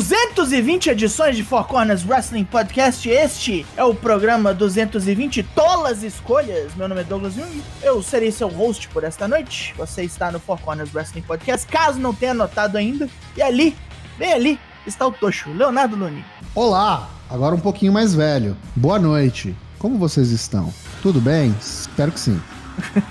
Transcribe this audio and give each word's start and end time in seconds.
220 0.00 0.88
edições 0.88 1.36
de 1.36 1.44
Four 1.44 1.64
Corners 1.64 2.06
Wrestling 2.06 2.44
Podcast. 2.44 3.06
Este 3.06 3.66
é 3.76 3.84
o 3.84 3.94
programa 3.94 4.54
220 4.54 5.42
Tolas 5.42 6.02
Escolhas. 6.02 6.74
Meu 6.74 6.88
nome 6.88 7.02
é 7.02 7.04
Douglas 7.04 7.34
Jung. 7.34 7.62
Eu 7.82 8.02
serei 8.02 8.32
seu 8.32 8.48
host 8.48 8.88
por 8.88 9.04
esta 9.04 9.28
noite. 9.28 9.74
Você 9.76 10.02
está 10.02 10.32
no 10.32 10.40
Four 10.40 10.58
Corners 10.60 10.94
Wrestling 10.94 11.20
Podcast, 11.20 11.66
caso 11.66 11.98
não 11.98 12.14
tenha 12.14 12.32
notado 12.32 12.76
ainda. 12.76 13.10
E 13.36 13.42
ali, 13.42 13.76
bem 14.16 14.32
ali, 14.32 14.60
está 14.86 15.06
o 15.06 15.12
Tocho, 15.12 15.52
Leonardo 15.52 15.96
Luni. 15.96 16.24
Olá, 16.54 17.10
agora 17.28 17.54
um 17.54 17.60
pouquinho 17.60 17.92
mais 17.92 18.14
velho. 18.14 18.56
Boa 18.74 18.98
noite. 18.98 19.54
Como 19.78 19.98
vocês 19.98 20.30
estão? 20.30 20.72
Tudo 21.02 21.20
bem? 21.20 21.54
Espero 21.60 22.10
que 22.10 22.20
sim. 22.20 22.40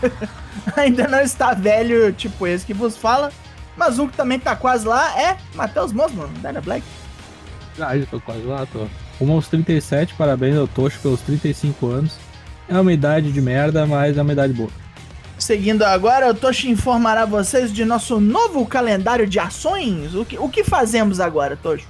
ainda 0.76 1.08
não 1.08 1.22
está 1.22 1.54
velho, 1.54 2.12
tipo 2.14 2.48
esse 2.48 2.66
que 2.66 2.74
vos 2.74 2.98
fala. 2.98 3.32
Mas 3.80 3.98
um 3.98 4.10
que 4.10 4.18
também 4.18 4.38
tá 4.38 4.58
quase 4.58 4.86
lá 4.86 5.18
é 5.18 5.38
Matheus 5.56 5.94
Mosman, 5.94 6.28
Dyna 6.42 6.60
Black. 6.60 6.84
Ah, 7.80 7.98
já 7.98 8.06
tô 8.06 8.20
quase 8.20 8.42
lá, 8.42 8.66
tô. 8.66 8.86
Rumo 9.18 9.36
aos 9.36 9.48
37, 9.48 10.16
parabéns 10.16 10.58
ao 10.58 10.68
Tocho 10.68 11.00
pelos 11.00 11.22
35 11.22 11.88
anos. 11.88 12.18
É 12.68 12.78
uma 12.78 12.92
idade 12.92 13.32
de 13.32 13.42
merda, 13.42 13.88
mas 13.88 14.18
é 14.18 14.22
uma 14.22 14.34
idade 14.34 14.52
boa. 14.52 14.70
Seguindo 15.38 15.84
agora, 15.84 16.30
o 16.30 16.34
Toshi 16.34 16.70
informará 16.70 17.24
vocês 17.24 17.72
de 17.72 17.86
nosso 17.86 18.20
novo 18.20 18.66
calendário 18.66 19.26
de 19.26 19.40
ações. 19.40 20.14
O 20.14 20.26
que, 20.26 20.38
o 20.38 20.50
que 20.50 20.66
fazemos 20.66 21.22
agora, 21.22 21.56
Toshi? 21.56 21.88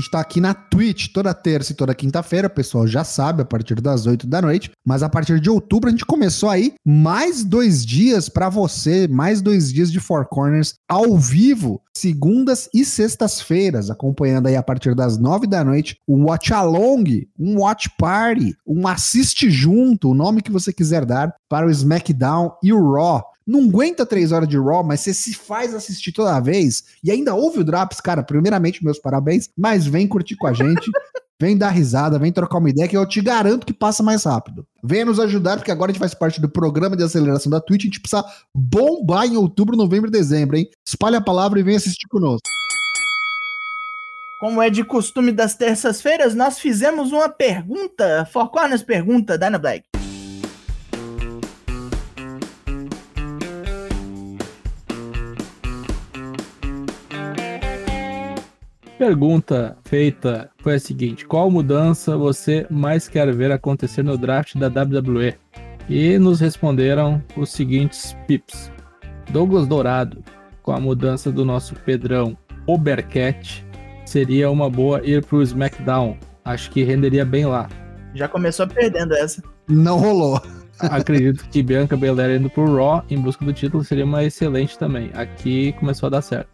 Gente 0.00 0.10
tá 0.10 0.20
aqui 0.20 0.40
na 0.40 0.54
Twitch 0.54 1.08
toda 1.12 1.32
terça 1.34 1.72
e 1.72 1.74
toda 1.74 1.94
quinta-feira, 1.94 2.48
o 2.48 2.50
pessoal 2.50 2.86
já 2.86 3.04
sabe, 3.04 3.42
a 3.42 3.44
partir 3.44 3.80
das 3.80 4.06
8 4.06 4.26
da 4.26 4.42
noite. 4.42 4.70
Mas 4.84 5.02
a 5.02 5.08
partir 5.08 5.38
de 5.40 5.50
outubro 5.50 5.88
a 5.88 5.90
gente 5.90 6.06
começou 6.06 6.48
aí 6.48 6.74
mais 6.84 7.44
dois 7.44 7.84
dias 7.84 8.28
para 8.28 8.48
você, 8.48 9.06
mais 9.06 9.40
dois 9.40 9.72
dias 9.72 9.92
de 9.92 10.00
Four 10.00 10.26
Corners 10.26 10.74
ao 10.88 11.16
vivo, 11.16 11.80
segundas 11.96 12.68
e 12.74 12.84
sextas-feiras, 12.84 13.90
acompanhando 13.90 14.46
aí 14.46 14.56
a 14.56 14.62
partir 14.62 14.94
das 14.94 15.18
9 15.18 15.46
da 15.46 15.62
noite 15.62 15.96
um 16.08 16.24
Watch 16.24 16.52
Along, 16.52 17.04
um 17.38 17.60
Watch 17.60 17.90
Party, 17.98 18.56
um 18.66 18.88
Assiste 18.88 19.50
Junto, 19.50 20.10
o 20.10 20.14
nome 20.14 20.42
que 20.42 20.50
você 20.50 20.72
quiser 20.72 21.04
dar, 21.04 21.34
para 21.48 21.66
o 21.66 21.70
SmackDown 21.70 22.52
e 22.62 22.72
o 22.72 22.92
Raw 22.92 23.29
não 23.46 23.64
aguenta 23.64 24.06
três 24.06 24.32
horas 24.32 24.48
de 24.48 24.58
Raw, 24.58 24.84
mas 24.84 25.00
você 25.00 25.14
se 25.14 25.34
faz 25.34 25.74
assistir 25.74 26.12
toda 26.12 26.40
vez 26.40 26.84
e 27.02 27.10
ainda 27.10 27.34
ouve 27.34 27.60
o 27.60 27.64
Drops, 27.64 28.00
cara, 28.00 28.22
primeiramente, 28.22 28.84
meus 28.84 28.98
parabéns, 28.98 29.48
mas 29.56 29.86
vem 29.86 30.06
curtir 30.06 30.36
com 30.36 30.46
a 30.46 30.52
gente. 30.52 30.90
Vem 31.40 31.56
dar 31.56 31.70
risada, 31.70 32.18
vem 32.18 32.30
trocar 32.30 32.58
uma 32.58 32.68
ideia 32.68 32.86
que 32.86 32.94
eu 32.94 33.06
te 33.06 33.18
garanto 33.22 33.64
que 33.64 33.72
passa 33.72 34.02
mais 34.02 34.24
rápido. 34.24 34.66
Venha 34.84 35.06
nos 35.06 35.18
ajudar, 35.18 35.56
porque 35.56 35.70
agora 35.70 35.90
a 35.90 35.92
gente 35.94 35.98
faz 35.98 36.12
parte 36.12 36.38
do 36.38 36.50
programa 36.50 36.94
de 36.94 37.02
aceleração 37.02 37.48
da 37.50 37.58
Twitch. 37.58 37.84
A 37.84 37.86
gente 37.86 37.98
precisa 37.98 38.22
bombar 38.54 39.24
em 39.24 39.38
outubro, 39.38 39.74
novembro 39.74 40.10
e 40.10 40.12
dezembro, 40.12 40.58
hein? 40.58 40.68
Espalhe 40.86 41.16
a 41.16 41.20
palavra 41.22 41.58
e 41.58 41.62
vem 41.62 41.76
assistir 41.76 42.06
conosco. 42.08 42.46
Como 44.38 44.60
é 44.60 44.68
de 44.68 44.84
costume 44.84 45.32
das 45.32 45.54
terças-feiras, 45.54 46.34
nós 46.34 46.58
fizemos 46.58 47.10
uma 47.10 47.30
pergunta. 47.30 48.28
Four 48.30 48.50
Corners 48.50 48.82
pergunta, 48.82 49.38
Dana 49.38 49.58
Black. 49.58 49.89
Pergunta 59.00 59.78
feita 59.82 60.50
foi 60.58 60.74
a 60.74 60.78
seguinte: 60.78 61.24
qual 61.24 61.50
mudança 61.50 62.18
você 62.18 62.66
mais 62.68 63.08
quer 63.08 63.34
ver 63.34 63.50
acontecer 63.50 64.02
no 64.02 64.18
draft 64.18 64.56
da 64.56 64.66
WWE? 64.66 65.32
E 65.88 66.18
nos 66.18 66.38
responderam 66.38 67.22
os 67.34 67.48
seguintes 67.48 68.14
pips: 68.26 68.70
Douglas 69.30 69.66
Dourado, 69.66 70.22
com 70.62 70.72
a 70.72 70.78
mudança 70.78 71.32
do 71.32 71.46
nosso 71.46 71.74
Pedrão 71.76 72.36
Obercat, 72.66 73.64
seria 74.04 74.50
uma 74.50 74.68
boa 74.68 75.00
ir 75.02 75.24
pro 75.24 75.40
SmackDown. 75.40 76.18
Acho 76.44 76.70
que 76.70 76.82
renderia 76.82 77.24
bem 77.24 77.46
lá. 77.46 77.70
Já 78.14 78.28
começou 78.28 78.68
perdendo 78.68 79.14
essa. 79.14 79.42
Não 79.66 79.96
rolou. 79.96 80.42
Acredito 80.78 81.48
que 81.48 81.62
Bianca 81.62 81.96
Belair 81.96 82.38
indo 82.38 82.50
pro 82.50 82.76
Raw 82.76 83.02
em 83.08 83.18
busca 83.18 83.46
do 83.46 83.52
título 83.54 83.82
seria 83.82 84.04
uma 84.04 84.22
excelente 84.24 84.78
também. 84.78 85.10
Aqui 85.14 85.72
começou 85.80 86.08
a 86.08 86.10
dar 86.10 86.20
certo. 86.20 86.50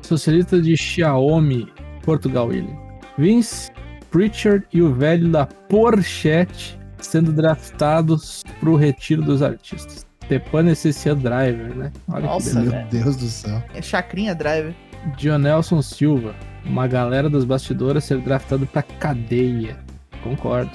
Socialista 0.00 0.60
de 0.60 0.76
Xiaomi 0.76 1.71
Portugal 2.02 2.48
William. 2.48 2.76
Vince, 3.18 3.70
Pritchard 4.10 4.66
e 4.72 4.82
o 4.82 4.92
velho 4.92 5.30
da 5.30 5.46
Porchete 5.46 6.78
sendo 6.98 7.32
draftados 7.32 8.42
pro 8.60 8.76
retiro 8.76 9.22
dos 9.22 9.42
artistas. 9.42 10.06
Tepan 10.28 10.70
esse 10.70 10.92
Driver, 11.14 11.74
né? 11.76 11.92
Olha 12.08 12.26
Nossa, 12.26 12.60
meu 12.60 12.72
Deus 12.86 13.16
do 13.16 13.26
céu. 13.26 13.62
É 13.74 13.82
chacrinha 13.82 14.34
Driver. 14.34 14.74
Dionelson 15.16 15.82
Silva, 15.82 16.34
uma 16.64 16.86
galera 16.86 17.28
das 17.28 17.44
bastidoras 17.44 18.04
ser 18.04 18.20
draftado 18.20 18.66
pra 18.66 18.82
cadeia. 18.82 19.78
Concordo. 20.22 20.70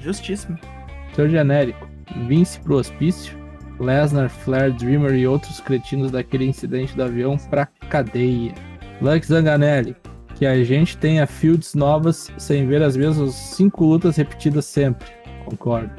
Justíssimo. 0.00 0.58
Seu 1.14 1.28
genérico, 1.28 1.88
Vince 2.26 2.58
pro 2.60 2.76
hospício, 2.76 3.38
Lesnar, 3.78 4.28
Flair, 4.28 4.72
Dreamer 4.72 5.14
e 5.14 5.26
outros 5.26 5.60
cretinos 5.60 6.10
daquele 6.10 6.44
incidente 6.44 6.96
do 6.96 7.02
avião 7.04 7.36
pra 7.50 7.66
cadeia. 7.88 8.52
Lux 9.00 9.28
Zanganelli, 9.28 9.94
que 10.38 10.46
a 10.46 10.62
gente 10.62 10.96
tenha 10.96 11.26
fields 11.26 11.74
novas 11.74 12.30
sem 12.38 12.64
ver 12.64 12.80
as 12.80 12.96
mesmas 12.96 13.34
cinco 13.34 13.84
lutas 13.84 14.16
repetidas 14.16 14.66
sempre. 14.66 15.08
Concordo. 15.44 15.90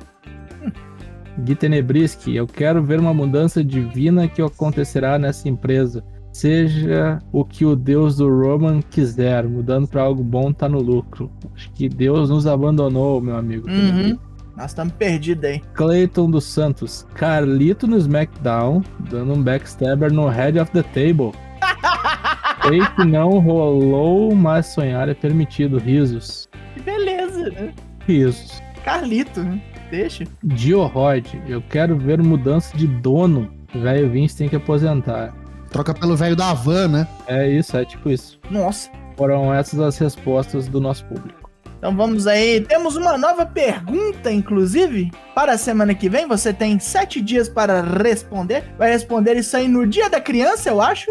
Gui 1.40 1.56
Tenebriski, 1.56 2.36
eu 2.36 2.48
quero 2.48 2.82
ver 2.82 3.02
uma 3.02 3.14
mudança 3.14 3.62
divina 3.62 4.30
que 4.30 4.42
acontecerá 4.42 5.20
nessa 5.20 5.50
empresa. 5.50 6.04
Seja 6.32 7.20
o 7.34 7.44
que 7.44 7.66
o 7.66 7.76
Deus 7.76 8.18
do 8.18 8.30
Roman 8.30 8.82
quiser, 8.82 9.46
mudando 9.46 9.88
para 9.88 10.04
algo 10.04 10.24
bom 10.24 10.54
tá 10.54 10.70
no 10.70 10.80
lucro. 10.80 11.30
Acho 11.54 11.70
que 11.72 11.90
Deus 11.90 12.30
nos 12.30 12.48
abandonou, 12.48 13.20
meu 13.20 13.36
amigo. 13.36 13.70
Uhum. 13.70 14.18
Nós 14.56 14.72
estamos 14.72 14.94
perdidos 14.94 15.44
aí. 15.44 15.62
Clayton 15.74 16.32
dos 16.32 16.46
Santos, 16.46 17.06
Carlito 17.14 17.88
no 17.88 17.98
SmackDown, 17.98 18.84
dando 19.10 19.34
um 19.34 19.44
backstabber 19.44 20.14
no 20.14 20.30
Head 20.30 20.60
of 20.60 20.72
the 20.72 20.84
Table. 20.84 21.32
Sei 22.68 22.80
que 22.96 23.06
não 23.06 23.40
rolou, 23.40 24.36
mas 24.36 24.68
sonhar 24.68 25.10
é 25.10 25.14
permitido. 25.14 25.78
Risos. 25.78 26.50
Que 26.74 26.82
beleza, 26.82 27.50
né? 27.50 27.74
Risos. 28.06 28.62
Carlito, 28.84 29.42
né? 29.42 29.62
Deixa. 29.90 30.24
Diorod, 30.44 31.42
eu 31.48 31.62
quero 31.62 31.98
ver 31.98 32.22
mudança 32.22 32.78
de 32.78 32.88
dono. 32.88 33.52
Velho 33.74 34.10
Vince 34.10 34.38
tem 34.38 34.50
que 34.50 34.56
aposentar. 34.56 35.34
Troca 35.70 35.94
pelo 35.94 36.16
velho 36.16 36.36
da 36.36 36.54
van, 36.54 36.88
né? 36.88 37.08
É 37.28 37.48
isso, 37.50 37.78
é 37.78 37.86
tipo 37.86 38.10
isso. 38.10 38.40
Nossa. 38.50 38.90
Foram 39.16 39.54
essas 39.54 39.80
as 39.80 39.98
respostas 39.98 40.68
do 40.68 40.80
nosso 40.80 41.06
público. 41.06 41.50
Então 41.78 41.96
vamos 41.96 42.28
aí. 42.28 42.62
Temos 42.62 42.98
uma 42.98 43.18
nova 43.18 43.46
pergunta, 43.46 44.32
inclusive, 44.32 45.12
para 45.34 45.54
a 45.54 45.58
semana 45.58 45.96
que 45.96 46.10
vem. 46.10 46.28
Você 46.28 46.52
tem 46.52 46.78
sete 46.78 47.22
dias 47.22 47.48
para 47.48 47.82
responder. 47.82 48.66
Vai 48.78 48.92
responder 48.92 49.38
isso 49.38 49.56
aí 49.56 49.68
no 49.68 49.88
dia 49.88 50.10
da 50.10 50.20
criança, 50.20 50.70
eu 50.70 50.82
acho. 50.82 51.10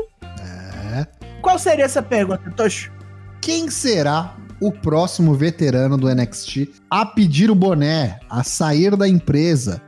Qual 1.48 1.58
seria 1.58 1.86
essa 1.86 2.02
pergunta, 2.02 2.52
Tocho? 2.54 2.92
Quem 3.40 3.70
será 3.70 4.36
o 4.60 4.70
próximo 4.70 5.32
veterano 5.32 5.96
do 5.96 6.14
NXT 6.14 6.68
a 6.90 7.06
pedir 7.06 7.50
o 7.50 7.54
boné, 7.54 8.20
a 8.28 8.44
sair 8.44 8.94
da 8.94 9.08
empresa? 9.08 9.80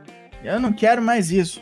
Eu 0.43 0.59
não 0.59 0.73
quero 0.73 1.03
mais 1.03 1.29
isso. 1.29 1.61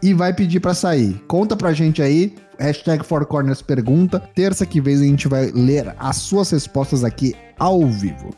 e 0.00 0.14
vai 0.14 0.32
pedir 0.32 0.60
para 0.60 0.74
sair. 0.74 1.20
Conta 1.26 1.56
pra 1.56 1.72
gente 1.72 2.00
aí. 2.00 2.36
Hashtag 2.56 3.04
Four 3.04 3.26
Corners 3.26 3.60
pergunta. 3.60 4.20
Terça 4.32 4.64
que 4.64 4.80
vem 4.80 4.94
a 4.94 4.98
gente 4.98 5.26
vai 5.26 5.50
ler 5.50 5.92
as 5.98 6.18
suas 6.18 6.52
respostas 6.52 7.02
aqui 7.02 7.34
ao 7.58 7.84
vivo. 7.88 8.30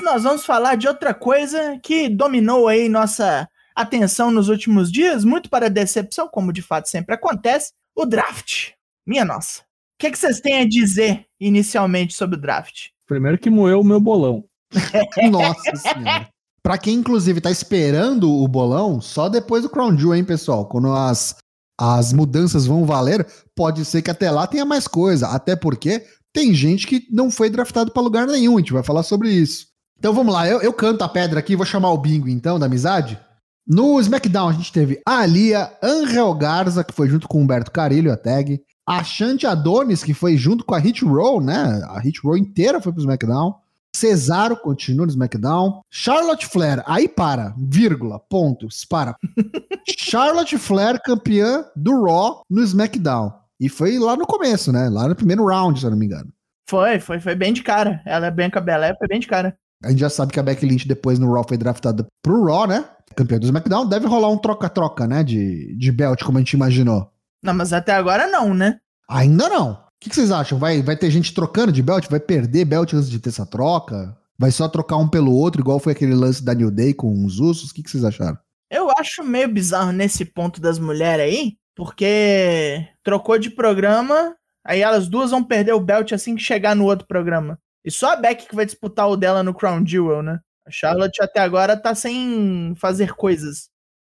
Nós 0.00 0.22
vamos 0.22 0.46
falar 0.46 0.76
de 0.76 0.88
outra 0.88 1.12
coisa 1.12 1.78
que 1.82 2.08
dominou 2.08 2.66
aí 2.66 2.88
nossa 2.88 3.46
atenção 3.76 4.30
nos 4.30 4.48
últimos 4.48 4.90
dias, 4.90 5.22
muito 5.22 5.50
para 5.50 5.68
decepção, 5.68 6.26
como 6.26 6.52
de 6.52 6.62
fato 6.62 6.88
sempre 6.88 7.14
acontece, 7.14 7.72
o 7.94 8.06
draft. 8.06 8.70
Minha 9.06 9.24
nossa. 9.24 9.60
O 9.60 9.98
que, 9.98 10.06
é 10.06 10.10
que 10.10 10.18
vocês 10.18 10.40
têm 10.40 10.60
a 10.60 10.68
dizer 10.68 11.26
inicialmente 11.38 12.14
sobre 12.14 12.36
o 12.36 12.40
draft? 12.40 12.88
Primeiro 13.06 13.38
que 13.38 13.50
moeu 13.50 13.80
o 13.80 13.84
meu 13.84 14.00
bolão. 14.00 14.44
nossa 15.30 15.76
senhora. 15.76 16.28
Pra 16.62 16.76
quem, 16.76 16.94
inclusive, 16.94 17.40
tá 17.40 17.50
esperando 17.50 18.28
o 18.28 18.48
bolão, 18.48 19.00
só 19.00 19.28
depois 19.28 19.62
do 19.62 19.70
Crown 19.70 19.96
Jewel, 19.96 20.18
hein, 20.18 20.24
pessoal? 20.24 20.66
Quando 20.66 20.92
as, 20.92 21.36
as 21.78 22.12
mudanças 22.12 22.66
vão 22.66 22.84
valer, 22.84 23.24
pode 23.54 23.84
ser 23.84 24.02
que 24.02 24.10
até 24.10 24.30
lá 24.30 24.46
tenha 24.46 24.64
mais 24.64 24.88
coisa. 24.88 25.28
Até 25.28 25.54
porque 25.54 26.04
tem 26.32 26.52
gente 26.52 26.86
que 26.86 27.06
não 27.10 27.30
foi 27.30 27.48
draftado 27.48 27.92
para 27.92 28.02
lugar 28.02 28.26
nenhum. 28.26 28.56
A 28.56 28.58
gente 28.58 28.72
vai 28.72 28.82
falar 28.82 29.04
sobre 29.04 29.30
isso. 29.30 29.68
Então 29.98 30.12
vamos 30.12 30.34
lá, 30.34 30.46
eu, 30.46 30.60
eu 30.60 30.72
canto 30.72 31.02
a 31.02 31.08
pedra 31.08 31.38
aqui, 31.38 31.56
vou 31.56 31.64
chamar 31.64 31.90
o 31.90 31.98
bingo 31.98 32.28
então, 32.28 32.58
da 32.58 32.66
amizade. 32.66 33.18
No 33.66 33.98
SmackDown 33.98 34.48
a 34.48 34.52
gente 34.52 34.72
teve 34.72 35.02
a 35.04 35.22
Alia, 35.22 35.72
Angel 35.82 36.32
Garza, 36.34 36.84
que 36.84 36.94
foi 36.94 37.08
junto 37.08 37.26
com 37.26 37.38
o 37.38 37.40
Humberto 37.40 37.72
Carilho, 37.72 38.12
a 38.12 38.16
tag. 38.16 38.62
A 38.86 39.02
Shanti 39.02 39.44
Adonis, 39.44 40.04
que 40.04 40.14
foi 40.14 40.36
junto 40.36 40.64
com 40.64 40.72
a 40.72 40.78
Hit 40.78 41.04
Row, 41.04 41.40
né? 41.40 41.82
A 41.88 41.98
Hit 41.98 42.20
Row 42.22 42.36
inteira 42.36 42.80
foi 42.80 42.92
pro 42.92 43.00
SmackDown. 43.00 43.56
Cesaro 43.96 44.56
continua 44.56 45.06
no 45.06 45.10
SmackDown. 45.10 45.80
Charlotte 45.90 46.46
Flair, 46.46 46.84
aí 46.86 47.08
para, 47.08 47.54
vírgula, 47.58 48.20
pontos, 48.20 48.84
para. 48.84 49.16
Charlotte 49.98 50.56
Flair 50.58 51.00
campeã 51.02 51.64
do 51.74 52.04
Raw 52.04 52.42
no 52.48 52.62
SmackDown. 52.62 53.32
E 53.58 53.68
foi 53.68 53.98
lá 53.98 54.14
no 54.14 54.26
começo, 54.26 54.70
né? 54.70 54.88
Lá 54.88 55.08
no 55.08 55.16
primeiro 55.16 55.44
round, 55.44 55.80
se 55.80 55.86
eu 55.86 55.90
não 55.90 55.98
me 55.98 56.06
engano. 56.06 56.30
Foi, 56.68 57.00
foi, 57.00 57.18
foi 57.18 57.34
bem 57.34 57.52
de 57.52 57.64
cara. 57.64 58.00
Ela 58.04 58.26
é 58.26 58.30
bem 58.30 58.48
cabelé, 58.48 58.94
foi 58.96 59.08
bem 59.08 59.18
de 59.18 59.26
cara. 59.26 59.56
A 59.82 59.90
gente 59.90 60.00
já 60.00 60.10
sabe 60.10 60.32
que 60.32 60.40
a 60.40 60.42
Becky 60.42 60.66
Lynch 60.66 60.88
depois 60.88 61.18
no 61.18 61.32
Raw 61.32 61.44
foi 61.46 61.56
draftada 61.56 62.06
pro 62.22 62.44
Raw, 62.44 62.66
né? 62.66 62.84
Campeã 63.14 63.38
do 63.38 63.46
SmackDown. 63.46 63.86
Deve 63.86 64.06
rolar 64.06 64.30
um 64.30 64.38
troca-troca, 64.38 65.06
né? 65.06 65.22
De, 65.22 65.76
de 65.76 65.92
belt, 65.92 66.22
como 66.24 66.38
a 66.38 66.40
gente 66.40 66.54
imaginou. 66.54 67.10
Não, 67.42 67.54
mas 67.54 67.72
até 67.72 67.92
agora 67.92 68.26
não, 68.26 68.54
né? 68.54 68.78
Ainda 69.08 69.48
não. 69.48 69.72
O 69.72 69.78
que, 70.00 70.10
que 70.10 70.16
vocês 70.16 70.30
acham? 70.30 70.58
Vai, 70.58 70.82
vai 70.82 70.96
ter 70.96 71.10
gente 71.10 71.32
trocando 71.32 71.72
de 71.72 71.82
belt? 71.82 72.08
Vai 72.08 72.20
perder 72.20 72.64
belt 72.64 72.92
antes 72.92 73.08
de 73.08 73.18
ter 73.18 73.30
essa 73.30 73.46
troca? 73.46 74.16
Vai 74.38 74.50
só 74.50 74.68
trocar 74.68 74.98
um 74.98 75.08
pelo 75.08 75.32
outro, 75.32 75.62
igual 75.62 75.78
foi 75.78 75.92
aquele 75.92 76.14
lance 76.14 76.44
da 76.44 76.52
New 76.52 76.70
Day 76.70 76.92
com 76.92 77.24
os 77.24 77.38
Usos? 77.38 77.70
O 77.70 77.74
que, 77.74 77.82
que 77.82 77.90
vocês 77.90 78.04
acharam? 78.04 78.38
Eu 78.70 78.90
acho 78.98 79.22
meio 79.24 79.48
bizarro 79.48 79.92
nesse 79.92 80.24
ponto 80.24 80.60
das 80.60 80.78
mulheres 80.78 81.24
aí, 81.24 81.56
porque 81.74 82.86
trocou 83.02 83.38
de 83.38 83.48
programa, 83.48 84.34
aí 84.64 84.82
elas 84.82 85.08
duas 85.08 85.30
vão 85.30 85.42
perder 85.42 85.72
o 85.72 85.80
belt 85.80 86.12
assim 86.12 86.34
que 86.34 86.42
chegar 86.42 86.74
no 86.74 86.84
outro 86.84 87.06
programa. 87.06 87.58
E 87.86 87.90
só 87.90 88.14
a 88.14 88.16
Becky 88.16 88.48
que 88.48 88.56
vai 88.56 88.66
disputar 88.66 89.08
o 89.08 89.16
dela 89.16 89.44
no 89.44 89.54
Crown 89.54 89.86
Jewel, 89.86 90.22
né? 90.22 90.40
A 90.66 90.70
Charlotte 90.72 91.22
até 91.22 91.38
agora 91.38 91.76
tá 91.76 91.94
sem 91.94 92.74
fazer 92.76 93.14
coisas. 93.14 93.68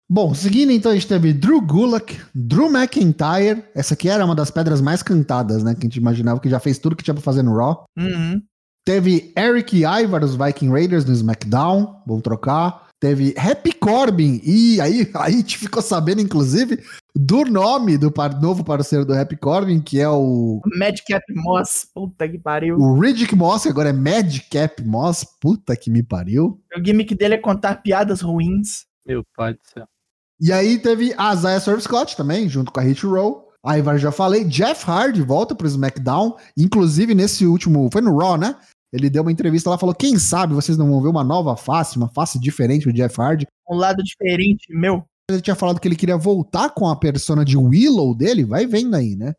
Bom, 0.10 0.34
seguindo 0.34 0.74
então, 0.74 0.92
a 0.92 0.96
gente 0.96 1.08
teve 1.08 1.32
Drew 1.32 1.62
Gulak, 1.62 2.20
Drew 2.36 2.70
McIntyre. 2.70 3.64
Essa 3.74 3.94
aqui 3.94 4.10
era 4.10 4.26
uma 4.26 4.36
das 4.36 4.52
pedras 4.52 4.82
mais 4.82 5.02
cantadas, 5.02 5.64
né? 5.64 5.74
Que 5.74 5.80
a 5.80 5.84
gente 5.84 5.96
imaginava 5.96 6.42
que 6.42 6.50
já 6.50 6.60
fez 6.60 6.78
tudo 6.78 6.98
que 6.98 7.04
tinha 7.04 7.14
pra 7.14 7.24
fazer 7.24 7.42
no 7.42 7.56
Raw. 7.56 7.86
Uhum. 7.98 8.42
Teve 8.86 9.32
Eric 9.38 9.78
Ivar 9.78 10.20
dos 10.20 10.36
Viking 10.36 10.70
Raiders 10.70 11.06
no 11.06 11.14
SmackDown. 11.14 12.04
Vou 12.06 12.22
trocar. 12.22 12.90
Teve 13.02 13.34
Happy 13.36 13.74
Corbin. 13.74 14.40
E 14.44 14.80
aí, 14.80 15.10
aí 15.16 15.34
a 15.34 15.38
gente 15.38 15.58
ficou 15.58 15.82
sabendo, 15.82 16.22
inclusive, 16.22 16.80
do 17.16 17.44
nome 17.46 17.98
do 17.98 18.12
par 18.12 18.40
novo 18.40 18.64
parceiro 18.64 19.04
do 19.04 19.14
Happy 19.16 19.36
Corbin, 19.36 19.82
que 19.82 20.00
é 20.00 20.08
o. 20.08 20.62
Madcap 20.78 21.24
Moss, 21.34 21.88
puta 21.92 22.30
que 22.30 22.38
pariu. 22.38 22.78
O 22.78 23.00
Riddick 23.00 23.36
Moss, 23.36 23.64
que 23.64 23.70
agora 23.70 23.90
é 23.90 23.94
Madcap 23.94 24.84
Moss. 24.86 25.26
Puta 25.42 25.76
que 25.76 25.90
me 25.90 26.04
pariu. 26.04 26.62
O 26.78 26.86
gimmick 26.86 27.16
dele 27.16 27.34
é 27.34 27.38
contar 27.40 27.82
piadas 27.82 28.22
ruins. 28.22 28.86
Meu 29.04 29.24
pai 29.36 29.54
do 29.54 29.60
céu. 29.74 29.88
E 30.40 30.54
aí 30.54 30.78
teve 30.78 31.12
a 31.18 31.36
Zaya 31.36 31.60
Swerve 31.60 31.82
Scott 31.82 32.16
também, 32.16 32.48
junto 32.48 32.72
com 32.72 32.80
a 32.80 32.84
Hit 32.84 33.04
Row. 33.04 33.50
A 33.64 33.80
Ivar 33.80 33.98
já 33.98 34.12
falei. 34.12 34.44
Jeff 34.44 34.88
Hardy 34.88 35.24
volta 35.24 35.56
pro 35.56 35.68
SmackDown. 35.68 36.36
Inclusive 36.56 37.16
nesse 37.16 37.48
último. 37.48 37.90
Foi 37.92 38.02
no 38.02 38.16
Raw, 38.16 38.38
né? 38.38 38.56
Ele 38.92 39.10
deu 39.10 39.22
uma 39.22 39.32
entrevista 39.32 39.70
lá 39.70 39.78
falou: 39.78 39.96
quem 39.96 40.18
sabe 40.18 40.54
vocês 40.54 40.78
não 40.78 40.90
vão 40.90 41.02
ver 41.02 41.10
uma 41.10 41.24
nova 41.24 41.56
face, 41.56 41.98
uma 41.98 42.10
face 42.10 42.40
diferente 42.40 42.86
do 42.86 42.94
Jeff 42.94 43.20
Hardy. 43.20 43.48
Um 43.70 43.76
lado 43.76 44.04
diferente, 44.04 44.68
meu. 44.70 45.04
Ele 45.30 45.42
tinha 45.42 45.56
falado 45.56 45.80
que 45.80 45.88
ele 45.88 45.96
queria 45.96 46.18
voltar 46.18 46.72
com 46.72 46.88
a 46.88 46.96
persona 46.96 47.46
de 47.46 47.58
Willow 47.58 48.14
dele, 48.14 48.44
vai 48.44 48.66
vendo 48.66 48.96
aí, 48.96 49.16
né? 49.16 49.34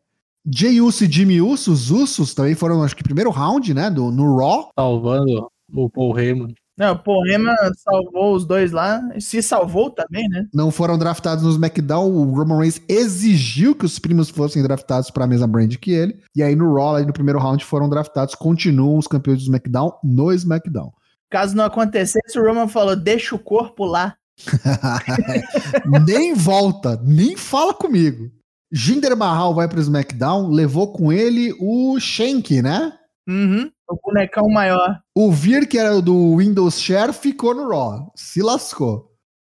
Jay 0.45 0.81
Uso 0.81 1.05
e 1.05 1.11
Jimmy 1.11 1.41
Uso, 1.41 1.71
os 1.71 1.91
Usos 1.91 2.33
também 2.33 2.55
foram, 2.55 2.83
acho 2.83 2.95
que, 2.95 3.03
primeiro 3.03 3.29
round, 3.29 3.73
né? 3.73 3.89
Do, 3.89 4.11
no 4.11 4.35
Raw. 4.35 4.69
Salvando 4.77 5.47
o 5.73 5.89
Paul 5.89 6.19
Heyman. 6.19 6.53
Não, 6.77 6.99
o 7.05 7.25
Heyman 7.27 7.53
salvou 7.77 8.35
os 8.35 8.45
dois 8.45 8.71
lá. 8.71 8.99
Se 9.19 9.43
salvou 9.43 9.91
também, 9.91 10.27
né? 10.27 10.47
Não 10.53 10.71
foram 10.71 10.97
draftados 10.97 11.43
no 11.43 11.51
SmackDown. 11.51 12.11
O 12.11 12.35
Roman 12.35 12.57
Reigns 12.57 12.81
exigiu 12.89 13.75
que 13.75 13.85
os 13.85 13.99
primos 13.99 14.29
fossem 14.29 14.63
draftados 14.63 15.11
para 15.11 15.25
a 15.25 15.27
mesma 15.27 15.45
brand 15.45 15.75
que 15.75 15.91
ele. 15.91 16.19
E 16.35 16.41
aí 16.41 16.55
no 16.55 16.73
Raw, 16.73 16.95
aí 16.95 17.05
no 17.05 17.13
primeiro 17.13 17.39
round, 17.39 17.63
foram 17.63 17.87
draftados. 17.87 18.33
Continuam 18.33 18.97
os 18.97 19.07
campeões 19.07 19.39
do 19.39 19.43
SmackDown 19.43 19.93
no 20.03 20.31
SmackDown. 20.33 20.91
Caso 21.29 21.55
não 21.55 21.65
acontecesse, 21.65 22.39
o 22.39 22.43
Roman 22.43 22.67
falou: 22.67 22.95
deixa 22.95 23.35
o 23.35 23.39
corpo 23.39 23.85
lá. 23.85 24.15
nem 26.05 26.33
volta, 26.33 26.99
nem 27.03 27.37
fala 27.37 27.73
comigo. 27.73 28.31
Jinder 28.71 29.15
Mahal 29.15 29.53
vai 29.53 29.67
pro 29.67 29.79
SmackDown, 29.79 30.49
levou 30.49 30.91
com 30.91 31.13
ele 31.13 31.53
o 31.59 31.99
Shank, 31.99 32.59
né? 32.63 32.91
Uhum. 33.27 33.71
O 33.89 33.97
bonecão 34.01 34.47
maior. 34.49 35.01
O 35.15 35.31
Vir, 35.31 35.67
que 35.67 35.77
era 35.77 36.01
do 36.01 36.37
Windows 36.37 36.79
Share, 36.79 37.13
ficou 37.13 37.53
no 37.53 37.69
Raw. 37.69 38.11
Se 38.15 38.41
lascou. 38.41 39.11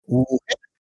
O 0.06 0.24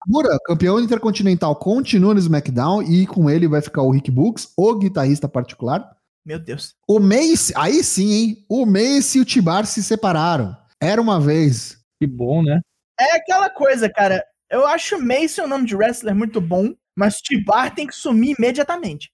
Mura, 0.07 0.39
campeão 0.47 0.81
intercontinental, 0.81 1.55
continua 1.57 2.15
no 2.15 2.21
SmackDown 2.21 2.83
e 2.83 3.07
com 3.07 3.29
ele 3.29 3.47
vai 3.47 3.61
ficar 3.61 3.83
o 3.83 3.91
Rick 3.91 4.11
Books, 4.11 4.53
o 4.57 4.75
guitarrista 4.75 5.29
particular. 5.29 5.97
Meu 6.25 6.39
Deus. 6.39 6.75
O 6.89 6.99
Mace, 6.99 7.53
aí 7.57 7.83
sim, 7.85 8.13
hein? 8.13 8.47
O 8.49 8.65
Mace 8.65 9.19
e 9.19 9.21
o 9.21 9.25
Tibar 9.25 9.67
se 9.67 9.83
separaram. 9.83 10.57
Era 10.81 11.01
uma 11.01 11.21
vez. 11.21 11.79
Que 12.01 12.07
bom, 12.07 12.43
né? 12.43 12.61
É 12.99 13.17
aquela 13.17 13.51
coisa, 13.51 13.89
cara. 13.91 14.25
Eu 14.51 14.67
acho 14.67 14.99
Mace 14.99 15.41
um 15.41 15.47
nome 15.47 15.67
de 15.67 15.77
wrestler 15.77 16.15
muito 16.15 16.41
bom, 16.41 16.75
mas 16.97 17.21
Tibar 17.21 17.75
tem 17.75 17.87
que 17.87 17.95
sumir 17.95 18.35
imediatamente. 18.39 19.11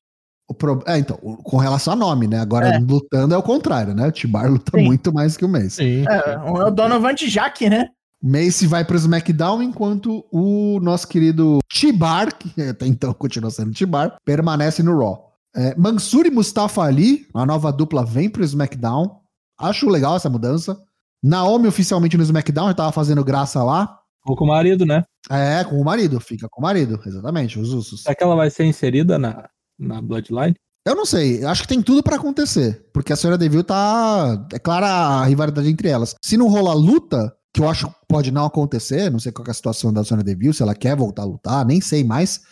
O 0.49 0.55
pro... 0.55 0.83
É, 0.87 0.99
então, 0.99 1.17
com 1.17 1.57
relação 1.57 1.95
a 1.95 1.97
nome, 1.97 2.27
né? 2.27 2.41
Agora, 2.41 2.69
É. 2.69 2.79
lutando 2.79 3.35
é 3.35 3.39
o 3.39 3.43
contrário, 3.43 3.95
né? 3.95 4.07
O 4.07 4.13
Tibar 4.13 4.51
luta 4.51 4.77
Sim. 4.77 4.85
muito 4.85 5.13
mais 5.13 5.37
que 5.37 5.45
o 5.45 5.49
Mace. 5.49 5.71
Sim. 5.71 6.05
É, 6.07 6.39
o 6.51 6.71
Donovan 6.71 7.15
Jack, 7.15 7.69
né? 7.69 7.89
Mace 8.23 8.67
vai 8.67 8.85
pro 8.85 8.97
SmackDown, 8.97 9.63
enquanto 9.63 10.25
o 10.33 10.81
nosso 10.81 11.07
querido 11.09 11.59
Tibar, 11.71 12.35
que 12.35 12.61
até 12.63 12.87
então 12.87 13.13
continua 13.13 13.51
sendo 13.51 13.73
Tibar, 13.73 14.17
permanece 14.25 14.83
no 14.83 14.99
Raw. 14.99 15.31
É, 15.55 15.75
Mansur 15.77 16.27
e 16.27 16.31
Mustafa 16.31 16.83
Ali, 16.83 17.27
a 17.35 17.47
nova 17.47 17.71
dupla, 17.71 18.05
vem 18.05 18.29
pro 18.29 18.43
SmackDown. 18.43 19.21
Acho 19.59 19.89
legal 19.89 20.17
essa 20.17 20.29
mudança. 20.31 20.77
Naomi 21.23 21.69
oficialmente 21.69 22.17
no 22.17 22.23
SmackDown, 22.23 22.69
já 22.69 22.75
tava 22.75 22.93
fazendo 22.93 23.25
graça 23.25 23.63
lá. 23.63 23.99
Ou 24.27 24.35
com 24.35 24.45
o 24.45 24.49
marido, 24.49 24.85
né? 24.87 25.05
É, 25.31 25.63
com 25.65 25.77
o 25.77 25.85
marido, 25.85 26.19
fica 26.19 26.49
com 26.51 26.61
o 26.61 26.63
marido, 26.63 26.99
exatamente, 27.07 27.59
os 27.59 27.73
Usos. 27.73 28.03
Será 28.03 28.15
que 28.15 28.25
ela 28.25 28.35
vai 28.35 28.51
ser 28.51 28.65
inserida 28.65 29.19
na, 29.19 29.49
na 29.79 30.01
Bloodline? 30.01 30.55
Eu 30.87 30.95
não 30.95 31.07
sei, 31.07 31.43
eu 31.43 31.49
acho 31.49 31.63
que 31.63 31.69
tem 31.69 31.81
tudo 31.81 32.03
pra 32.03 32.17
acontecer, 32.17 32.85
porque 32.93 33.13
a 33.13 33.17
senhora 33.17 33.39
Deville 33.39 33.65
tá. 33.65 34.47
É 34.53 34.59
clara 34.59 34.87
a 34.87 35.25
rivalidade 35.25 35.69
entre 35.71 35.89
elas. 35.89 36.15
Se 36.23 36.37
não 36.37 36.49
rolar 36.49 36.75
luta, 36.75 37.35
que 37.55 37.61
eu 37.63 37.69
acho 37.69 37.89
que 37.89 37.95
pode 38.07 38.31
não 38.31 38.45
acontecer, 38.45 39.11
não 39.11 39.19
sei 39.19 39.33
qual 39.33 39.45
que 39.45 39.51
é 39.51 39.53
a 39.53 39.55
situação 39.55 39.93
da 39.93 40.05
senhora 40.05 40.23
Deville, 40.25 40.53
se 40.53 40.63
ela 40.63 40.75
quer 40.75 40.95
voltar 40.95 41.23
a 41.23 41.27
lutar, 41.27 41.65
nem 41.65 41.81
sei 41.81 42.05
mais. 42.05 42.43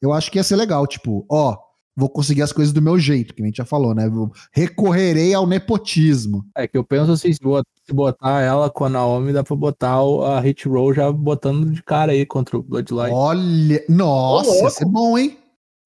Eu 0.00 0.10
acho 0.12 0.30
que 0.30 0.38
ia 0.38 0.42
ser 0.42 0.56
legal, 0.56 0.86
tipo, 0.86 1.26
ó, 1.30 1.54
vou 1.94 2.08
conseguir 2.08 2.40
as 2.40 2.50
coisas 2.52 2.72
do 2.72 2.80
meu 2.80 2.98
jeito, 2.98 3.34
que 3.34 3.42
a 3.42 3.46
gente 3.46 3.56
já 3.58 3.64
falou, 3.66 3.94
né? 3.94 4.06
Eu 4.06 4.32
recorrerei 4.54 5.34
ao 5.34 5.46
nepotismo. 5.46 6.46
É 6.56 6.66
que 6.66 6.78
eu 6.78 6.82
penso 6.84 7.12
assim, 7.12 7.30
se 7.30 7.40
bot- 7.42 7.66
se 7.86 7.92
botar 7.92 8.40
ela 8.40 8.70
com 8.70 8.86
a 8.86 8.88
Naomi, 8.88 9.34
dá 9.34 9.44
pra 9.44 9.54
botar 9.54 9.96
a 9.98 10.40
Hit 10.40 10.66
Roll 10.66 10.94
já 10.94 11.12
botando 11.12 11.70
de 11.70 11.82
cara 11.82 12.12
aí 12.12 12.24
contra 12.24 12.56
o 12.56 12.62
Bloodline. 12.62 13.12
Olha, 13.14 13.84
nossa, 13.88 14.54
ia 14.62 14.70
ser 14.70 14.86
bom, 14.86 15.18
hein? 15.18 15.36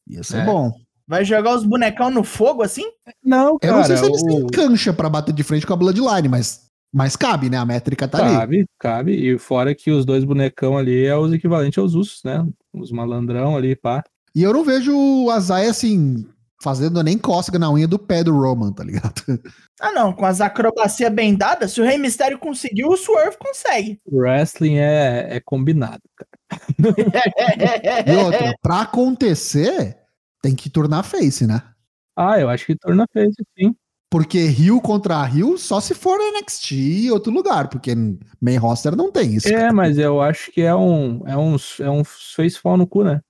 Ia 0.09 0.23
ser 0.23 0.38
É. 0.38 0.44
bom. 0.44 0.71
Vai 1.08 1.25
jogar 1.25 1.54
os 1.54 1.64
bonecão 1.64 2.10
no 2.10 2.25
fogo 2.25 2.62
assim? 2.62 2.84
Não, 3.22 3.58
Eu 3.62 3.72
não 3.76 3.84
sei 3.84 3.96
se 3.96 4.04
eles 4.04 4.22
o- 4.22 4.26
têm 4.26 4.46
cancha 4.48 4.92
pra 4.92 5.08
bater 5.08 5.32
de 5.32 5.42
frente 5.44 5.66
com 5.66 5.72
a 5.72 5.76
Bloodline, 5.76 6.28
mas, 6.28 6.62
mas 6.92 7.14
cabe, 7.14 7.48
né? 7.48 7.56
A 7.56 7.64
métrica 7.64 8.08
tá 8.08 8.18
ali. 8.25 8.34
Cabe, 8.36 8.66
cabe. 8.78 9.12
E 9.12 9.38
fora 9.38 9.75
que 9.75 9.90
os 9.90 10.04
dois 10.04 10.25
bonecão 10.25 10.76
ali 10.76 11.04
é 11.06 11.16
os 11.16 11.32
equivalentes 11.32 11.78
aos 11.78 11.94
Usos, 11.94 12.22
né? 12.25 12.44
Os 12.75 12.90
malandrão 12.90 13.56
ali, 13.56 13.76
pá. 13.76 14.02
E 14.34 14.42
eu 14.42 14.52
não 14.52 14.64
vejo 14.64 14.92
o 14.96 15.30
Azai 15.30 15.66
assim, 15.68 16.26
fazendo 16.62 17.00
nem 17.02 17.16
cócega 17.16 17.58
na 17.58 17.70
unha 17.70 17.86
do 17.86 17.98
pé 17.98 18.25
do 18.25 18.36
Roman, 18.36 18.72
tá 18.72 18.82
ligado? 18.84 19.22
Ah, 19.78 19.92
não. 19.92 20.10
Com 20.10 20.25
as 20.25 20.40
acrobacias 20.40 21.12
bem 21.12 21.34
dadas, 21.36 21.72
se 21.72 21.82
o 21.82 21.84
Rei 21.84 21.98
Mistério 21.98 22.38
conseguiu, 22.38 22.88
o 22.88 22.96
Swerve 22.96 23.36
consegue. 23.38 24.00
Wrestling 24.10 24.78
é, 24.78 25.26
é 25.36 25.38
combinado, 25.40 26.00
cara. 26.16 26.30
E 28.06 28.16
outra, 28.25 28.54
pra 28.62 28.80
acontecer, 28.80 29.96
tem 30.47 30.55
que 30.55 30.71
tornar 30.71 31.03
face, 31.03 31.45
né? 31.45 31.61
Ah, 32.17 32.38
eu 32.38 32.49
acho 32.49 32.65
que 32.67 32.76
torna 32.76 33.05
face, 33.12 33.35
sim. 33.59 33.75
Porque 34.09 34.47
Rio 34.47 34.81
contra 34.81 35.25
Rio 35.25 35.59
só 35.59 35.81
se 35.81 35.93
for 35.93 36.19
NXT 36.19 36.73
e 36.73 37.11
outro 37.11 37.33
lugar, 37.33 37.69
porque 37.69 37.93
main 38.41 38.57
roster 38.57 38.95
não 38.95 39.11
tem 39.11 39.35
isso. 39.35 39.49
É, 39.49 39.73
mas 39.73 39.99
eu 39.99 40.21
acho 40.21 40.53
que 40.53 40.62
é 40.62 40.75
um, 40.75 41.26
é 41.26 41.37
um, 41.37 41.57
é 41.81 41.91
um 41.91 42.05
face 42.05 42.59
fall 42.59 42.76
no 42.76 42.87
cu, 42.87 43.03
né? 43.03 43.21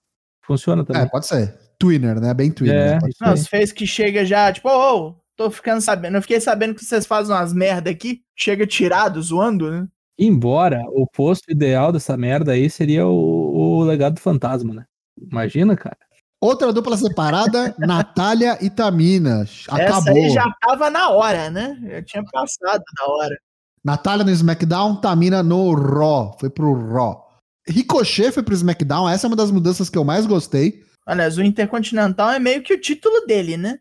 Funciona 0.42 0.84
também. 0.84 1.02
É, 1.02 1.06
pode 1.06 1.26
ser. 1.26 1.58
Twinner, 1.78 2.20
né? 2.20 2.34
Bem 2.34 2.50
Twinner. 2.50 2.76
É, 2.76 2.92
né? 2.94 3.08
Não, 3.20 3.32
os 3.32 3.48
fez 3.48 3.72
que 3.72 3.86
chega 3.86 4.24
já, 4.24 4.52
tipo, 4.52 4.68
ô, 4.68 5.08
ô, 5.08 5.14
tô 5.34 5.50
ficando 5.50 5.80
sabendo. 5.80 6.18
Eu 6.18 6.22
fiquei 6.22 6.40
sabendo 6.40 6.74
que 6.74 6.84
vocês 6.84 7.06
fazem 7.06 7.34
umas 7.34 7.54
merda 7.54 7.90
aqui. 7.90 8.20
Chega 8.36 8.66
tirado, 8.66 9.20
zoando, 9.22 9.70
né? 9.70 9.88
Embora 10.18 10.82
o 10.88 11.06
posto 11.06 11.50
ideal 11.50 11.90
dessa 11.90 12.16
merda 12.16 12.52
aí 12.52 12.68
seria 12.68 13.06
o, 13.06 13.78
o 13.78 13.84
legado 13.84 14.14
do 14.14 14.20
fantasma, 14.20 14.74
né? 14.74 14.84
Imagina, 15.18 15.74
cara. 15.74 16.05
Outra 16.40 16.72
dupla 16.72 16.96
separada, 16.96 17.74
Natália 17.78 18.58
e 18.60 18.68
Tamina. 18.68 19.42
Essa 19.42 19.74
Acabou. 19.74 20.14
aí 20.14 20.30
já 20.30 20.44
tava 20.60 20.90
na 20.90 21.10
hora, 21.10 21.50
né? 21.50 21.78
Já 21.82 22.02
tinha 22.02 22.24
passado 22.24 22.82
da 22.96 23.12
hora. 23.12 23.36
Natália 23.84 24.24
no 24.24 24.30
SmackDown, 24.30 24.96
Tamina 24.96 25.42
no 25.42 25.72
Raw. 25.74 26.36
Foi 26.38 26.50
pro 26.50 26.74
Raw. 26.92 27.26
Ricochet 27.68 28.32
foi 28.32 28.42
pro 28.42 28.54
SmackDown. 28.54 29.08
Essa 29.08 29.26
é 29.26 29.28
uma 29.28 29.36
das 29.36 29.50
mudanças 29.50 29.88
que 29.88 29.96
eu 29.96 30.04
mais 30.04 30.26
gostei. 30.26 30.84
Aliás, 31.06 31.38
o 31.38 31.42
Intercontinental 31.42 32.30
é 32.30 32.38
meio 32.38 32.62
que 32.62 32.74
o 32.74 32.80
título 32.80 33.26
dele, 33.26 33.56
né? 33.56 33.78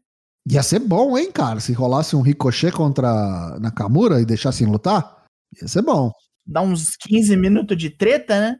Ia 0.48 0.62
ser 0.62 0.80
bom, 0.80 1.18
hein, 1.18 1.32
cara? 1.32 1.60
Se 1.60 1.74
rolasse 1.74 2.16
um 2.16 2.22
Ricochet 2.22 2.72
contra 2.72 3.58
Nakamura 3.60 4.22
e 4.22 4.26
deixassem 4.26 4.68
lutar, 4.68 5.24
ia 5.60 5.68
ser 5.68 5.82
bom. 5.82 6.12
Dá 6.46 6.62
uns 6.62 6.96
15 6.96 7.36
minutos 7.36 7.76
de 7.76 7.90
treta, 7.90 8.40
né? 8.40 8.58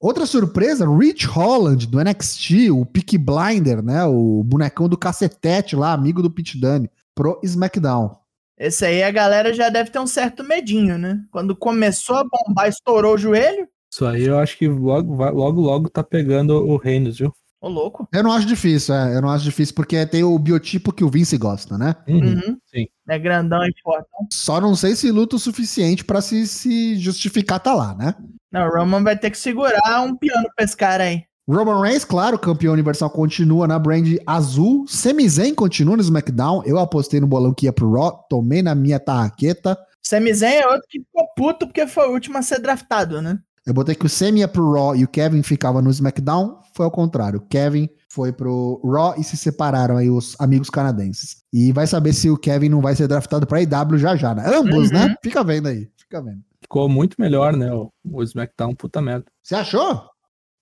Outra 0.00 0.26
surpresa, 0.26 0.88
Rich 0.88 1.26
Holland, 1.26 1.88
do 1.88 1.98
NXT, 1.98 2.70
o 2.70 2.86
Peak 2.86 3.18
Blinder, 3.18 3.82
né? 3.82 4.04
O 4.04 4.44
bonecão 4.44 4.88
do 4.88 4.96
cacetete 4.96 5.74
lá, 5.74 5.92
amigo 5.92 6.22
do 6.22 6.30
Pit 6.30 6.56
Dunne, 6.56 6.88
pro 7.16 7.40
SmackDown. 7.42 8.16
Esse 8.56 8.84
aí 8.84 9.02
a 9.02 9.10
galera 9.10 9.52
já 9.52 9.68
deve 9.68 9.90
ter 9.90 9.98
um 9.98 10.06
certo 10.06 10.44
medinho, 10.44 10.96
né? 10.98 11.20
Quando 11.32 11.56
começou 11.56 12.14
a 12.14 12.24
bombar, 12.24 12.68
estourou 12.68 13.14
o 13.14 13.18
joelho. 13.18 13.68
Isso 13.92 14.06
aí 14.06 14.24
eu 14.24 14.38
acho 14.38 14.56
que 14.56 14.68
logo, 14.68 15.14
logo, 15.14 15.60
logo 15.60 15.88
tá 15.88 16.04
pegando 16.04 16.52
o 16.54 16.76
Reynolds, 16.76 17.18
viu? 17.18 17.32
Ô, 17.60 17.68
louco. 17.68 18.08
Eu 18.12 18.22
não 18.22 18.32
acho 18.32 18.46
difícil, 18.46 18.94
é. 18.94 19.16
Eu 19.16 19.22
não 19.22 19.30
acho 19.30 19.44
difícil 19.44 19.74
porque 19.74 20.06
tem 20.06 20.22
o 20.22 20.38
biotipo 20.38 20.92
que 20.92 21.02
o 21.02 21.08
Vince 21.08 21.36
gosta, 21.36 21.76
né? 21.76 21.96
Uhum. 22.06 22.20
Uhum. 22.20 22.58
sim. 22.66 22.86
É 23.08 23.18
grandão 23.18 23.64
e 23.64 23.72
forte. 23.82 24.06
Só 24.32 24.60
não 24.60 24.76
sei 24.76 24.94
se 24.94 25.10
luta 25.10 25.36
o 25.36 25.38
suficiente 25.38 26.04
pra 26.04 26.20
se, 26.20 26.46
se 26.46 26.96
justificar 26.96 27.58
tá 27.58 27.74
lá, 27.74 27.94
né? 27.94 28.14
Não, 28.52 28.66
o 28.66 28.70
Roman 28.70 29.02
vai 29.02 29.18
ter 29.18 29.30
que 29.30 29.38
segurar 29.38 30.02
um 30.02 30.16
piano 30.16 30.46
pra 30.54 30.64
esse 30.64 30.76
cara 30.76 31.04
aí. 31.04 31.24
Roman 31.48 31.80
Reigns, 31.80 32.04
claro, 32.04 32.38
campeão 32.38 32.74
universal 32.74 33.08
continua 33.08 33.66
na 33.66 33.78
brand 33.78 34.06
azul. 34.26 34.84
Sami 34.86 35.26
Zayn 35.26 35.54
continua 35.54 35.96
no 35.96 36.02
SmackDown. 36.02 36.62
Eu 36.66 36.78
apostei 36.78 37.20
no 37.20 37.26
bolão 37.26 37.54
que 37.54 37.64
ia 37.64 37.72
pro 37.72 37.90
Raw, 37.90 38.26
tomei 38.28 38.60
na 38.60 38.74
minha 38.74 39.00
tarraqueta. 39.00 39.76
Sami 40.02 40.32
Zayn 40.34 40.56
é 40.56 40.66
outro 40.66 40.86
que 40.88 41.00
ficou 41.00 41.26
puto 41.34 41.66
porque 41.66 41.86
foi 41.86 42.06
o 42.06 42.12
último 42.12 42.36
a 42.36 42.42
ser 42.42 42.60
draftado, 42.60 43.22
né? 43.22 43.38
Eu 43.68 43.74
botei 43.74 43.94
que 43.94 44.06
o 44.06 44.08
Sami 44.08 44.40
ia 44.40 44.48
pro 44.48 44.72
Raw 44.72 44.96
e 44.96 45.04
o 45.04 45.08
Kevin 45.08 45.42
ficava 45.42 45.82
no 45.82 45.90
SmackDown. 45.90 46.58
Foi 46.74 46.86
ao 46.86 46.90
contrário. 46.90 47.38
O 47.38 47.46
Kevin 47.48 47.86
foi 48.08 48.32
pro 48.32 48.80
Raw 48.82 49.14
e 49.18 49.22
se 49.22 49.36
separaram 49.36 49.98
aí 49.98 50.08
os 50.08 50.34
amigos 50.40 50.70
canadenses. 50.70 51.42
E 51.52 51.70
vai 51.70 51.86
saber 51.86 52.14
se 52.14 52.30
o 52.30 52.38
Kevin 52.38 52.70
não 52.70 52.80
vai 52.80 52.96
ser 52.96 53.06
draftado 53.06 53.46
pra 53.46 53.60
IW 53.60 53.98
já 53.98 54.16
já, 54.16 54.34
né? 54.34 54.42
Ambos, 54.46 54.88
Uhum. 54.90 54.94
né? 54.94 55.14
Fica 55.22 55.44
vendo 55.44 55.68
aí. 55.68 55.86
Fica 55.98 56.22
vendo. 56.22 56.40
Ficou 56.62 56.88
muito 56.88 57.16
melhor, 57.20 57.54
né? 57.54 57.70
O, 57.70 57.92
o 58.10 58.22
SmackDown, 58.22 58.74
puta 58.74 59.02
merda. 59.02 59.26
Você 59.42 59.54
achou? 59.54 59.90
Eu 59.90 60.06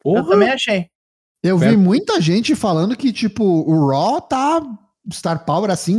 Porra! 0.03 0.25
também 0.31 0.51
achei. 0.51 0.87
Eu 1.45 1.57
vi 1.59 1.77
muita 1.77 2.21
gente 2.21 2.57
falando 2.57 2.97
que, 2.97 3.13
tipo, 3.13 3.45
o 3.45 3.89
Raw 3.89 4.21
tá 4.21 4.61
Star 5.13 5.45
Power 5.45 5.71
assim, 5.71 5.97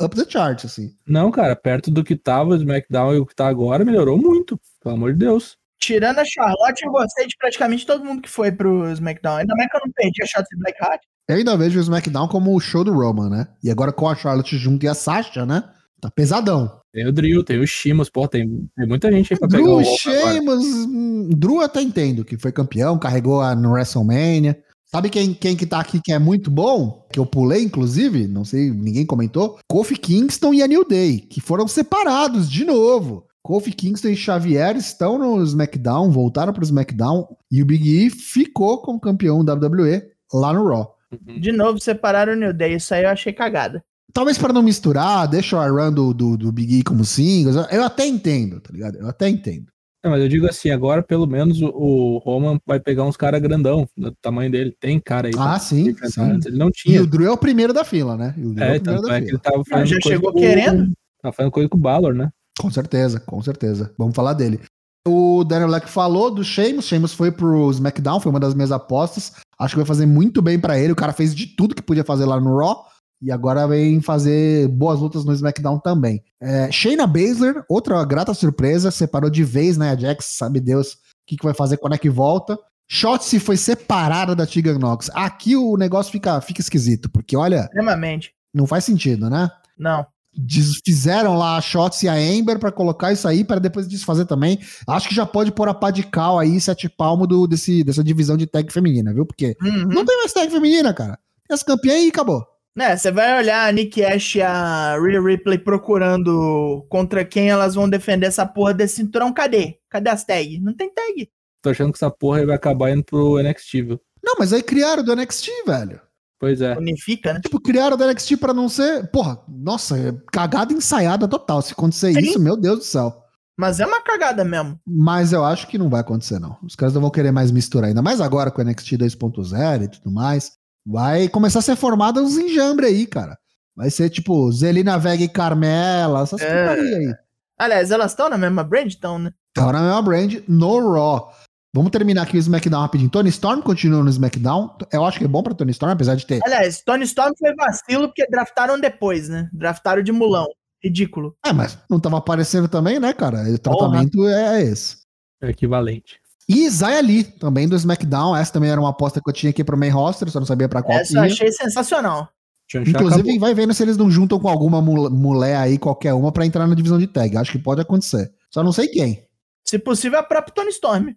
up 0.00 0.16
the 0.16 0.28
chart, 0.28 0.64
assim. 0.64 0.90
Não, 1.06 1.30
cara, 1.30 1.54
perto 1.54 1.88
do 1.88 2.02
que 2.02 2.16
tava 2.16 2.50
o 2.50 2.56
SmackDown 2.56 3.14
e 3.14 3.18
o 3.18 3.26
que 3.26 3.34
tá 3.34 3.46
agora, 3.46 3.84
melhorou 3.84 4.18
muito. 4.18 4.58
Pelo 4.82 4.96
amor 4.96 5.12
de 5.12 5.20
Deus. 5.20 5.56
Tirando 5.82 6.20
a 6.20 6.24
Charlotte, 6.24 6.84
eu 6.84 6.92
gostei 6.92 7.26
de 7.26 7.36
praticamente 7.36 7.84
todo 7.84 8.04
mundo 8.04 8.22
que 8.22 8.30
foi 8.30 8.52
pro 8.52 8.88
SmackDown. 8.92 9.38
Ainda 9.38 9.54
mais 9.56 9.68
que 9.68 9.76
eu 9.76 9.80
não 9.84 9.92
perdi 9.92 10.22
a 10.22 10.26
Shotzi 10.26 10.56
Blackheart. 10.56 11.00
Eu 11.28 11.36
ainda 11.36 11.56
vejo 11.56 11.76
o 11.76 11.82
SmackDown 11.82 12.28
como 12.28 12.54
o 12.54 12.60
show 12.60 12.84
do 12.84 12.92
Roman, 12.92 13.28
né? 13.28 13.48
E 13.64 13.68
agora 13.68 13.92
com 13.92 14.08
a 14.08 14.14
Charlotte 14.14 14.56
junto 14.56 14.84
e 14.84 14.88
a 14.88 14.94
Sasha, 14.94 15.44
né? 15.44 15.64
Tá 16.00 16.08
pesadão. 16.08 16.80
Tem 16.92 17.04
o 17.04 17.12
Drill, 17.12 17.42
tem 17.42 17.58
o 17.58 17.66
Shimos, 17.66 18.08
pô, 18.08 18.28
tem, 18.28 18.68
tem 18.76 18.86
muita 18.86 19.10
gente 19.10 19.32
aí 19.32 19.38
pra 19.38 19.48
pegar 19.48 19.62
Drew, 19.62 19.72
o 19.72 19.82
Roman 19.82 19.88
agora. 19.88 20.32
Sheamus, 20.32 20.64
hum, 20.64 21.30
Drew 21.30 21.56
eu 21.56 21.62
até 21.62 21.82
entendo 21.82 22.24
que 22.24 22.38
foi 22.38 22.52
campeão, 22.52 22.96
carregou 22.96 23.40
a, 23.40 23.56
no 23.56 23.72
WrestleMania. 23.72 24.62
Sabe 24.86 25.10
quem, 25.10 25.34
quem 25.34 25.56
que 25.56 25.66
tá 25.66 25.80
aqui 25.80 26.00
que 26.00 26.12
é 26.12 26.18
muito 26.18 26.48
bom? 26.48 27.08
Que 27.12 27.18
eu 27.18 27.26
pulei, 27.26 27.64
inclusive, 27.64 28.28
não 28.28 28.44
sei, 28.44 28.70
ninguém 28.70 29.04
comentou. 29.04 29.58
Kofi 29.68 29.96
Kingston 29.96 30.54
e 30.54 30.62
a 30.62 30.68
New 30.68 30.86
Day, 30.86 31.18
que 31.18 31.40
foram 31.40 31.66
separados 31.66 32.48
de 32.48 32.64
novo. 32.64 33.26
Kofi 33.42 33.72
Kingston 33.72 34.08
e 34.08 34.16
Xavier 34.16 34.76
estão 34.76 35.18
no 35.18 35.42
SmackDown, 35.42 36.10
voltaram 36.10 36.52
pro 36.52 36.62
SmackDown, 36.64 37.26
e 37.50 37.60
o 37.62 37.66
Big 37.66 38.06
E 38.06 38.10
ficou 38.10 38.78
como 38.82 39.00
campeão 39.00 39.44
da 39.44 39.54
WWE 39.54 40.02
lá 40.32 40.52
no 40.52 40.68
Raw. 40.68 40.94
Uhum. 41.12 41.40
De 41.40 41.52
novo, 41.52 41.78
separaram 41.80 42.32
o 42.34 42.36
New 42.36 42.52
Day. 42.52 42.74
Isso 42.76 42.94
aí 42.94 43.02
eu 43.04 43.10
achei 43.10 43.32
cagada. 43.32 43.82
Talvez 44.14 44.38
para 44.38 44.52
não 44.52 44.62
misturar, 44.62 45.26
deixa 45.26 45.56
o 45.58 45.74
run 45.76 45.92
do, 45.92 46.14
do, 46.14 46.36
do 46.36 46.52
Big 46.52 46.78
E 46.78 46.82
como 46.82 47.04
singles. 47.04 47.56
Eu 47.70 47.82
até 47.82 48.06
entendo, 48.06 48.60
tá 48.60 48.70
ligado? 48.72 48.96
Eu 48.98 49.08
até 49.08 49.28
entendo. 49.28 49.66
Não, 50.04 50.10
mas 50.10 50.20
eu 50.20 50.28
digo 50.28 50.46
assim, 50.46 50.70
agora 50.70 51.02
pelo 51.02 51.26
menos 51.26 51.62
o, 51.62 51.68
o 51.68 52.18
Roman 52.18 52.58
vai 52.66 52.78
pegar 52.80 53.04
uns 53.04 53.16
caras 53.16 53.40
grandão, 53.40 53.88
do 53.96 54.10
tamanho 54.20 54.50
dele. 54.50 54.76
Tem 54.80 54.98
cara 55.00 55.28
aí. 55.28 55.32
pra 55.32 55.54
Ah, 55.54 55.58
sim, 55.58 55.94
sim. 56.04 56.38
Ele 56.46 56.56
não 56.58 56.68
E 56.68 56.72
tinha. 56.72 57.02
o 57.02 57.06
Drew 57.06 57.26
é 57.26 57.30
o 57.30 57.36
primeiro 57.38 57.72
da 57.72 57.84
fila, 57.84 58.16
né? 58.16 58.34
E 58.36 58.44
o 58.44 58.52
Drew 58.54 58.64
É, 58.66 58.76
o 58.76 58.80
primeiro 58.80 59.02
tanto 59.02 59.08
da 59.08 59.16
é 59.16 59.20
que 59.20 59.26
fila. 59.26 59.38
ele 59.38 59.42
tava 59.42 59.64
fazendo 59.68 59.86
já 59.86 60.00
chegou 60.02 60.32
com- 60.32 60.38
querendo? 60.40 60.92
Tava 61.22 61.32
fazendo 61.32 61.52
coisa 61.52 61.68
com 61.68 61.76
o 61.76 61.80
Balor, 61.80 62.14
né? 62.14 62.30
Com 62.58 62.70
certeza, 62.70 63.20
com 63.20 63.42
certeza. 63.42 63.92
Vamos 63.98 64.14
falar 64.14 64.34
dele. 64.34 64.60
O 65.06 65.42
Daniel 65.42 65.68
Black 65.68 65.88
falou 65.88 66.30
do 66.30 66.44
Sheamus. 66.44 66.86
Sheamus 66.86 67.12
foi 67.12 67.32
pro 67.32 67.70
SmackDown, 67.70 68.20
foi 68.20 68.30
uma 68.30 68.38
das 68.38 68.54
minhas 68.54 68.70
apostas. 68.70 69.32
Acho 69.58 69.74
que 69.74 69.78
vai 69.80 69.86
fazer 69.86 70.06
muito 70.06 70.40
bem 70.40 70.60
pra 70.60 70.78
ele. 70.78 70.92
O 70.92 70.96
cara 70.96 71.12
fez 71.12 71.34
de 71.34 71.46
tudo 71.46 71.74
que 71.74 71.82
podia 71.82 72.04
fazer 72.04 72.24
lá 72.24 72.40
no 72.40 72.56
Raw. 72.56 72.84
E 73.20 73.30
agora 73.30 73.66
vem 73.68 74.00
fazer 74.00 74.66
boas 74.68 74.98
lutas 74.98 75.24
no 75.24 75.32
SmackDown 75.32 75.78
também. 75.78 76.22
É, 76.40 76.70
Shayna 76.72 77.06
Baszler, 77.06 77.64
outra 77.68 78.04
grata 78.04 78.34
surpresa, 78.34 78.90
separou 78.90 79.30
de 79.30 79.44
vez, 79.44 79.76
né? 79.76 79.90
A 79.90 79.96
Jax, 79.96 80.24
sabe 80.24 80.60
Deus 80.60 80.94
o 80.94 80.96
que, 81.26 81.36
que 81.36 81.44
vai 81.44 81.54
fazer 81.54 81.76
quando 81.76 81.94
é 81.94 81.98
que 81.98 82.10
volta. 82.10 82.58
Shotzi 82.90 83.38
foi 83.38 83.56
separada 83.56 84.34
da 84.34 84.44
Tegan 84.44 84.78
Nox. 84.78 85.08
Aqui 85.14 85.56
o 85.56 85.76
negócio 85.76 86.10
fica, 86.10 86.40
fica 86.40 86.60
esquisito, 86.60 87.08
porque 87.08 87.36
olha, 87.36 87.60
Extremamente. 87.60 88.34
não 88.52 88.66
faz 88.66 88.84
sentido, 88.84 89.30
né? 89.30 89.48
Não. 89.78 90.04
Desfizeram 90.34 91.36
lá 91.36 91.56
a 91.56 91.60
Shots 91.60 92.02
e 92.02 92.08
a 92.08 92.20
Ember 92.20 92.58
pra 92.58 92.72
colocar 92.72 93.12
isso 93.12 93.26
aí, 93.28 93.44
para 93.44 93.58
depois 93.60 93.86
desfazer 93.88 94.24
também. 94.26 94.58
Acho 94.88 95.08
que 95.08 95.14
já 95.14 95.26
pode 95.26 95.52
pôr 95.52 95.68
a 95.68 95.74
pá 95.74 95.90
de 95.90 96.02
cal 96.02 96.38
aí, 96.38 96.60
sete 96.60 96.88
palmo 96.88 97.26
do, 97.26 97.46
desse, 97.46 97.84
dessa 97.84 98.02
divisão 98.02 98.36
de 98.36 98.46
tag 98.46 98.72
feminina, 98.72 99.12
viu? 99.12 99.26
Porque 99.26 99.56
Uhum. 99.62 99.86
não 99.88 100.04
tem 100.04 100.16
mais 100.18 100.32
tag 100.32 100.50
feminina, 100.50 100.92
cara. 100.94 101.18
Tem 101.48 101.54
as 101.54 101.62
campeãs 101.62 102.02
e 102.04 102.08
acabou. 102.08 102.44
É, 102.78 102.96
você 102.96 103.10
vai 103.10 103.36
olhar 103.38 103.68
a 103.68 103.72
Nick 103.72 104.02
Ash 104.02 104.36
e 104.36 104.40
a 104.42 104.96
Rhea 104.98 105.20
Ripley 105.20 105.58
procurando 105.58 106.86
contra 106.88 107.22
quem 107.24 107.50
elas 107.50 107.74
vão 107.74 107.88
defender 107.88 108.26
essa 108.26 108.46
porra 108.46 108.72
desse 108.72 108.96
cinturão. 108.96 109.32
Cadê? 109.32 109.76
Cadê 109.90 110.08
as 110.08 110.24
tags? 110.24 110.58
Não 110.62 110.72
tem 110.74 110.88
tag. 110.92 111.28
Tô 111.62 111.70
achando 111.70 111.92
que 111.92 111.98
essa 111.98 112.10
porra 112.10 112.38
aí 112.38 112.46
vai 112.46 112.56
acabar 112.56 112.90
indo 112.90 113.04
pro 113.04 113.38
NXT, 113.42 113.72
viu? 113.82 114.00
Não, 114.24 114.36
mas 114.38 114.52
aí 114.52 114.62
criaram 114.62 115.02
do 115.04 115.14
NXT, 115.14 115.50
velho. 115.66 116.00
Pois 116.42 116.60
é. 116.60 116.76
Unifica, 116.76 117.32
né? 117.32 117.40
Tipo, 117.40 117.60
criaram 117.60 117.96
do 117.96 118.04
NXT 118.04 118.36
pra 118.36 118.52
não 118.52 118.68
ser. 118.68 119.08
Porra, 119.12 119.38
nossa, 119.48 119.96
é 119.96 120.12
cagada 120.32 120.72
ensaiada 120.72 121.28
total. 121.28 121.62
Se 121.62 121.72
acontecer 121.72 122.12
Sim. 122.12 122.18
isso, 122.18 122.40
meu 122.40 122.56
Deus 122.56 122.80
do 122.80 122.84
céu. 122.84 123.16
Mas 123.56 123.78
é 123.78 123.86
uma 123.86 124.02
cagada 124.02 124.44
mesmo. 124.44 124.76
Mas 124.84 125.32
eu 125.32 125.44
acho 125.44 125.68
que 125.68 125.78
não 125.78 125.88
vai 125.88 126.00
acontecer, 126.00 126.40
não. 126.40 126.56
Os 126.60 126.74
caras 126.74 126.94
não 126.94 127.00
vão 127.00 127.12
querer 127.12 127.30
mais 127.30 127.52
misturar, 127.52 127.86
ainda 127.90 128.02
mais 128.02 128.20
agora 128.20 128.50
com 128.50 128.60
o 128.60 128.64
NXT 128.64 128.94
2.0 128.94 129.84
e 129.84 129.88
tudo 129.88 130.10
mais. 130.10 130.54
Vai 130.84 131.28
começar 131.28 131.60
a 131.60 131.62
ser 131.62 131.76
formada 131.76 132.20
uns 132.20 132.36
enjambre 132.36 132.86
aí, 132.86 133.06
cara. 133.06 133.38
Vai 133.76 133.88
ser 133.88 134.10
tipo 134.10 134.50
Zelina 134.50 134.98
Vega 134.98 135.22
e 135.22 135.28
Carmela, 135.28 136.22
essas 136.22 136.40
É. 136.40 136.70
aí. 136.70 137.14
Aliás, 137.56 137.92
elas 137.92 138.10
estão 138.10 138.28
na 138.28 138.36
mesma 138.36 138.64
brand, 138.64 138.92
então, 138.92 139.16
né? 139.16 139.30
Então 139.52 139.70
na 139.70 139.80
mesma 139.80 140.02
brand, 140.02 140.38
no 140.48 140.92
Raw. 140.92 141.32
Vamos 141.74 141.90
terminar 141.90 142.22
aqui 142.22 142.36
o 142.36 142.38
SmackDown 142.38 142.82
rapidinho. 142.82 143.08
Tony 143.08 143.30
Storm 143.30 143.62
continua 143.62 144.02
no 144.02 144.10
SmackDown. 144.10 144.76
Eu 144.92 145.04
acho 145.06 145.18
que 145.18 145.24
é 145.24 145.28
bom 145.28 145.42
pra 145.42 145.54
Tony 145.54 145.70
Storm, 145.70 145.92
apesar 145.92 146.14
de 146.16 146.26
ter. 146.26 146.40
Aliás, 146.44 146.82
Tony 146.84 147.04
Storm 147.04 147.32
foi 147.38 147.54
vacilo 147.54 148.08
porque 148.08 148.26
draftaram 148.28 148.78
depois, 148.78 149.28
né? 149.28 149.48
Draftaram 149.54 150.02
de 150.02 150.12
mulão. 150.12 150.46
Ridículo. 150.84 151.34
É, 151.46 151.52
mas 151.52 151.78
não 151.88 151.98
tava 151.98 152.18
aparecendo 152.18 152.68
também, 152.68 152.98
né, 152.98 153.12
cara? 153.14 153.42
O 153.50 153.58
tratamento 153.58 154.26
é 154.28 154.62
esse. 154.62 154.96
É 155.40 155.48
equivalente. 155.48 156.20
E 156.48 156.68
Zaya 156.68 157.00
Lee, 157.00 157.24
também 157.24 157.66
do 157.66 157.76
SmackDown. 157.76 158.36
Essa 158.36 158.52
também 158.52 158.68
era 158.68 158.80
uma 158.80 158.90
aposta 158.90 159.20
que 159.22 159.30
eu 159.30 159.32
tinha 159.32 159.48
aqui 159.50 159.64
pro 159.64 159.78
main 159.78 159.88
roster, 159.90 160.28
só 160.30 160.40
não 160.40 160.46
sabia 160.46 160.68
pra 160.68 160.82
qual 160.82 160.98
Essa 160.98 161.16
eu 161.16 161.22
achei 161.22 161.50
sensacional. 161.52 162.28
Inclusive, 162.74 163.20
acabou. 163.20 163.38
vai 163.40 163.54
vendo 163.54 163.72
se 163.72 163.82
eles 163.82 163.96
não 163.96 164.10
juntam 164.10 164.38
com 164.38 164.48
alguma 164.48 164.80
mul- 164.82 165.10
mulher 165.10 165.56
aí, 165.56 165.78
qualquer 165.78 166.12
uma, 166.14 166.32
pra 166.32 166.44
entrar 166.44 166.66
na 166.66 166.74
divisão 166.74 166.98
de 166.98 167.06
tag. 167.06 167.36
Acho 167.36 167.52
que 167.52 167.58
pode 167.58 167.80
acontecer. 167.80 168.30
Só 168.50 168.62
não 168.62 168.72
sei 168.72 168.88
quem. 168.88 169.22
Se 169.66 169.78
possível, 169.78 170.18
a 170.18 170.22
própria 170.22 170.52
Tony 170.54 170.70
Storm. 170.70 171.10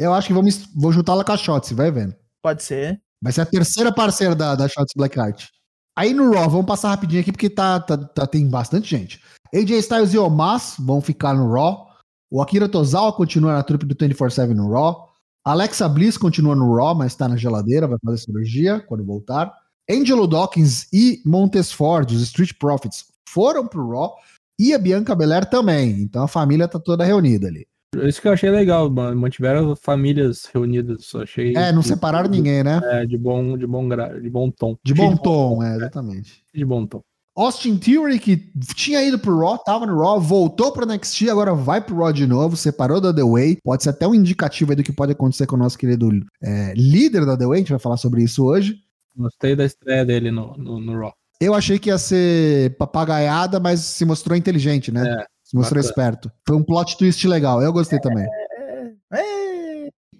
Eu 0.00 0.14
acho 0.14 0.26
que 0.28 0.32
vou, 0.32 0.42
mis- 0.42 0.66
vou 0.74 0.90
juntar 0.92 1.12
ela 1.12 1.24
com 1.24 1.32
a 1.32 1.36
Shotzi, 1.36 1.74
vai 1.74 1.90
vendo. 1.90 2.14
Pode 2.42 2.62
ser. 2.62 3.00
Vai 3.22 3.32
ser 3.32 3.42
a 3.42 3.46
terceira 3.46 3.92
parceira 3.92 4.34
da, 4.34 4.54
da 4.54 4.66
Shotzi 4.66 4.94
Blackheart. 4.96 5.48
Aí 5.96 6.14
no 6.14 6.32
Raw, 6.32 6.48
vamos 6.48 6.66
passar 6.66 6.88
rapidinho 6.88 7.20
aqui, 7.20 7.30
porque 7.32 7.50
tá, 7.50 7.78
tá- 7.80 7.98
tá- 7.98 8.26
tem 8.26 8.48
bastante 8.48 8.88
gente. 8.88 9.20
AJ 9.54 9.72
Styles 9.80 10.14
e 10.14 10.18
Omas 10.18 10.76
vão 10.78 11.00
ficar 11.00 11.34
no 11.34 11.52
Raw. 11.52 11.86
O 12.30 12.40
Akira 12.40 12.68
Tozawa 12.68 13.12
continua 13.12 13.52
na 13.52 13.62
trupe 13.62 13.84
do 13.84 13.94
24-7 13.94 14.54
no 14.54 14.72
Raw. 14.72 15.10
Alexa 15.44 15.88
Bliss 15.88 16.16
continua 16.16 16.54
no 16.54 16.74
Raw, 16.76 16.94
mas 16.94 17.14
tá 17.14 17.28
na 17.28 17.36
geladeira, 17.36 17.86
vai 17.88 17.98
fazer 18.04 18.18
cirurgia 18.18 18.80
quando 18.80 19.04
voltar. 19.04 19.52
Angelo 19.90 20.26
Dawkins 20.26 20.86
e 20.92 21.20
Montes 21.26 21.72
Ford, 21.72 22.10
os 22.12 22.22
Street 22.22 22.52
Profits, 22.58 23.06
foram 23.28 23.66
pro 23.66 23.90
Raw. 23.90 24.14
E 24.58 24.72
a 24.72 24.78
Bianca 24.78 25.14
Belair 25.14 25.44
também. 25.50 26.00
Então 26.00 26.22
a 26.22 26.28
família 26.28 26.68
tá 26.68 26.78
toda 26.78 27.04
reunida 27.04 27.48
ali. 27.48 27.66
Isso 27.96 28.22
que 28.22 28.28
eu 28.28 28.32
achei 28.32 28.50
legal, 28.50 28.88
mano. 28.88 29.20
Mantiveram 29.20 29.74
famílias 29.74 30.48
reunidas. 30.52 31.12
Achei. 31.14 31.56
É, 31.56 31.72
não 31.72 31.82
separaram 31.82 32.30
ninguém, 32.30 32.62
né? 32.62 32.80
É, 32.84 33.06
de 33.06 33.18
bom, 33.18 33.58
de 33.58 33.66
bom, 33.66 33.88
gra... 33.88 34.20
de 34.20 34.30
bom 34.30 34.50
tom. 34.50 34.76
De 34.84 34.94
bom 34.94 35.16
tom, 35.16 35.62
é, 35.62 35.74
exatamente. 35.74 36.44
De 36.54 36.64
bom 36.64 36.86
tom. 36.86 37.02
Austin 37.36 37.78
Theory, 37.78 38.18
que 38.18 38.36
tinha 38.74 39.02
ido 39.02 39.18
pro 39.18 39.38
Raw, 39.38 39.56
tava 39.58 39.86
no 39.86 39.98
Raw, 39.98 40.20
voltou 40.20 40.72
pro 40.72 40.84
NXT, 40.84 41.30
agora 41.30 41.54
vai 41.54 41.80
pro 41.80 41.96
Raw 41.96 42.12
de 42.12 42.26
novo, 42.26 42.56
separou 42.56 43.00
da 43.00 43.14
The 43.14 43.22
Way. 43.22 43.58
Pode 43.62 43.82
ser 43.82 43.90
até 43.90 44.06
um 44.06 44.14
indicativo 44.14 44.72
aí 44.72 44.76
do 44.76 44.82
que 44.82 44.92
pode 44.92 45.12
acontecer 45.12 45.46
com 45.46 45.56
o 45.56 45.58
nosso 45.58 45.78
querido 45.78 46.10
é, 46.42 46.74
líder 46.76 47.24
da 47.24 47.36
The 47.36 47.46
Way, 47.46 47.56
a 47.56 47.58
gente 47.58 47.70
vai 47.70 47.78
falar 47.78 47.96
sobre 47.96 48.22
isso 48.22 48.44
hoje. 48.44 48.76
Gostei 49.16 49.56
da 49.56 49.64
estreia 49.64 50.04
dele 50.04 50.30
no, 50.30 50.56
no, 50.56 50.80
no 50.80 50.98
Raw. 50.98 51.12
Eu 51.40 51.54
achei 51.54 51.78
que 51.78 51.88
ia 51.88 51.96
ser 51.96 52.76
papagaiada, 52.76 53.58
mas 53.58 53.80
se 53.80 54.04
mostrou 54.04 54.36
inteligente, 54.36 54.92
né? 54.92 55.08
É, 55.08 55.26
se 55.50 55.56
mostrou 55.56 55.82
bacana. 55.82 55.90
esperto. 55.90 56.32
Foi 56.46 56.56
um 56.56 56.62
plot 56.62 56.96
twist 56.96 57.26
legal. 57.26 57.60
Eu 57.60 57.72
gostei 57.72 57.98
também. 57.98 58.24
É, 58.24 59.40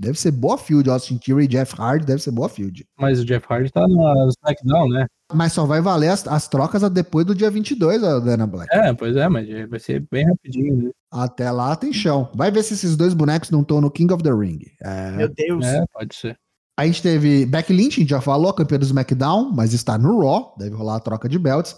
Deve 0.01 0.19
ser 0.19 0.31
boa 0.31 0.57
field, 0.57 0.89
Austin 0.89 1.19
Theory 1.19 1.45
e 1.45 1.47
Jeff 1.47 1.75
Hardy, 1.79 2.07
deve 2.07 2.23
ser 2.23 2.31
boa 2.31 2.49
field. 2.49 2.87
Mas 2.99 3.21
o 3.21 3.25
Jeff 3.25 3.45
Hardy 3.47 3.71
tá 3.71 3.87
no 3.87 4.29
SmackDown, 4.31 4.89
né? 4.89 5.07
Mas 5.31 5.53
só 5.53 5.67
vai 5.67 5.83
valer 5.83 6.09
as, 6.09 6.27
as 6.27 6.49
trocas 6.49 6.81
depois 6.91 7.27
do 7.27 7.35
dia 7.35 7.51
22, 7.51 8.03
a 8.03 8.19
Dana 8.19 8.47
Black. 8.47 8.75
É, 8.75 8.95
pois 8.95 9.15
é, 9.15 9.29
mas 9.29 9.47
vai 9.69 9.79
ser 9.79 10.03
bem 10.11 10.27
rapidinho, 10.27 10.85
né? 10.85 10.91
Até 11.13 11.51
lá 11.51 11.77
tem 11.77 11.93
chão. 11.93 12.31
Vai 12.35 12.51
ver 12.51 12.63
se 12.63 12.73
esses 12.73 12.97
dois 12.97 13.13
bonecos 13.13 13.51
não 13.51 13.61
estão 13.61 13.79
no 13.79 13.91
King 13.91 14.11
of 14.15 14.23
the 14.23 14.33
Ring. 14.33 14.61
É. 14.83 15.11
Meu 15.11 15.29
Deus. 15.29 15.67
É, 15.67 15.85
pode 15.93 16.15
ser. 16.15 16.35
A 16.79 16.87
gente 16.87 17.03
teve 17.03 17.45
Becky 17.45 17.75
Lynch, 17.75 17.99
a 17.99 18.01
gente 18.01 18.11
já 18.11 18.23
falou, 18.23 18.55
campeã 18.55 18.79
do 18.79 18.87
SmackDown, 18.87 19.53
mas 19.55 19.75
está 19.75 19.99
no 19.99 20.19
Raw, 20.21 20.55
deve 20.59 20.75
rolar 20.75 20.97
a 20.97 21.01
troca 21.01 21.29
de 21.29 21.39
belts. 21.39 21.77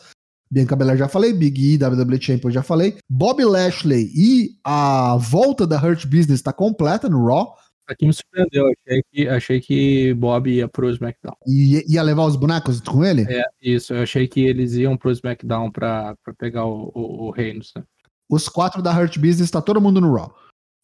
Bianca 0.52 0.76
Belair 0.76 0.99
já 0.99 1.09
falei, 1.09 1.32
Big 1.32 1.75
E, 1.75 1.82
WWE 1.82 2.21
Champion 2.21 2.50
já 2.50 2.62
falei. 2.62 2.99
Bob 3.09 3.42
Lashley 3.42 4.11
e 4.14 4.50
a 4.62 5.16
volta 5.16 5.66
da 5.66 5.82
Hurt 5.82 6.04
Business 6.04 6.40
está 6.40 6.52
completa 6.52 7.09
no 7.09 7.25
Raw. 7.25 7.54
Aqui 7.88 8.06
me 8.06 8.12
surpreendeu. 8.12 8.66
Achei 8.66 9.02
que, 9.11 9.28
achei 9.28 9.61
que 9.61 10.14
Bob 10.14 10.50
ia 10.50 10.68
pro 10.68 10.90
SmackDown. 10.90 11.35
E 11.47 11.82
ia 11.90 12.02
levar 12.02 12.26
os 12.26 12.37
bonecos 12.37 12.82
com 12.82 13.02
ele? 13.02 13.23
É, 13.23 13.42
isso. 13.62 13.94
Eu 13.94 14.02
achei 14.02 14.28
que 14.28 14.40
eles 14.40 14.75
iam 14.75 14.94
pro 14.94 15.11
SmackDown 15.11 15.71
pra, 15.71 16.14
pra 16.23 16.35
pegar 16.35 16.66
o, 16.66 16.92
o, 16.94 17.30
o 17.30 17.35
né? 17.35 17.82
Os 18.30 18.47
quatro 18.47 18.82
da 18.82 18.92
Hurt 18.94 19.18
Business, 19.18 19.50
tá 19.50 19.62
todo 19.62 19.80
mundo 19.80 20.02
no 20.02 20.14
Raw. 20.14 20.35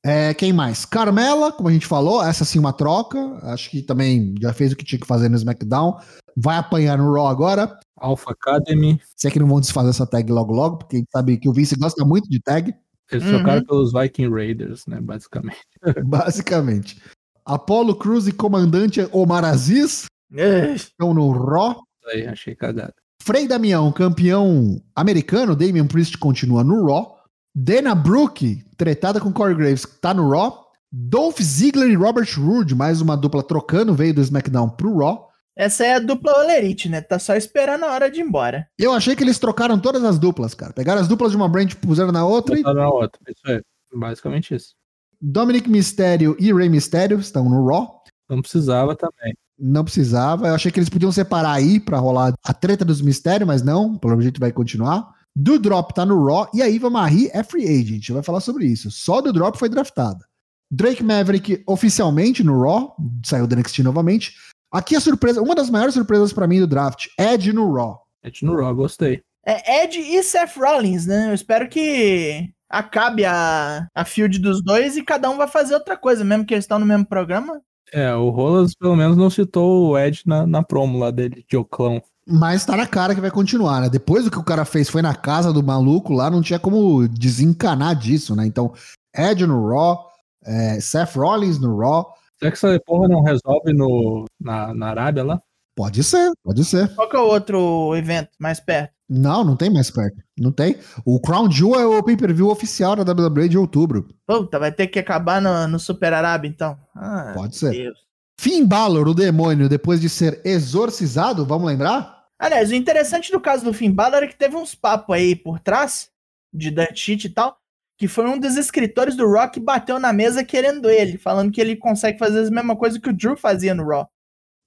É, 0.04 0.32
quem 0.32 0.52
mais? 0.52 0.84
Carmela, 0.84 1.50
como 1.50 1.68
a 1.68 1.72
gente 1.72 1.86
falou, 1.86 2.22
essa 2.22 2.44
sim 2.44 2.58
uma 2.58 2.72
troca. 2.72 3.18
Acho 3.42 3.70
que 3.70 3.82
também 3.82 4.34
já 4.40 4.52
fez 4.52 4.72
o 4.72 4.76
que 4.76 4.84
tinha 4.84 5.00
que 5.00 5.06
fazer 5.06 5.28
no 5.28 5.36
SmackDown. 5.36 5.98
Vai 6.36 6.56
apanhar 6.56 6.96
no 6.98 7.12
Raw 7.12 7.26
agora. 7.26 7.78
Alpha 7.96 8.30
Academy. 8.30 9.00
Se 9.16 9.26
é 9.26 9.30
que 9.30 9.40
não 9.40 9.48
vão 9.48 9.60
desfazer 9.60 9.90
essa 9.90 10.06
tag 10.06 10.30
logo 10.30 10.52
logo, 10.52 10.78
porque 10.78 10.96
a 10.96 10.98
gente 11.00 11.10
sabe 11.10 11.36
que 11.36 11.48
o 11.48 11.52
Vince 11.52 11.74
gosta 11.76 12.04
muito 12.04 12.28
de 12.28 12.40
tag, 12.40 12.72
Eles 13.10 13.24
Uhum. 13.24 13.38
trocaram 13.38 13.64
pelos 13.64 13.92
Viking 13.92 14.28
Raiders, 14.30 14.86
né? 14.86 15.00
Basicamente. 15.00 15.66
basicamente. 16.06 17.02
Apollo 17.44 17.96
Cruz 17.96 18.28
e 18.28 18.32
comandante 18.32 19.00
Omar 19.10 19.44
Aziz 19.44 20.04
é. 20.36 20.74
estão 20.74 21.14
no 21.14 21.30
Raw. 21.30 21.70
Isso 21.72 22.10
aí, 22.16 22.26
achei 22.26 22.54
cagada. 22.54 22.94
Frei 23.22 23.48
Damião, 23.48 23.90
campeão 23.90 24.80
americano, 24.94 25.56
Damian 25.56 25.86
Priest 25.86 26.18
continua 26.18 26.62
no 26.62 26.86
Raw. 26.86 27.17
Dana 27.60 27.92
Brooke, 27.92 28.62
tretada 28.76 29.20
com 29.20 29.32
Corey 29.32 29.56
Graves, 29.56 29.84
tá 30.00 30.14
no 30.14 30.30
Raw. 30.30 30.64
Dolph 30.92 31.40
Ziggler 31.40 31.90
e 31.90 31.96
Robert 31.96 32.28
Roode, 32.38 32.72
mais 32.72 33.00
uma 33.00 33.16
dupla 33.16 33.42
trocando, 33.42 33.92
veio 33.92 34.14
do 34.14 34.20
SmackDown 34.20 34.68
pro 34.70 34.96
Raw. 34.96 35.28
Essa 35.56 35.84
é 35.84 35.94
a 35.94 35.98
dupla 35.98 36.38
Olerite, 36.38 36.88
né? 36.88 37.00
Tá 37.00 37.18
só 37.18 37.34
esperando 37.34 37.82
a 37.82 37.92
hora 37.92 38.08
de 38.08 38.20
ir 38.20 38.22
embora. 38.22 38.68
Eu 38.78 38.92
achei 38.92 39.16
que 39.16 39.24
eles 39.24 39.40
trocaram 39.40 39.76
todas 39.76 40.04
as 40.04 40.20
duplas, 40.20 40.54
cara. 40.54 40.72
Pegaram 40.72 41.00
as 41.00 41.08
duplas 41.08 41.32
de 41.32 41.36
uma 41.36 41.48
brand, 41.48 41.74
puseram 41.74 42.12
na 42.12 42.24
outra 42.24 42.54
e 42.54 42.62
Botaram 42.62 42.80
na 42.80 42.90
outra. 42.90 43.20
Isso 43.28 43.50
é 43.50 43.60
basicamente 43.92 44.54
isso. 44.54 44.76
Dominic 45.20 45.68
Mysterio 45.68 46.36
e 46.38 46.54
Rey 46.54 46.68
Mysterio 46.68 47.18
estão 47.18 47.50
no 47.50 47.66
Raw. 47.66 48.04
Não 48.30 48.40
precisava 48.40 48.94
também. 48.94 49.36
Não 49.58 49.82
precisava. 49.82 50.46
Eu 50.46 50.54
achei 50.54 50.70
que 50.70 50.78
eles 50.78 50.88
podiam 50.88 51.10
separar 51.10 51.54
aí 51.54 51.80
pra 51.80 51.98
rolar 51.98 52.32
a 52.44 52.54
treta 52.54 52.84
dos 52.84 53.02
mistérios, 53.02 53.48
mas 53.48 53.62
não. 53.62 53.98
Pelo 53.98 54.22
jeito 54.22 54.38
vai 54.38 54.52
continuar. 54.52 55.17
Do 55.40 55.56
Drop 55.56 55.94
tá 55.94 56.04
no 56.04 56.26
Raw 56.26 56.50
e 56.52 56.60
a 56.60 56.68
Iva 56.68 56.90
Marie 56.90 57.30
é 57.32 57.44
free 57.44 57.62
agent. 57.62 57.90
A 57.90 57.94
gente 57.94 58.12
vai 58.12 58.22
falar 58.24 58.40
sobre 58.40 58.66
isso. 58.66 58.90
Só 58.90 59.20
do 59.20 59.32
Drop 59.32 59.56
foi 59.56 59.68
draftada. 59.68 60.26
Drake 60.68 61.04
Maverick 61.04 61.62
oficialmente 61.64 62.42
no 62.42 62.60
Raw, 62.60 62.96
saiu 63.24 63.46
do 63.46 63.54
NXT 63.54 63.78
novamente. 63.84 64.34
Aqui 64.68 64.96
a 64.96 65.00
surpresa, 65.00 65.40
uma 65.40 65.54
das 65.54 65.70
maiores 65.70 65.94
surpresas 65.94 66.32
pra 66.32 66.48
mim 66.48 66.58
do 66.58 66.66
draft, 66.66 67.06
Ed 67.16 67.52
no 67.52 67.72
Raw. 67.72 68.02
Edge 68.22 68.44
no 68.44 68.60
Raw, 68.60 68.74
gostei. 68.74 69.22
É 69.46 69.84
Ed 69.84 69.96
e 69.96 70.20
Seth 70.24 70.56
Rollins, 70.56 71.06
né? 71.06 71.30
Eu 71.30 71.34
espero 71.34 71.68
que 71.68 72.50
acabe 72.68 73.24
a, 73.24 73.86
a 73.94 74.04
field 74.04 74.40
dos 74.40 74.60
dois 74.60 74.96
e 74.96 75.04
cada 75.04 75.30
um 75.30 75.36
vai 75.36 75.46
fazer 75.46 75.74
outra 75.74 75.96
coisa, 75.96 76.24
mesmo 76.24 76.44
que 76.44 76.52
eles 76.52 76.64
estão 76.64 76.80
no 76.80 76.84
mesmo 76.84 77.06
programa. 77.06 77.62
É, 77.92 78.12
o 78.12 78.28
Rolas 78.28 78.74
pelo 78.74 78.96
menos 78.96 79.16
não 79.16 79.30
citou 79.30 79.90
o 79.90 79.98
Ed 79.98 80.22
na, 80.26 80.44
na 80.46 80.64
promo 80.64 80.98
lá 80.98 81.12
dele, 81.12 81.44
de 81.48 81.56
Oclão. 81.56 82.02
Mas 82.30 82.64
tá 82.64 82.76
na 82.76 82.86
cara 82.86 83.14
que 83.14 83.20
vai 83.20 83.30
continuar, 83.30 83.80
né? 83.80 83.88
Depois 83.88 84.24
do 84.24 84.30
que 84.30 84.38
o 84.38 84.44
cara 84.44 84.66
fez, 84.66 84.90
foi 84.90 85.00
na 85.00 85.14
casa 85.14 85.50
do 85.50 85.62
maluco 85.62 86.12
lá, 86.12 86.28
não 86.30 86.42
tinha 86.42 86.58
como 86.58 87.08
desencanar 87.08 87.96
disso, 87.96 88.36
né? 88.36 88.44
Então, 88.46 88.74
Ed 89.16 89.46
no 89.46 89.66
Raw, 89.66 90.06
é, 90.44 90.78
Seth 90.78 91.16
Rollins 91.16 91.58
no 91.58 91.78
Raw. 91.78 92.12
Será 92.38 92.50
que 92.50 92.56
essa 92.56 92.80
porra 92.84 93.08
não 93.08 93.22
resolve 93.22 93.72
no, 93.72 94.26
na, 94.38 94.74
na 94.74 94.88
Arábia 94.88 95.24
lá? 95.24 95.40
Pode 95.74 96.04
ser, 96.04 96.32
pode 96.42 96.64
ser. 96.64 96.94
Qual 96.94 97.08
que 97.08 97.16
é 97.16 97.20
o 97.20 97.28
outro 97.28 97.94
evento 97.96 98.30
mais 98.38 98.60
perto? 98.60 98.92
Não, 99.08 99.42
não 99.42 99.56
tem 99.56 99.70
mais 99.70 99.90
perto. 99.90 100.16
Não 100.38 100.52
tem. 100.52 100.76
O 101.04 101.20
Crown 101.20 101.50
Jewel 101.50 101.94
é 101.94 101.98
o 101.98 102.02
pay-per-view 102.02 102.50
oficial 102.50 102.94
da 102.96 103.10
WWE 103.10 103.48
de 103.48 103.56
outubro. 103.56 104.08
Puta, 104.26 104.58
vai 104.58 104.70
ter 104.70 104.88
que 104.88 104.98
acabar 104.98 105.40
no, 105.40 105.66
no 105.66 105.78
Super 105.78 106.12
Arábia, 106.12 106.48
então. 106.48 106.76
Ah, 106.94 107.32
Pode 107.34 107.56
ser. 107.56 107.70
Deus. 107.70 107.98
Finn 108.40 108.66
Balor, 108.66 109.08
o 109.08 109.14
demônio, 109.14 109.68
depois 109.68 110.00
de 110.00 110.08
ser 110.08 110.40
exorcizado, 110.44 111.44
vamos 111.44 111.66
lembrar? 111.66 112.17
Aliás, 112.38 112.70
o 112.70 112.74
interessante 112.74 113.32
do 113.32 113.40
caso 113.40 113.64
do 113.64 113.74
Finn 113.74 113.92
Balor 113.92 114.22
é 114.22 114.28
que 114.28 114.36
teve 114.36 114.56
uns 114.56 114.74
papos 114.74 115.14
aí 115.16 115.34
por 115.34 115.58
trás, 115.58 116.10
de 116.52 116.72
Sheet 116.94 117.26
e 117.26 117.30
tal, 117.30 117.58
que 117.98 118.06
foi 118.06 118.26
um 118.26 118.38
dos 118.38 118.56
escritores 118.56 119.16
do 119.16 119.28
Raw 119.30 119.50
que 119.50 119.58
bateu 119.58 119.98
na 119.98 120.12
mesa 120.12 120.44
querendo 120.44 120.88
ele, 120.88 121.18
falando 121.18 121.50
que 121.50 121.60
ele 121.60 121.74
consegue 121.74 122.18
fazer 122.18 122.46
a 122.46 122.50
mesma 122.50 122.76
coisa 122.76 123.00
que 123.00 123.10
o 123.10 123.12
Drew 123.12 123.36
fazia 123.36 123.74
no 123.74 123.86
Raw. 123.86 124.08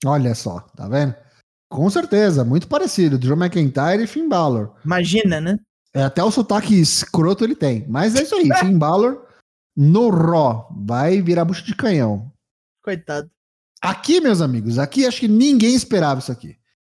Olha 0.05 0.35
só, 0.35 0.59
tá 0.75 0.87
vendo? 0.87 1.15
Com 1.69 1.89
certeza, 1.89 2.43
muito 2.43 2.67
parecido. 2.67 3.17
Drew 3.17 3.37
McIntyre 3.37 4.03
e 4.03 4.07
Finn 4.07 4.27
Balor. 4.27 4.75
Imagina, 4.83 5.39
né? 5.39 5.57
É, 5.93 6.03
até 6.03 6.21
o 6.21 6.31
sotaque 6.31 6.79
escroto 6.79 7.45
ele 7.45 7.55
tem. 7.55 7.85
Mas 7.87 8.15
é 8.15 8.23
isso 8.23 8.35
aí, 8.35 8.49
Finn 8.59 8.77
Balor 8.77 9.25
no 9.75 10.09
Raw. 10.09 10.67
Vai 10.85 11.21
virar 11.21 11.45
bucho 11.45 11.65
de 11.65 11.75
canhão. 11.75 12.29
Coitado. 12.83 13.31
Aqui, 13.81 14.19
meus 14.19 14.41
amigos, 14.41 14.77
aqui 14.77 15.05
acho 15.05 15.21
que 15.21 15.27
ninguém 15.27 15.73
esperava 15.73 16.19
isso 16.19 16.31
aqui. 16.31 16.57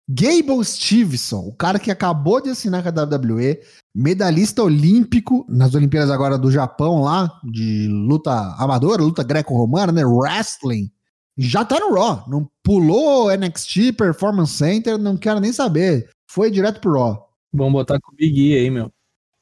Gable 0.09 0.65
Stevenson, 0.65 1.41
o 1.47 1.55
cara 1.55 1.79
que 1.79 1.91
acabou 1.91 2.41
de 2.41 2.51
assinar 2.51 2.83
com 2.83 2.89
a 2.89 3.05
WWE, 3.05 3.61
medalhista 3.95 4.63
olímpico 4.63 5.47
nas 5.49 5.75
Olimpíadas 5.75 6.11
agora 6.11 6.37
do 6.37 6.51
Japão 6.51 7.03
lá, 7.03 7.41
de 7.45 7.89
luta 7.89 8.33
amadora, 8.59 9.03
luta 9.03 9.23
greco-romana, 9.23 9.93
né? 9.93 10.05
Wrestling. 10.05 10.91
Já 11.39 11.65
tá 11.65 11.79
no 11.79 11.95
Raw. 11.95 12.25
Não 12.29 12.51
pulou 12.63 13.35
NXT, 13.35 13.93
Performance 13.97 14.53
Center, 14.53 14.99
não 14.99 15.17
quero 15.17 15.41
nem 15.41 15.53
saber. 15.53 16.11
Foi 16.27 16.51
direto 16.51 16.81
pro 16.81 16.93
Raw. 16.93 17.29
Vamos 17.53 17.73
botar 17.73 18.01
com 18.01 18.13
o 18.13 18.17
Big 18.17 18.51
E 18.51 18.57
aí, 18.57 18.71
meu. 18.71 18.91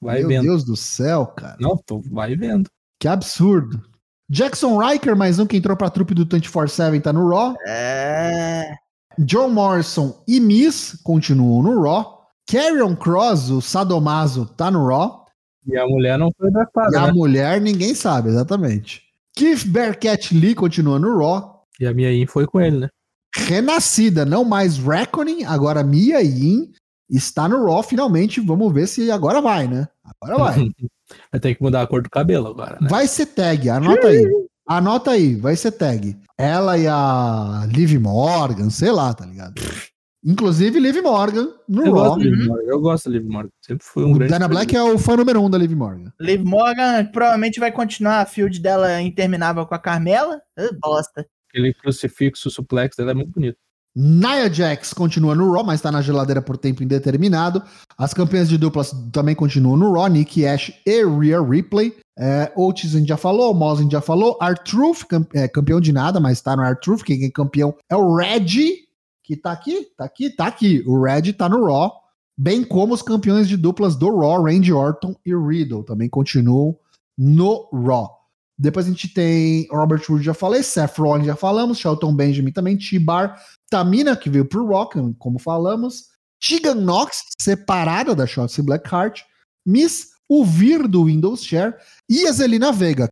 Vai 0.01 0.20
Meu 0.20 0.29
vendo. 0.29 0.42
Deus 0.42 0.64
do 0.64 0.77
céu, 0.77 1.27
cara. 1.27 1.57
Não, 1.61 1.77
tô, 1.77 2.01
vai 2.01 2.35
vendo. 2.35 2.70
Que 2.99 3.07
absurdo. 3.07 3.83
Jackson 4.29 4.79
Riker, 4.79 5.16
mais 5.16 5.38
um 5.38 5.46
que 5.46 5.57
entrou 5.57 5.77
pra 5.77 5.90
trupe 5.90 6.14
do 6.14 6.25
24-7, 6.25 7.03
tá 7.03 7.12
no 7.12 7.29
Raw. 7.29 7.55
É. 7.66 8.77
John 9.18 9.49
Morrison 9.51 10.23
e 10.27 10.40
Miss 10.40 10.99
continuam 11.03 11.62
no 11.62 11.83
Raw. 11.83 12.20
Carrion 12.49 12.96
Cross, 12.96 13.51
o 13.51 13.61
Sadomaso, 13.61 14.46
tá 14.57 14.70
no 14.70 14.87
Raw. 14.87 15.27
E 15.66 15.77
a 15.77 15.87
mulher 15.87 16.18
não 16.18 16.31
foi 16.37 16.51
draftada, 16.51 16.90
E 16.92 16.96
a 16.96 17.07
né? 17.07 17.12
mulher, 17.12 17.61
ninguém 17.61 17.94
sabe, 17.94 18.31
exatamente. 18.31 19.03
Keith 19.37 19.64
Bearcat 19.66 20.35
Lee 20.35 20.55
continua 20.55 20.99
no 20.99 21.18
Raw. 21.18 21.64
E 21.79 21.87
a 21.87 21.94
minha 21.94 22.12
in 22.12 22.27
foi 22.27 22.46
com 22.46 22.61
ele, 22.61 22.79
né? 22.79 22.88
Renascida, 23.37 24.25
não 24.25 24.44
mais 24.44 24.79
Reckoning, 24.79 25.44
agora 25.44 25.85
Mia 25.85 26.20
Yin 26.20 26.73
está 27.09 27.49
no 27.49 27.64
Raw 27.64 27.83
finalmente. 27.83 28.40
Vamos 28.40 28.73
ver 28.73 28.87
se 28.88 29.11
agora 29.11 29.40
vai, 29.40 29.68
né? 29.68 29.87
Agora 30.20 30.38
vai. 30.38 30.70
Vai 31.33 31.40
ter 31.40 31.57
que 31.57 31.62
mudar 31.62 31.83
a 31.83 31.87
cor 31.88 32.03
do 32.03 32.09
cabelo 32.09 32.46
agora, 32.46 32.79
né? 32.81 32.87
Vai 32.88 33.09
ser 33.09 33.27
tag, 33.27 33.68
anota 33.68 34.07
aí. 34.07 34.25
Anota 34.71 35.11
aí, 35.11 35.35
vai 35.35 35.57
ser 35.57 35.73
tag. 35.73 36.17
Ela 36.39 36.79
e 36.79 36.87
a 36.87 37.67
Liv 37.75 37.99
Morgan, 37.99 38.71
sei 38.71 38.93
lá, 38.93 39.13
tá 39.13 39.27
ligado? 39.27 39.61
Inclusive 40.25 40.79
Liv 40.79 41.03
Morgan 41.03 41.49
no 41.69 41.85
Eu 41.85 41.93
Raw. 41.93 42.05
gosto, 42.05 42.19
do 42.19 42.25
Liv 42.25 42.47
Morgan, 42.47 42.63
eu 42.69 42.81
gosto 42.81 43.05
do 43.11 43.13
Liv 43.13 43.27
Morgan. 43.27 43.51
Sempre 43.61 43.85
fui 43.85 44.05
um 44.05 44.13
O 44.13 44.15
grande. 44.15 44.31
Dana 44.31 44.47
Black 44.47 44.77
é 44.77 44.81
o 44.81 44.97
fã 44.97 45.17
número 45.17 45.43
um 45.43 45.51
da 45.51 45.59
Liv 45.59 45.73
Morgan. 45.73 46.13
Liv 46.21 46.45
Morgan 46.45 47.05
provavelmente 47.07 47.59
vai 47.59 47.73
continuar 47.73 48.21
a 48.21 48.27
field 48.27 48.61
dela 48.61 49.03
interminável 49.03 49.67
com 49.67 49.75
a 49.75 49.79
Carmela. 49.79 50.41
Ah, 50.57 50.69
bosta. 50.81 51.27
Aquele 51.49 51.75
crucifixo 51.75 52.49
suplex 52.49 52.95
dela 52.97 53.11
é 53.11 53.15
muito 53.15 53.33
bonito. 53.33 53.57
Nia 53.97 54.49
Jax 54.49 54.95
continua 54.95 55.35
no 55.35 55.53
Raw, 55.53 55.65
mas 55.65 55.81
tá 55.81 55.91
na 55.91 56.01
geladeira 56.01 56.41
por 56.41 56.57
tempo 56.57 56.81
indeterminado. 56.85 57.61
As 57.99 58.15
campeãs 58.15 58.49
de 58.49 58.57
duplas 58.57 58.95
também 59.13 59.35
continuam 59.35 59.77
no 59.77 59.93
Raw, 59.93 60.07
Nikki 60.07 60.47
Ash 60.47 60.73
e 60.87 61.05
Rhea 61.05 61.43
Ripley. 61.43 61.97
É, 62.21 62.53
a 62.87 62.99
gente 62.99 63.09
já 63.09 63.17
falou, 63.17 63.55
gente 63.77 63.93
já 63.93 64.01
falou. 64.03 64.37
R-Truth, 64.43 65.05
cam- 65.09 65.27
é, 65.33 65.49
campeão 65.49 65.81
de 65.81 65.91
nada, 65.91 66.21
mas 66.21 66.43
tá 66.43 66.55
no 66.55 66.63
R-Truth. 66.63 67.03
Quem 67.03 67.25
é 67.25 67.31
campeão 67.31 67.75
é 67.89 67.97
o 67.97 68.15
Red, 68.15 68.45
que 69.25 69.37
tá 69.37 69.53
aqui, 69.53 69.87
tá 69.97 70.05
aqui, 70.05 70.29
tá 70.29 70.47
aqui. 70.47 70.85
O 70.87 71.03
Red 71.03 71.33
tá 71.33 71.49
no 71.49 71.65
Raw, 71.65 71.93
bem 72.37 72.63
como 72.63 72.93
os 72.93 73.01
campeões 73.01 73.49
de 73.49 73.57
duplas 73.57 73.97
do 73.97 74.15
Raw, 74.19 74.43
Randy 74.43 74.71
Orton 74.73 75.17
e 75.25 75.35
Riddle, 75.35 75.83
também 75.83 76.11
continuam 76.11 76.77
no 77.17 77.69
Raw. 77.73 78.21
Depois 78.59 78.85
a 78.85 78.91
gente 78.91 79.09
tem 79.09 79.67
Robert 79.71 80.03
Roode, 80.07 80.23
já 80.23 80.35
falei, 80.35 80.63
Seth 80.63 80.99
Rollins, 80.99 81.27
já 81.27 81.35
falamos, 81.35 81.79
Shelton 81.79 82.15
Benjamin 82.15 82.53
também, 82.53 82.77
T-Bar, 82.77 83.41
Tamina, 83.71 84.15
que 84.15 84.29
veio 84.29 84.45
pro 84.45 84.67
Rock, 84.67 84.99
como 85.19 85.39
falamos, 85.39 86.09
Tegan 86.39 86.75
Knox, 86.75 87.23
separada 87.41 88.15
da 88.15 88.27
Shotzi 88.27 88.61
Blackheart, 88.61 89.23
Miss 89.65 90.09
Uvir 90.31 90.87
do 90.87 91.07
Windows 91.07 91.45
Share 91.45 91.75
e 92.09 92.27
a 92.27 92.33
Zelina 92.33 92.71
Vega. 92.71 93.09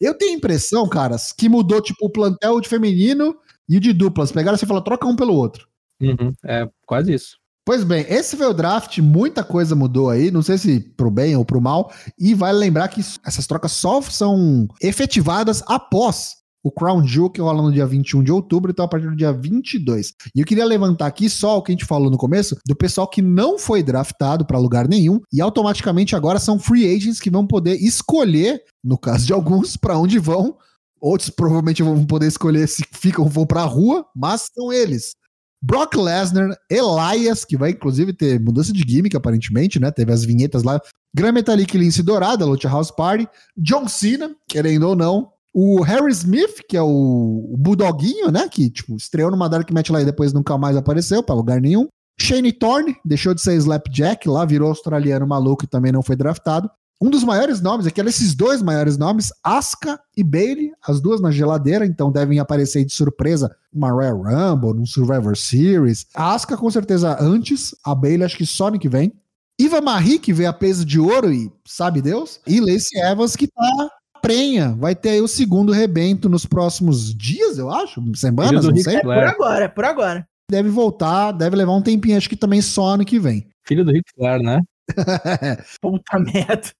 Eu 0.00 0.14
tenho 0.14 0.32
a 0.32 0.36
impressão, 0.36 0.88
caras, 0.88 1.30
que 1.30 1.48
mudou 1.48 1.82
tipo 1.82 2.06
o 2.06 2.10
plantel 2.10 2.60
de 2.60 2.68
feminino 2.68 3.36
e 3.68 3.76
o 3.76 3.80
de 3.80 3.92
duplas. 3.92 4.32
Pegaram 4.32 4.56
e 4.60 4.66
falou, 4.66 4.82
troca 4.82 5.06
um 5.06 5.14
pelo 5.14 5.34
outro. 5.34 5.68
Uhum, 6.00 6.32
é 6.44 6.66
quase 6.86 7.12
isso. 7.12 7.36
Pois 7.64 7.84
bem, 7.84 8.04
esse 8.08 8.36
foi 8.36 8.46
o 8.46 8.52
draft, 8.52 8.98
muita 8.98 9.44
coisa 9.44 9.76
mudou 9.76 10.10
aí, 10.10 10.32
não 10.32 10.42
sei 10.42 10.58
se 10.58 10.80
pro 10.80 11.12
bem 11.12 11.36
ou 11.36 11.44
pro 11.44 11.60
mal, 11.60 11.92
e 12.18 12.34
vale 12.34 12.58
lembrar 12.58 12.88
que 12.88 13.00
essas 13.24 13.46
trocas 13.46 13.70
só 13.70 14.02
são 14.02 14.66
efetivadas 14.80 15.62
após 15.66 16.41
o 16.62 16.70
Crown 16.70 17.06
Jewel, 17.06 17.30
que 17.30 17.40
rola 17.40 17.62
no 17.62 17.72
dia 17.72 17.86
21 17.86 18.22
de 18.22 18.30
outubro, 18.30 18.70
então 18.70 18.84
a 18.84 18.88
partir 18.88 19.08
do 19.08 19.16
dia 19.16 19.32
22. 19.32 20.14
E 20.34 20.40
eu 20.40 20.46
queria 20.46 20.64
levantar 20.64 21.06
aqui 21.06 21.28
só 21.28 21.58
o 21.58 21.62
que 21.62 21.72
a 21.72 21.74
gente 21.74 21.84
falou 21.84 22.10
no 22.10 22.16
começo, 22.16 22.56
do 22.66 22.76
pessoal 22.76 23.08
que 23.08 23.20
não 23.20 23.58
foi 23.58 23.82
draftado 23.82 24.46
para 24.46 24.58
lugar 24.58 24.88
nenhum, 24.88 25.20
e 25.32 25.40
automaticamente 25.40 26.14
agora 26.14 26.38
são 26.38 26.58
free 26.58 26.94
agents 26.94 27.20
que 27.20 27.30
vão 27.30 27.46
poder 27.46 27.76
escolher, 27.76 28.62
no 28.82 28.96
caso 28.96 29.26
de 29.26 29.32
alguns, 29.32 29.76
para 29.76 29.98
onde 29.98 30.18
vão. 30.18 30.56
Outros 31.00 31.30
provavelmente 31.30 31.82
vão 31.82 32.06
poder 32.06 32.28
escolher 32.28 32.68
se 32.68 32.84
ficam 32.92 33.24
ou 33.24 33.30
vão 33.30 33.44
pra 33.44 33.64
rua, 33.64 34.06
mas 34.14 34.48
são 34.54 34.72
eles. 34.72 35.16
Brock 35.60 35.94
Lesnar, 35.94 36.56
Elias, 36.68 37.44
que 37.44 37.56
vai 37.56 37.70
inclusive 37.70 38.12
ter 38.12 38.40
mudança 38.40 38.72
de 38.72 38.84
gimmick 38.86 39.16
aparentemente, 39.16 39.78
né? 39.78 39.92
Teve 39.92 40.12
as 40.12 40.24
vinhetas 40.24 40.64
lá. 40.64 40.80
Gran 41.14 41.30
Metalik 41.32 41.76
Lince 41.78 42.02
Dourada, 42.02 42.44
Lucha 42.44 42.68
House 42.68 42.90
Party. 42.90 43.28
John 43.56 43.86
Cena, 43.86 44.34
querendo 44.48 44.88
ou 44.88 44.96
não. 44.96 45.30
O 45.54 45.82
Harry 45.82 46.12
Smith, 46.12 46.62
que 46.66 46.76
é 46.76 46.82
o, 46.82 46.86
o 46.86 48.30
né? 48.32 48.48
Que, 48.48 48.70
tipo, 48.70 48.96
estreou 48.96 49.30
numa 49.30 49.48
Dark 49.48 49.70
Match 49.70 49.90
lá 49.90 50.00
e 50.00 50.04
depois 50.04 50.32
nunca 50.32 50.56
mais 50.56 50.76
apareceu 50.76 51.22
pra 51.22 51.34
lugar 51.34 51.60
nenhum. 51.60 51.88
Shane 52.18 52.52
Thorne, 52.52 52.96
deixou 53.04 53.34
de 53.34 53.40
ser 53.40 53.54
Slapjack 53.56 54.28
lá, 54.28 54.44
virou 54.44 54.68
australiano 54.68 55.26
maluco 55.26 55.64
e 55.64 55.68
também 55.68 55.92
não 55.92 56.02
foi 56.02 56.16
draftado. 56.16 56.70
Um 57.00 57.10
dos 57.10 57.24
maiores 57.24 57.60
nomes, 57.60 57.84
aqui, 57.84 58.00
esses 58.00 58.32
dois 58.32 58.62
maiores 58.62 58.96
nomes, 58.96 59.32
Asuka 59.42 59.98
e 60.16 60.22
Bailey, 60.22 60.70
as 60.86 61.00
duas 61.00 61.20
na 61.20 61.32
geladeira, 61.32 61.84
então 61.84 62.12
devem 62.12 62.38
aparecer 62.38 62.84
de 62.84 62.92
surpresa 62.92 63.54
numa 63.72 63.90
Royal 63.90 64.22
Rumble, 64.22 64.74
num 64.74 64.86
Survivor 64.86 65.36
Series. 65.36 66.06
A 66.14 66.32
Asuka 66.32 66.56
com 66.56 66.70
certeza 66.70 67.16
antes, 67.20 67.74
a 67.84 67.92
Bailey 67.92 68.24
acho 68.24 68.36
que 68.36 68.46
só 68.46 68.68
ano 68.68 68.78
que 68.78 68.88
vem. 68.88 69.12
Iva 69.58 69.80
Marie, 69.80 70.18
que 70.18 70.32
veio 70.32 70.48
a 70.48 70.52
peso 70.52 70.84
de 70.84 71.00
ouro 71.00 71.32
e 71.32 71.50
sabe 71.66 72.00
Deus. 72.00 72.40
E 72.46 72.60
Lacey 72.60 73.00
Evans, 73.00 73.34
que 73.34 73.48
tá 73.48 73.90
prenha. 74.22 74.74
Vai 74.78 74.94
ter 74.94 75.10
aí 75.10 75.20
o 75.20 75.28
segundo 75.28 75.72
rebento 75.72 76.28
nos 76.28 76.46
próximos 76.46 77.14
dias, 77.14 77.58
eu 77.58 77.70
acho, 77.70 78.00
semanas, 78.14 78.64
não 78.64 78.76
sei. 78.76 78.96
É 78.96 79.02
por 79.02 79.18
agora, 79.18 79.64
é 79.64 79.68
por 79.68 79.84
agora. 79.84 80.26
Deve 80.50 80.68
voltar, 80.68 81.32
deve 81.32 81.56
levar 81.56 81.72
um 81.72 81.82
tempinho, 81.82 82.16
acho 82.16 82.28
que 82.28 82.36
também 82.36 82.62
só 82.62 82.90
ano 82.90 83.04
que 83.04 83.18
vem. 83.18 83.46
Filho 83.66 83.84
do 83.84 83.92
Ric 83.92 84.04
Flair, 84.14 84.40
né? 84.40 84.60
Puta 85.80 86.18
merda. 86.18 86.70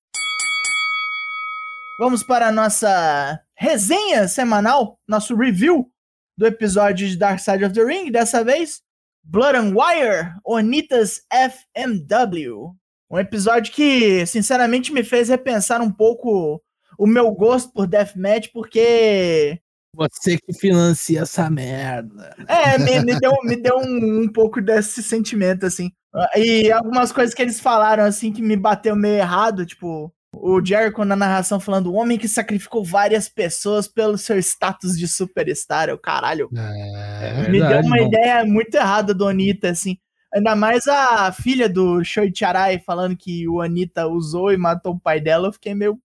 Vamos 1.98 2.22
para 2.24 2.48
a 2.48 2.52
nossa 2.52 3.40
resenha 3.56 4.26
semanal, 4.28 4.98
nosso 5.06 5.36
review 5.36 5.88
do 6.36 6.46
episódio 6.46 7.08
de 7.08 7.16
Dark 7.16 7.38
Side 7.38 7.64
of 7.64 7.74
the 7.74 7.84
Ring. 7.84 8.10
Dessa 8.10 8.42
vez, 8.42 8.80
Blood 9.24 9.56
and 9.56 9.74
Wire, 9.74 10.32
Onitas 10.44 11.20
FMW. 11.30 12.74
Um 13.10 13.18
episódio 13.18 13.72
que, 13.72 14.24
sinceramente, 14.26 14.92
me 14.92 15.04
fez 15.04 15.28
repensar 15.28 15.80
um 15.80 15.92
pouco 15.92 16.60
o 17.02 17.06
meu 17.06 17.32
gosto 17.32 17.72
por 17.72 17.88
Deathmatch, 17.88 18.50
porque. 18.52 19.58
Você 19.94 20.38
que 20.38 20.54
financia 20.54 21.22
essa 21.22 21.50
merda. 21.50 22.34
É, 22.46 22.78
me, 22.78 23.04
me 23.04 23.18
deu, 23.18 23.32
me 23.42 23.56
deu 23.56 23.76
um, 23.76 24.22
um 24.22 24.28
pouco 24.32 24.62
desse 24.62 25.02
sentimento, 25.02 25.66
assim. 25.66 25.90
E 26.36 26.70
algumas 26.70 27.10
coisas 27.10 27.34
que 27.34 27.42
eles 27.42 27.58
falaram, 27.58 28.04
assim, 28.04 28.32
que 28.32 28.40
me 28.40 28.56
bateu 28.56 28.94
meio 28.94 29.16
errado, 29.16 29.66
tipo, 29.66 30.14
o 30.32 30.64
Jericho 30.64 31.04
na 31.04 31.16
narração 31.16 31.58
falando 31.58 31.88
o 31.88 31.94
homem 31.94 32.16
que 32.16 32.28
sacrificou 32.28 32.84
várias 32.84 33.28
pessoas 33.28 33.88
pelo 33.88 34.16
seu 34.16 34.38
status 34.38 34.96
de 34.96 35.08
superstar. 35.08 35.88
Eu, 35.88 35.98
caralho. 35.98 36.48
É, 36.56 37.48
me 37.50 37.58
deu 37.58 37.80
uma 37.80 38.00
ideia 38.00 38.44
muito 38.44 38.74
errada 38.76 39.12
do 39.12 39.26
Anitta, 39.26 39.68
assim. 39.70 39.98
Ainda 40.32 40.54
mais 40.54 40.86
a 40.86 41.30
filha 41.32 41.68
do 41.68 42.02
Shoichi 42.04 42.44
falando 42.86 43.16
que 43.16 43.46
o 43.48 43.60
Anitta 43.60 44.06
usou 44.06 44.52
e 44.52 44.56
matou 44.56 44.94
o 44.94 45.00
pai 45.00 45.20
dela. 45.20 45.48
Eu 45.48 45.52
fiquei 45.52 45.74
meio. 45.74 45.98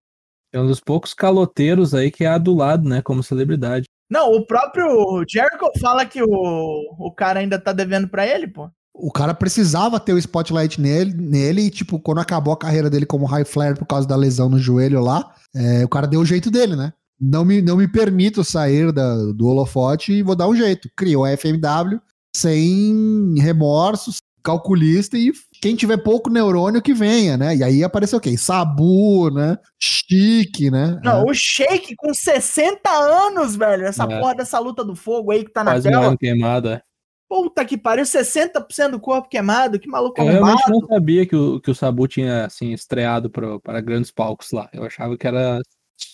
É 0.54 0.60
um 0.60 0.68
dos 0.68 0.80
poucos 0.80 1.14
caloteiros 1.14 1.94
aí 1.94 2.10
que 2.10 2.24
é 2.24 2.28
adulado, 2.28 2.88
né? 2.88 3.02
Como 3.02 3.24
celebridade. 3.24 3.86
Não, 4.10 4.32
o 4.32 4.46
próprio 4.46 5.26
Jericho 5.28 5.70
fala 5.82 6.06
que 6.06 6.24
o, 6.24 6.28
o 6.28 7.12
cara 7.12 7.40
ainda 7.40 7.60
tá 7.60 7.74
devendo 7.74 8.08
pra 8.08 8.26
ele, 8.26 8.48
pô 8.48 8.70
o 9.00 9.12
cara 9.12 9.34
precisava 9.34 10.00
ter 10.00 10.14
o 10.14 10.18
spotlight 10.18 10.82
nele, 10.82 11.14
nele 11.14 11.62
e, 11.62 11.70
tipo, 11.70 12.00
quando 12.00 12.20
acabou 12.20 12.54
a 12.54 12.58
carreira 12.58 12.90
dele 12.90 13.06
como 13.06 13.26
high 13.26 13.46
flyer 13.46 13.78
por 13.78 13.86
causa 13.86 14.08
da 14.08 14.16
lesão 14.16 14.50
no 14.50 14.60
joelho 14.60 15.02
lá, 15.02 15.34
é, 15.56 15.86
o 15.86 15.90
cara 15.90 16.08
deu 16.08 16.20
o 16.20 16.26
jeito 16.26 16.50
dele, 16.50 16.76
né? 16.76 16.92
Não 17.20 17.46
me, 17.46 17.62
não 17.62 17.78
me 17.78 17.88
permito 17.88 18.44
sair 18.44 18.92
da, 18.92 19.16
do 19.34 19.48
holofote 19.48 20.14
e 20.14 20.24
vou 20.24 20.36
dar 20.36 20.48
um 20.48 20.56
jeito. 20.56 20.90
Criou 20.96 21.26
a 21.26 21.36
FMW 21.36 22.00
sem 22.36 23.36
remorsos, 23.40 24.18
calculista 24.48 25.18
e 25.18 25.34
quem 25.62 25.76
tiver 25.76 25.98
pouco 25.98 26.30
neurônio 26.30 26.82
que 26.82 26.94
venha, 26.94 27.36
né? 27.36 27.54
E 27.54 27.64
aí 27.64 27.84
apareceu 27.84 28.18
quem? 28.18 28.38
Sabu, 28.38 29.30
né? 29.30 29.58
Chique, 29.78 30.72
né? 30.72 30.98
Não, 31.04 31.28
é. 31.28 31.30
o 31.30 31.34
Shake 31.34 31.96
com 31.98 32.14
60 32.14 32.90
anos, 32.90 33.58
velho. 33.58 33.86
Essa 33.86 34.06
é. 34.06 34.20
porra 34.20 34.36
dessa 34.36 34.58
luta 34.58 34.86
do 34.86 34.96
fogo 34.96 35.32
aí 35.32 35.44
que 35.44 35.52
tá 35.52 35.66
na 35.66 35.82
tela. 35.82 36.16
queimada. 36.18 36.82
Puta 37.30 37.66
que 37.66 37.78
pariu, 37.78 38.06
60% 38.06 38.92
do 38.92 39.02
corpo 39.02 39.28
queimado, 39.28 39.78
que 39.78 39.90
maluco 39.90 40.22
Eu 40.22 40.28
realmente 40.28 40.70
não 40.70 40.80
sabia 40.88 41.26
que 41.26 41.36
o, 41.36 41.60
que 41.60 41.70
o 41.70 41.76
Sabu 41.76 42.08
tinha, 42.08 42.46
assim, 42.46 42.72
estreado 42.72 43.30
pro, 43.30 43.60
para 43.60 43.82
grandes 43.82 44.12
palcos 44.12 44.54
lá. 44.54 44.70
Eu 44.72 44.86
achava 44.86 45.18
que 45.18 45.28
era... 45.28 45.60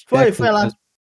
Foi, 0.07 0.31
foi 0.31 0.49
lá. 0.49 0.69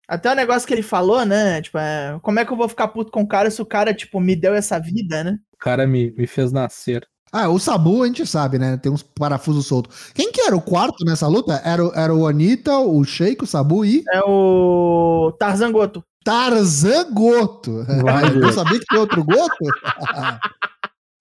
Até 0.08 0.32
o 0.32 0.36
negócio 0.36 0.66
que 0.66 0.74
ele 0.74 0.82
falou, 0.82 1.26
né, 1.26 1.62
tipo, 1.62 1.78
é, 1.78 2.18
como 2.22 2.40
é 2.40 2.46
que 2.46 2.52
eu 2.54 2.58
vou 2.58 2.70
ficar 2.70 2.88
puto 2.88 3.12
com 3.12 3.22
o 3.22 3.28
cara 3.28 3.52
se 3.52 3.62
o 3.62 3.66
cara, 3.66 3.94
tipo, 3.94 4.22
me 4.22 4.38
deu 4.38 4.54
essa 4.56 4.80
vida, 4.80 5.22
né? 5.22 5.38
O 5.54 5.58
cara 5.58 5.86
me, 5.86 6.12
me 6.12 6.26
fez 6.26 6.54
nascer. 6.54 7.06
Ah, 7.32 7.48
o 7.48 7.60
Sabu 7.60 8.04
a 8.04 8.08
gente 8.08 8.26
sabe, 8.26 8.58
né? 8.58 8.78
Tem 8.78 8.92
uns 8.92 9.04
parafusos 9.04 9.68
soltos. 9.68 10.12
Quem 10.14 10.32
que 10.32 10.42
era 10.42 10.56
o 10.56 10.62
quarto 10.62 11.06
nessa 11.06 11.28
luta? 11.28 11.62
Era, 11.64 11.84
era 11.94 12.14
o 12.14 12.28
Anitta, 12.28 12.78
o 12.78 13.04
Sheik, 13.04 13.44
o 13.44 13.48
Sabu 13.48 13.86
e. 13.86 14.04
É 14.12 14.22
o 14.26 15.32
Tarzan 15.40 15.72
Goto. 15.72 16.04
Tarzan 16.24 17.14
Goto. 17.14 17.86
Eu 18.42 18.54
sabia 18.54 18.80
que 18.80 18.86
tem 18.86 19.00
outro 19.00 19.24
Goto? 19.24 19.58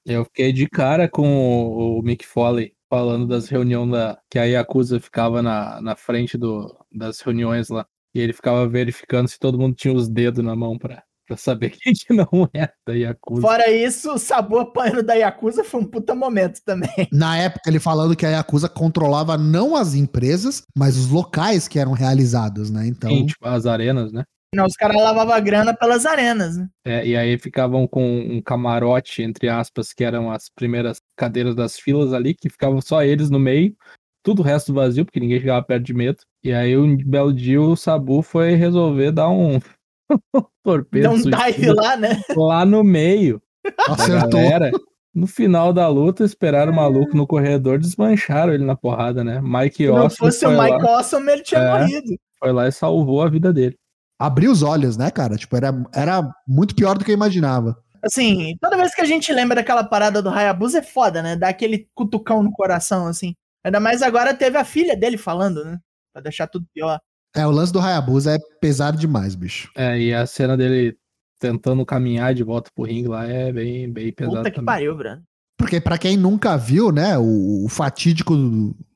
Eu 0.04 0.24
fiquei 0.24 0.52
de 0.52 0.66
cara 0.66 1.06
com 1.08 1.98
o 1.98 2.02
Mick 2.02 2.26
Foley 2.26 2.72
falando 2.88 3.26
das 3.26 3.48
reuniões 3.48 3.90
da, 3.90 4.18
que 4.30 4.38
a 4.38 4.44
Yakuza 4.44 4.98
ficava 4.98 5.42
na, 5.42 5.80
na 5.82 5.94
frente 5.94 6.38
do, 6.38 6.74
das 6.90 7.20
reuniões 7.20 7.68
lá. 7.68 7.86
E 8.14 8.20
ele 8.20 8.32
ficava 8.32 8.66
verificando 8.66 9.28
se 9.28 9.38
todo 9.38 9.58
mundo 9.58 9.74
tinha 9.76 9.92
os 9.92 10.08
dedos 10.08 10.42
na 10.42 10.56
mão 10.56 10.78
pra, 10.78 11.02
pra 11.28 11.36
saber 11.36 11.70
quem 11.78 11.92
que 11.92 12.12
não 12.12 12.48
é 12.54 12.70
da 12.86 12.94
Yakuza. 12.94 13.42
Fora 13.42 13.70
isso, 13.70 14.12
o 14.14 14.18
sabor 14.18 14.62
apanhando 14.62 15.02
da 15.02 15.14
Yakuza 15.14 15.62
foi 15.62 15.80
um 15.80 15.84
puta 15.84 16.14
momento 16.14 16.60
também. 16.64 16.90
Na 17.12 17.36
época, 17.36 17.68
ele 17.68 17.78
falando 17.78 18.16
que 18.16 18.26
a 18.26 18.30
Yakuza 18.30 18.68
controlava 18.68 19.36
não 19.36 19.76
as 19.76 19.94
empresas, 19.94 20.62
mas 20.76 20.96
os 20.96 21.08
locais 21.08 21.68
que 21.68 21.78
eram 21.78 21.92
realizados, 21.92 22.70
né? 22.70 22.86
Então. 22.86 23.10
Sim, 23.10 23.26
tipo, 23.26 23.46
as 23.46 23.66
arenas, 23.66 24.10
né? 24.12 24.24
Não, 24.54 24.64
os 24.64 24.74
caras 24.74 24.96
lavavam 24.96 25.44
grana 25.44 25.74
pelas 25.74 26.06
arenas, 26.06 26.56
né? 26.56 26.68
É, 26.82 27.06
e 27.06 27.14
aí 27.14 27.38
ficavam 27.38 27.86
com 27.86 28.20
um 28.20 28.40
camarote, 28.40 29.22
entre 29.22 29.46
aspas, 29.46 29.92
que 29.92 30.02
eram 30.02 30.30
as 30.30 30.48
primeiras 30.48 31.02
cadeiras 31.14 31.54
das 31.54 31.78
filas 31.78 32.14
ali, 32.14 32.34
que 32.34 32.48
ficavam 32.48 32.80
só 32.80 33.02
eles 33.02 33.28
no 33.28 33.38
meio, 33.38 33.76
tudo 34.22 34.40
o 34.40 34.44
resto 34.44 34.72
vazio, 34.72 35.04
porque 35.04 35.20
ninguém 35.20 35.38
chegava 35.38 35.62
perto 35.62 35.84
de 35.84 35.92
medo. 35.92 36.18
E 36.42 36.52
aí 36.52 36.76
um 36.78 36.96
belo 36.96 37.32
dia 37.32 37.60
o 37.60 37.76
Sabu 37.76 38.22
foi 38.22 38.54
resolver 38.54 39.12
dar 39.12 39.28
um 39.28 39.60
torpedo. 40.64 41.02
Dar 41.02 41.10
um 41.10 41.20
dive 41.20 41.72
lá, 41.72 41.96
né? 41.96 42.20
Lá 42.36 42.64
no 42.64 42.82
meio. 42.82 43.42
Acertou. 43.88 44.40
Galera. 44.40 44.70
No 45.14 45.26
final 45.26 45.72
da 45.72 45.88
luta, 45.88 46.22
esperaram 46.24 46.72
o 46.72 46.76
maluco 46.76 47.16
no 47.16 47.26
corredor, 47.26 47.78
desmancharam 47.78 48.52
ele 48.52 48.64
na 48.64 48.76
porrada, 48.76 49.24
né? 49.24 49.40
Mike 49.42 49.84
Se 49.84 49.90
não 49.90 50.10
fosse 50.10 50.46
o 50.46 50.50
Mike 50.50 50.86
Awesome, 50.86 51.32
ele 51.32 51.42
tinha 51.42 51.60
é, 51.60 51.80
morrido. 51.80 52.16
Foi 52.38 52.52
lá 52.52 52.68
e 52.68 52.72
salvou 52.72 53.22
a 53.22 53.28
vida 53.28 53.52
dele 53.52 53.76
abriu 54.18 54.50
os 54.50 54.62
olhos, 54.62 54.96
né, 54.96 55.10
cara? 55.10 55.36
Tipo, 55.36 55.56
era, 55.56 55.72
era 55.94 56.28
muito 56.46 56.74
pior 56.74 56.98
do 56.98 57.04
que 57.04 57.10
eu 57.12 57.14
imaginava. 57.14 57.80
Assim, 58.02 58.56
toda 58.60 58.76
vez 58.76 58.94
que 58.94 59.00
a 59.00 59.04
gente 59.04 59.32
lembra 59.32 59.56
daquela 59.56 59.84
parada 59.84 60.20
do 60.20 60.28
Hayabusa 60.28 60.78
é 60.78 60.82
foda, 60.82 61.22
né? 61.22 61.36
Dá 61.36 61.48
aquele 61.48 61.88
cutucão 61.94 62.42
no 62.42 62.52
coração, 62.52 63.06
assim. 63.06 63.34
Ainda 63.64 63.80
mais 63.80 64.02
agora 64.02 64.34
teve 64.34 64.56
a 64.56 64.64
filha 64.64 64.96
dele 64.96 65.16
falando, 65.16 65.64
né? 65.64 65.78
Pra 66.12 66.22
deixar 66.22 66.46
tudo 66.46 66.66
pior. 66.74 67.00
É, 67.34 67.46
o 67.46 67.50
lance 67.50 67.72
do 67.72 67.80
Hayabusa 67.80 68.34
é 68.34 68.38
pesado 68.60 68.98
demais, 68.98 69.34
bicho. 69.34 69.70
É, 69.76 69.98
e 69.98 70.14
a 70.14 70.26
cena 70.26 70.56
dele 70.56 70.96
tentando 71.38 71.84
caminhar 71.86 72.34
de 72.34 72.42
volta 72.42 72.70
pro 72.74 72.84
ringue 72.84 73.08
lá 73.08 73.26
é 73.26 73.52
bem, 73.52 73.90
bem 73.90 74.12
pesado. 74.12 74.38
Puta 74.38 74.50
que 74.50 74.56
também. 74.56 74.66
pariu, 74.66 74.96
Bruno. 74.96 75.22
Porque 75.58 75.80
pra 75.80 75.98
quem 75.98 76.16
nunca 76.16 76.56
viu, 76.56 76.92
né, 76.92 77.18
o, 77.18 77.64
o 77.64 77.68
fatídico, 77.68 78.32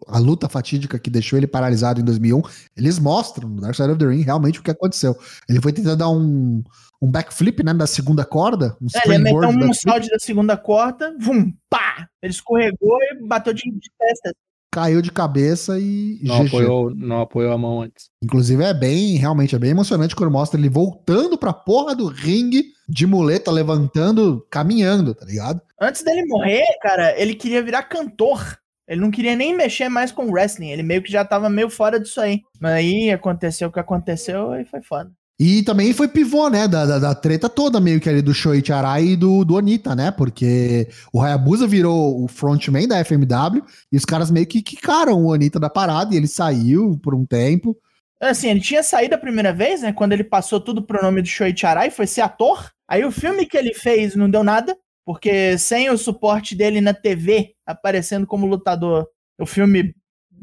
a 0.07 0.19
luta 0.21 0.49
fatídica 0.49 0.97
que 0.97 1.11
deixou 1.11 1.37
ele 1.37 1.49
paralisado 1.49 2.01
em 2.01 2.05
2001, 2.05 2.41
eles 2.77 3.01
mostram 3.01 3.49
no 3.49 3.61
Dark 3.61 3.75
Side 3.75 3.91
of 3.91 3.99
the 3.99 4.07
Ring 4.07 4.23
realmente 4.23 4.61
o 4.61 4.63
que 4.63 4.71
aconteceu. 4.71 5.19
Ele 5.49 5.61
foi 5.61 5.73
tentar 5.73 5.97
dar 5.97 6.09
um, 6.09 6.63
um 7.03 7.11
backflip, 7.11 7.65
né, 7.65 7.75
da 7.75 7.87
segunda 7.87 8.25
corda, 8.25 8.77
um 8.81 8.87
É, 8.95 9.09
ele 9.09 9.19
meteu 9.19 9.49
um 9.49 9.75
salto 9.75 10.07
da 10.07 10.19
segunda 10.21 10.57
corda, 10.57 11.13
vum, 11.19 11.53
pá! 11.69 12.09
Ele 12.23 12.33
escorregou 12.33 12.97
e 13.11 13.27
bateu 13.27 13.53
de, 13.53 13.63
de 13.63 13.91
testa. 13.99 14.33
Caiu 14.73 15.03
de 15.03 15.13
cabeça 15.13 15.79
e 15.79 16.19
Não 16.23 16.47
apoiou, 16.47 16.95
não 16.95 17.21
apoiou 17.21 17.53
a 17.53 17.59
mão 17.59 17.83
antes. 17.83 18.09
Inclusive 18.25 18.65
é 18.65 18.73
bem, 18.73 19.17
realmente 19.17 19.55
é 19.55 19.59
bem 19.59 19.71
emocionante 19.71 20.17
quando 20.17 20.33
mostra 20.33 20.59
ele 20.59 20.71
voltando 20.71 21.37
pra 21.37 21.53
porra 21.53 21.95
do 21.95 22.07
ringue 22.07 22.65
de 22.89 23.07
muleta, 23.07 23.51
levantando, 23.51 24.47
caminhando, 24.51 25.15
tá 25.15 25.27
ligado? 25.27 25.61
Antes 25.79 26.03
dele 26.03 26.25
morrer, 26.27 26.65
cara, 26.81 27.15
ele 27.21 27.35
queria 27.35 27.63
virar 27.63 27.83
cantor. 27.83 28.59
Ele 28.89 29.01
não 29.01 29.11
queria 29.11 29.37
nem 29.37 29.57
mexer 29.57 29.89
mais 29.89 30.11
com 30.11 30.31
wrestling. 30.31 30.71
Ele 30.71 30.83
meio 30.83 31.03
que 31.03 31.13
já 31.13 31.25
tava 31.25 31.49
meio 31.49 31.71
fora 31.71 32.01
disso 32.01 32.21
aí. 32.21 32.41
Mas 32.59 32.73
aí 32.73 33.11
aconteceu 33.11 33.69
o 33.69 33.73
que 33.73 33.79
aconteceu 33.79 34.55
e 34.55 34.65
foi 34.65 34.83
foda. 34.83 35.11
E 35.41 35.63
também 35.63 35.93
foi 35.93 36.07
pivô, 36.09 36.49
né, 36.49 36.69
da, 36.69 36.87
da, 36.87 36.99
da 36.99 37.15
treta 37.15 37.49
toda 37.49 37.81
meio 37.81 38.01
que 38.01 38.09
ali 38.09 38.23
do 38.23 38.35
Shoichi 38.35 38.73
Arai 38.73 39.05
e 39.09 39.17
do, 39.17 39.45
do 39.45 39.55
Onita, 39.55 39.95
né, 39.97 40.11
porque 40.11 40.89
o 41.13 41.21
Hayabusa 41.21 41.67
virou 41.67 42.23
o 42.23 42.29
frontman 42.29 42.87
da 42.87 43.03
FMW 43.05 43.65
e 43.91 43.97
os 43.97 44.05
caras 44.05 44.31
meio 44.31 44.47
que 44.47 44.63
quicaram 44.63 45.25
o 45.25 45.29
Onita 45.29 45.59
da 45.59 45.71
parada 45.71 46.15
e 46.15 46.17
ele 46.17 46.29
saiu 46.29 46.99
por 47.03 47.15
um 47.15 47.27
tempo. 47.27 47.77
Assim, 48.21 48.51
ele 48.51 48.61
tinha 48.61 48.85
saído 48.85 49.17
a 49.17 49.19
primeira 49.19 49.53
vez, 49.53 49.83
né? 49.83 49.93
Quando 49.93 50.13
ele 50.13 50.23
passou 50.23 50.61
tudo 50.61 50.81
pro 50.81 51.03
nome 51.03 51.23
do 51.23 51.29
Shoichi 51.29 51.67
Arai, 51.67 51.91
foi 51.91 52.07
ser 52.07 52.21
ator. 52.21 52.71
Aí 52.87 53.05
o 53.05 53.11
filme 53.11 53.45
que 53.45 53.57
ele 53.57 53.75
fez 53.75 54.15
não 54.15 54.31
deu 54.31 54.45
nada, 54.45 54.77
porque 55.05 55.59
sem 55.59 55.91
o 55.91 55.99
suporte 55.99 56.55
dele 56.55 56.81
na 56.81 56.95
TV, 56.95 57.53
aparecendo 57.67 58.25
como 58.25 58.47
lutador, 58.47 59.09
o 59.41 59.45
filme 59.45 59.93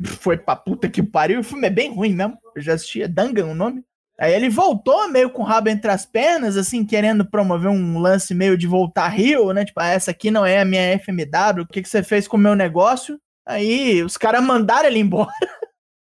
foi 0.03 0.37
pra 0.37 0.57
puta 0.57 0.89
que 0.89 1.01
pariu. 1.01 1.39
O 1.39 1.43
filme 1.43 1.67
é 1.67 1.69
bem 1.69 1.93
ruim 1.93 2.13
mesmo. 2.13 2.37
Eu 2.53 2.61
já 2.61 2.73
assisti, 2.73 3.01
é 3.01 3.07
Dangan 3.07 3.45
o 3.45 3.55
nome. 3.55 3.81
Aí 4.19 4.33
ele 4.33 4.49
voltou 4.49 5.07
meio 5.09 5.29
com 5.29 5.41
o 5.41 5.45
rabo 5.45 5.69
entre 5.69 5.89
as 5.89 6.05
pernas, 6.05 6.57
assim, 6.57 6.85
querendo 6.85 7.23
promover 7.23 7.69
um 7.69 7.99
lance 7.99 8.35
meio 8.35 8.57
de 8.57 8.67
voltar 8.67 9.07
Rio, 9.07 9.53
né? 9.53 9.63
Tipo, 9.63 9.79
ah, 9.79 9.87
essa 9.87 10.11
aqui 10.11 10.29
não 10.29 10.45
é 10.45 10.59
a 10.59 10.65
minha 10.65 10.99
FMW, 10.99 11.63
o 11.63 11.67
que, 11.67 11.81
que 11.81 11.87
você 11.87 12.03
fez 12.03 12.27
com 12.27 12.35
o 12.35 12.39
meu 12.39 12.53
negócio? 12.53 13.17
Aí 13.47 14.03
os 14.03 14.17
caras 14.17 14.43
mandaram 14.43 14.89
ele 14.89 14.99
embora. 14.99 15.31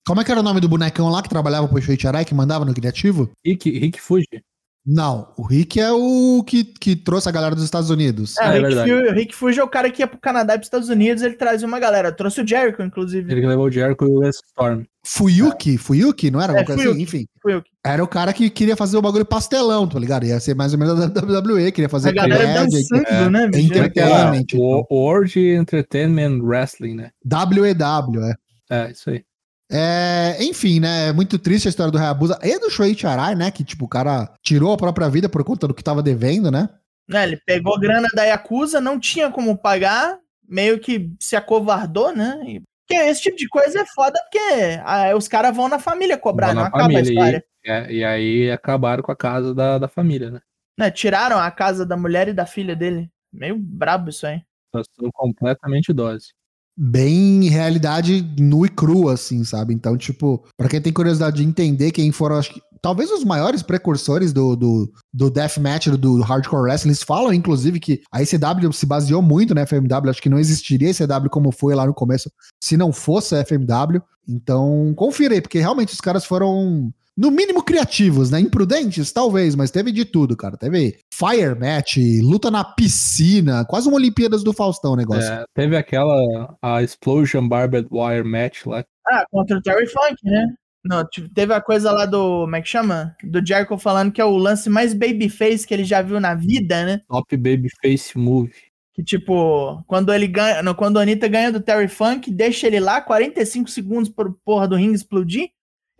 Como 0.07 0.19
é 0.19 0.23
que 0.23 0.31
era 0.31 0.39
o 0.39 0.43
nome 0.43 0.59
do 0.59 0.67
bonecão 0.67 1.09
lá 1.09 1.21
que 1.21 1.29
trabalhava 1.29 1.67
pro 1.67 1.79
Shoichi 1.79 2.07
Arai, 2.07 2.25
que 2.25 2.33
mandava 2.33 2.65
no 2.65 2.73
criativo? 2.73 3.31
Rick, 3.45 3.69
Rick 3.69 4.01
Fuji. 4.01 4.43
Não, 4.83 5.31
o 5.37 5.43
Rick 5.45 5.79
é 5.79 5.91
o 5.91 6.43
que, 6.43 6.63
que 6.63 6.95
trouxe 6.95 7.29
a 7.29 7.31
galera 7.31 7.53
dos 7.53 7.63
Estados 7.63 7.91
Unidos. 7.91 8.35
É, 8.37 8.43
Ah, 8.43 8.47
o 8.47 8.49
é 8.49 8.53
Rick, 8.55 8.63
verdade. 8.67 8.89
Fuji, 8.91 9.03
o 9.07 9.13
Rick 9.13 9.35
Fuji 9.35 9.59
é 9.59 9.63
o 9.63 9.67
cara 9.67 9.91
que 9.91 10.01
ia 10.01 10.07
pro 10.07 10.19
Canadá 10.19 10.53
e 10.55 10.57
pros 10.57 10.65
Estados 10.65 10.89
Unidos, 10.89 11.21
ele 11.21 11.35
trazia 11.35 11.67
uma 11.67 11.79
galera. 11.79 12.11
Trouxe 12.11 12.41
o 12.41 12.47
Jericho, 12.47 12.81
inclusive. 12.81 13.31
Ele 13.31 13.41
que 13.41 13.47
levou 13.47 13.65
o 13.67 13.71
Jericho 13.71 14.05
e 14.05 14.09
o 14.09 14.27
Storm. 14.29 14.83
Fuyuki, 15.05 15.77
Fuyuki, 15.77 16.31
não 16.31 16.41
era? 16.41 16.53
É, 16.53 16.61
assim? 16.61 16.73
Fuyuki. 16.73 17.01
Enfim. 17.01 17.25
Foi 17.41 17.53
eu 17.53 17.61
que- 17.61 17.69
Era 17.85 18.03
o 18.03 18.07
cara 18.07 18.33
que 18.33 18.49
queria 18.49 18.75
fazer 18.75 18.97
o 18.97 19.01
bagulho 19.01 19.25
pastelão, 19.25 19.87
tá 19.87 19.99
ligado? 19.99 20.25
Ia 20.25 20.39
ser 20.39 20.55
mais 20.55 20.73
ou 20.73 20.79
menos 20.79 20.97
da 20.99 21.05
WWE, 21.21 21.71
queria 21.71 21.89
fazer 21.89 22.09
A 22.09 22.13
galera 22.13 22.43
comédia, 22.43 22.79
dançando, 22.79 23.07
é, 23.07 23.29
né, 23.29 23.45
entertainment. 23.53 24.45
Ah, 24.53 24.57
o 24.59 24.85
World 24.91 25.39
Entertainment 25.39 26.39
Wrestling, 26.41 26.95
né? 26.95 27.11
WEW, 27.25 28.23
é. 28.23 28.35
É, 28.69 28.91
isso 28.91 29.09
aí. 29.09 29.23
É, 29.71 30.37
enfim, 30.43 30.79
né? 30.79 31.07
É 31.09 31.13
muito 31.13 31.39
triste 31.39 31.67
a 31.67 31.69
história 31.69 31.91
do 31.91 31.97
Hayabusa 31.97 32.37
e 32.43 32.59
do 32.59 32.69
Shoichi 32.69 33.07
Arai, 33.07 33.35
né? 33.35 33.49
Que, 33.51 33.63
tipo, 33.63 33.85
o 33.85 33.89
cara 33.89 34.33
tirou 34.43 34.73
a 34.73 34.77
própria 34.77 35.09
vida 35.09 35.29
por 35.29 35.43
conta 35.43 35.67
do 35.67 35.73
que 35.73 35.83
tava 35.83 36.03
devendo, 36.03 36.51
né? 36.51 36.67
Né, 37.07 37.23
ele 37.23 37.37
pegou 37.45 37.79
grana 37.79 38.07
da 38.13 38.23
Yakuza, 38.23 38.79
não 38.79 38.99
tinha 38.99 39.29
como 39.29 39.57
pagar, 39.57 40.17
meio 40.47 40.79
que 40.79 41.11
se 41.19 41.35
acovardou, 41.35 42.15
né? 42.15 42.39
E- 42.45 42.61
Porque 42.87 43.01
esse 43.03 43.21
tipo 43.21 43.37
de 43.37 43.47
coisa 43.47 43.81
é 43.81 43.85
foda 43.85 44.19
porque 44.23 44.79
ah, 44.83 45.15
os 45.15 45.27
caras 45.27 45.55
vão 45.55 45.67
na 45.69 45.79
família 45.79 46.17
cobrar, 46.17 46.47
Vão 46.47 46.55
não 46.55 46.61
na 46.63 46.67
acaba 46.67 46.83
família, 46.83 47.01
a 47.01 47.13
história. 47.13 47.45
E, 47.65 47.69
é, 47.71 47.93
e 47.93 48.03
aí 48.03 48.51
acabaram 48.51 49.01
com 49.03 49.11
a 49.11 49.15
casa 49.15 49.53
da, 49.53 49.77
da 49.77 49.87
família, 49.87 50.31
né? 50.31 50.39
Né, 50.77 50.91
tiraram 50.91 51.37
a 51.37 51.49
casa 51.51 51.85
da 51.85 51.95
mulher 51.97 52.27
e 52.27 52.33
da 52.33 52.45
filha 52.45 52.75
dele. 52.75 53.09
Meio 53.31 53.57
brabo 53.57 54.09
isso 54.09 54.25
aí. 54.25 54.41
Situação 54.67 55.09
completamente 55.13 55.91
dose. 55.93 56.33
Bem 56.83 57.47
realidade 57.47 58.27
nua 58.39 58.65
e 58.65 58.69
crua, 58.69 59.13
assim, 59.13 59.43
sabe? 59.43 59.71
Então, 59.71 59.95
tipo, 59.95 60.43
pra 60.57 60.67
quem 60.67 60.81
tem 60.81 60.91
curiosidade 60.91 61.37
de 61.37 61.47
entender 61.47 61.91
quem 61.91 62.11
foram, 62.11 62.37
acho 62.37 62.55
que. 62.55 62.61
Talvez 62.81 63.11
os 63.11 63.23
maiores 63.23 63.61
precursores 63.61 64.33
do, 64.33 64.55
do, 64.55 64.91
do 65.13 65.29
deathmatch, 65.29 65.89
do, 65.89 65.97
do 65.99 66.21
hardcore 66.21 66.63
wrestling, 66.63 66.89
eles 66.89 67.03
falam, 67.03 67.31
inclusive, 67.31 67.79
que 67.79 68.01
a 68.11 68.23
ECW 68.23 68.73
se 68.73 68.87
baseou 68.87 69.21
muito 69.21 69.53
na 69.53 69.67
FMW. 69.67 70.09
Acho 70.09 70.19
que 70.19 70.29
não 70.29 70.39
existiria 70.39 70.87
a 70.87 70.91
ECW 70.91 71.29
como 71.29 71.51
foi 71.51 71.75
lá 71.75 71.85
no 71.85 71.93
começo 71.93 72.31
se 72.59 72.75
não 72.75 72.91
fosse 72.91 73.35
a 73.35 73.45
FMW. 73.45 74.01
Então, 74.27 74.91
confira 74.95 75.35
aí, 75.35 75.41
porque 75.41 75.59
realmente 75.59 75.93
os 75.93 76.01
caras 76.01 76.25
foram, 76.25 76.91
no 77.17 77.29
mínimo, 77.29 77.63
criativos, 77.63 78.31
né? 78.31 78.39
Imprudentes, 78.39 79.11
talvez, 79.11 79.55
mas 79.55 79.71
teve 79.71 79.91
de 79.91 80.05
tudo, 80.05 80.35
cara. 80.35 80.57
Teve 80.57 80.97
fire 81.13 81.59
match, 81.59 81.97
luta 82.21 82.49
na 82.49 82.63
piscina, 82.63 83.65
quase 83.65 83.87
uma 83.87 83.97
Olimpíadas 83.97 84.43
do 84.43 84.53
Faustão 84.53 84.93
o 84.93 84.95
negócio. 84.95 85.31
É, 85.31 85.43
teve 85.53 85.75
aquela 85.75 86.57
a 86.61 86.81
Explosion 86.81 87.47
Barbed 87.47 87.87
Wire 87.91 88.23
Match 88.23 88.65
lá. 88.65 88.83
Ah, 89.07 89.25
contra 89.29 89.57
o 89.57 89.61
Terry 89.61 89.87
Funk, 89.87 90.15
né? 90.23 90.47
Não, 90.83 91.07
teve 91.35 91.53
a 91.53 91.61
coisa 91.61 91.91
lá 91.91 92.05
do. 92.05 92.41
Como 92.41 92.55
é 92.55 92.61
que 92.61 92.67
chama? 92.67 93.15
Do 93.23 93.45
Jericho 93.45 93.77
falando 93.77 94.11
que 94.11 94.19
é 94.19 94.25
o 94.25 94.35
lance 94.35 94.69
mais 94.69 94.93
babyface 94.93 95.65
que 95.65 95.73
ele 95.73 95.83
já 95.83 96.01
viu 96.01 96.19
na 96.19 96.33
vida, 96.33 96.83
né? 96.83 97.01
Top 97.07 97.37
Babyface 97.37 98.17
Move. 98.17 98.51
Que 98.93 99.03
tipo, 99.03 99.83
quando 99.85 100.11
ele 100.11 100.27
ganha. 100.27 100.63
Não, 100.63 100.73
quando 100.73 100.97
a 100.97 101.03
Anitta 101.03 101.27
ganha 101.27 101.51
do 101.51 101.61
Terry 101.61 101.87
Funk, 101.87 102.31
deixa 102.31 102.65
ele 102.65 102.79
lá 102.79 102.99
45 102.99 103.69
segundos 103.69 104.09
pro 104.09 104.37
porra 104.43 104.67
do 104.67 104.75
ringue 104.75 104.95
explodir. 104.95 105.49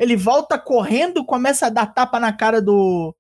Ele 0.02 0.16
volta 0.16 0.58
correndo, 0.58 1.24
começa 1.24 1.68
a 1.68 1.70
dar 1.70 1.86
tapa 1.86 2.20
na 2.20 2.34
cara 2.34 2.60
do, 2.60 3.16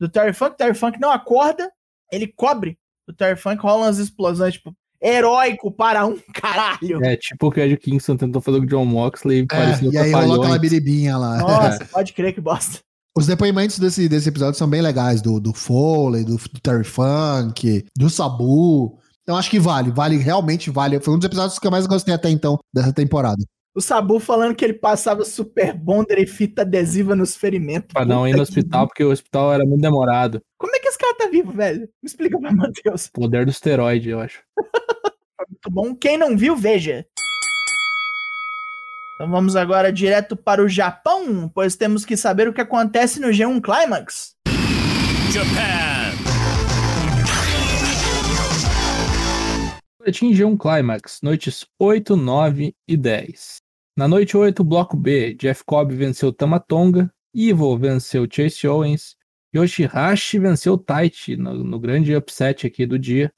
do 0.00 0.08
Terry 0.08 0.32
Funk. 0.32 0.54
O 0.54 0.56
Terry 0.56 0.74
Funk 0.74 0.98
não 0.98 1.12
acorda, 1.12 1.70
ele 2.10 2.26
cobre. 2.26 2.78
O 3.06 3.12
Terry 3.12 3.38
Funk 3.38 3.62
rola 3.62 3.84
umas 3.84 3.98
explosões, 3.98 4.54
tipo, 4.54 4.74
heróico 4.98 5.70
para 5.70 6.06
um 6.06 6.16
caralho. 6.32 7.04
É, 7.04 7.18
tipo 7.18 7.48
o 7.48 7.50
que 7.50 7.60
o 7.60 7.62
Ed 7.62 7.76
Kingston 7.76 8.16
tentou 8.16 8.40
fazer 8.40 8.60
com 8.60 8.64
o 8.64 8.68
John 8.68 8.86
Moxley 8.86 9.40
e 9.40 9.42
É, 9.42 9.46
parecia 9.46 9.90
e 9.92 9.98
aí 9.98 10.10
rolou 10.10 10.40
aquela 10.40 10.58
biribinha 10.58 11.18
lá. 11.18 11.36
Nossa, 11.36 11.84
pode 11.84 12.14
crer 12.14 12.32
que 12.32 12.40
bosta. 12.40 12.78
Os 13.14 13.26
depoimentos 13.26 13.78
desse, 13.78 14.08
desse 14.08 14.30
episódio 14.30 14.58
são 14.58 14.70
bem 14.70 14.80
legais, 14.80 15.20
do, 15.20 15.38
do 15.38 15.52
Foley, 15.52 16.24
do, 16.24 16.38
do 16.38 16.60
Terry 16.62 16.84
Funk, 16.84 17.84
do 17.94 18.08
Sabu. 18.08 18.98
Então 19.22 19.36
acho 19.36 19.50
que 19.50 19.60
vale, 19.60 19.90
vale, 19.90 20.16
realmente 20.16 20.70
vale. 20.70 20.98
Foi 20.98 21.12
um 21.12 21.18
dos 21.18 21.26
episódios 21.26 21.58
que 21.58 21.66
eu 21.66 21.70
mais 21.70 21.86
gostei 21.86 22.14
até 22.14 22.30
então 22.30 22.58
dessa 22.72 22.90
temporada. 22.90 23.44
O 23.74 23.80
Sabu 23.80 24.20
falando 24.20 24.54
que 24.54 24.62
ele 24.62 24.74
passava 24.74 25.24
super 25.24 25.72
bonder 25.72 26.18
e 26.18 26.26
fita 26.26 26.60
adesiva 26.60 27.16
nos 27.16 27.34
ferimentos. 27.34 27.94
Pra 27.94 28.04
não 28.04 28.28
ir 28.28 28.36
no 28.36 28.42
hospital, 28.42 28.86
porque 28.86 29.02
o 29.02 29.10
hospital 29.10 29.50
era 29.50 29.64
muito 29.64 29.80
demorado. 29.80 30.42
Como 30.58 30.76
é 30.76 30.78
que 30.78 30.88
esse 30.88 30.98
cara 30.98 31.14
tá 31.16 31.26
vivo, 31.28 31.52
velho? 31.52 31.80
Me 31.80 32.06
explica 32.06 32.38
pra 32.38 32.52
Matheus. 32.52 33.08
Poder 33.08 33.46
do 33.46 33.50
esteroide, 33.50 34.10
eu 34.10 34.20
acho. 34.20 34.42
Muito 35.48 35.70
bom. 35.70 35.94
Quem 35.94 36.18
não 36.18 36.36
viu, 36.36 36.54
veja. 36.54 37.06
Então 39.14 39.30
vamos 39.30 39.56
agora 39.56 39.90
direto 39.90 40.36
para 40.36 40.62
o 40.62 40.68
Japão, 40.68 41.50
pois 41.54 41.74
temos 41.74 42.04
que 42.04 42.14
saber 42.16 42.48
o 42.48 42.52
que 42.52 42.60
acontece 42.60 43.20
no 43.20 43.28
G1 43.28 43.58
Climax. 43.62 44.34
Japan. 45.32 46.12
Atingiu 50.06 50.48
um 50.48 50.58
Climax, 50.58 51.20
noites 51.22 51.64
8, 51.78 52.16
9 52.16 52.74
e 52.88 52.96
10. 52.96 53.61
Na 53.94 54.08
noite 54.08 54.36
8, 54.36 54.64
bloco 54.64 54.96
B, 54.96 55.34
Jeff 55.34 55.62
Cobb 55.66 55.92
venceu 55.92 56.32
Tamatonga, 56.32 57.12
Evil 57.34 57.76
venceu 57.76 58.26
Chase 58.30 58.66
Owens, 58.66 59.16
Yoshihashi 59.54 60.38
venceu 60.38 60.78
Taichi 60.78 61.36
no, 61.36 61.52
no 61.52 61.78
grande 61.78 62.16
upset 62.16 62.66
aqui 62.66 62.86
do 62.86 62.98
dia, 62.98 63.30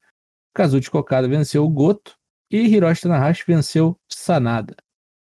Kazuchi 0.55 0.89
Kokada 0.89 1.27
venceu 1.27 1.69
Goto 1.69 2.15
e 2.49 2.59
Hiroshi 2.59 3.03
Tanahashi 3.03 3.43
venceu 3.45 3.99
Sanada. 4.09 4.77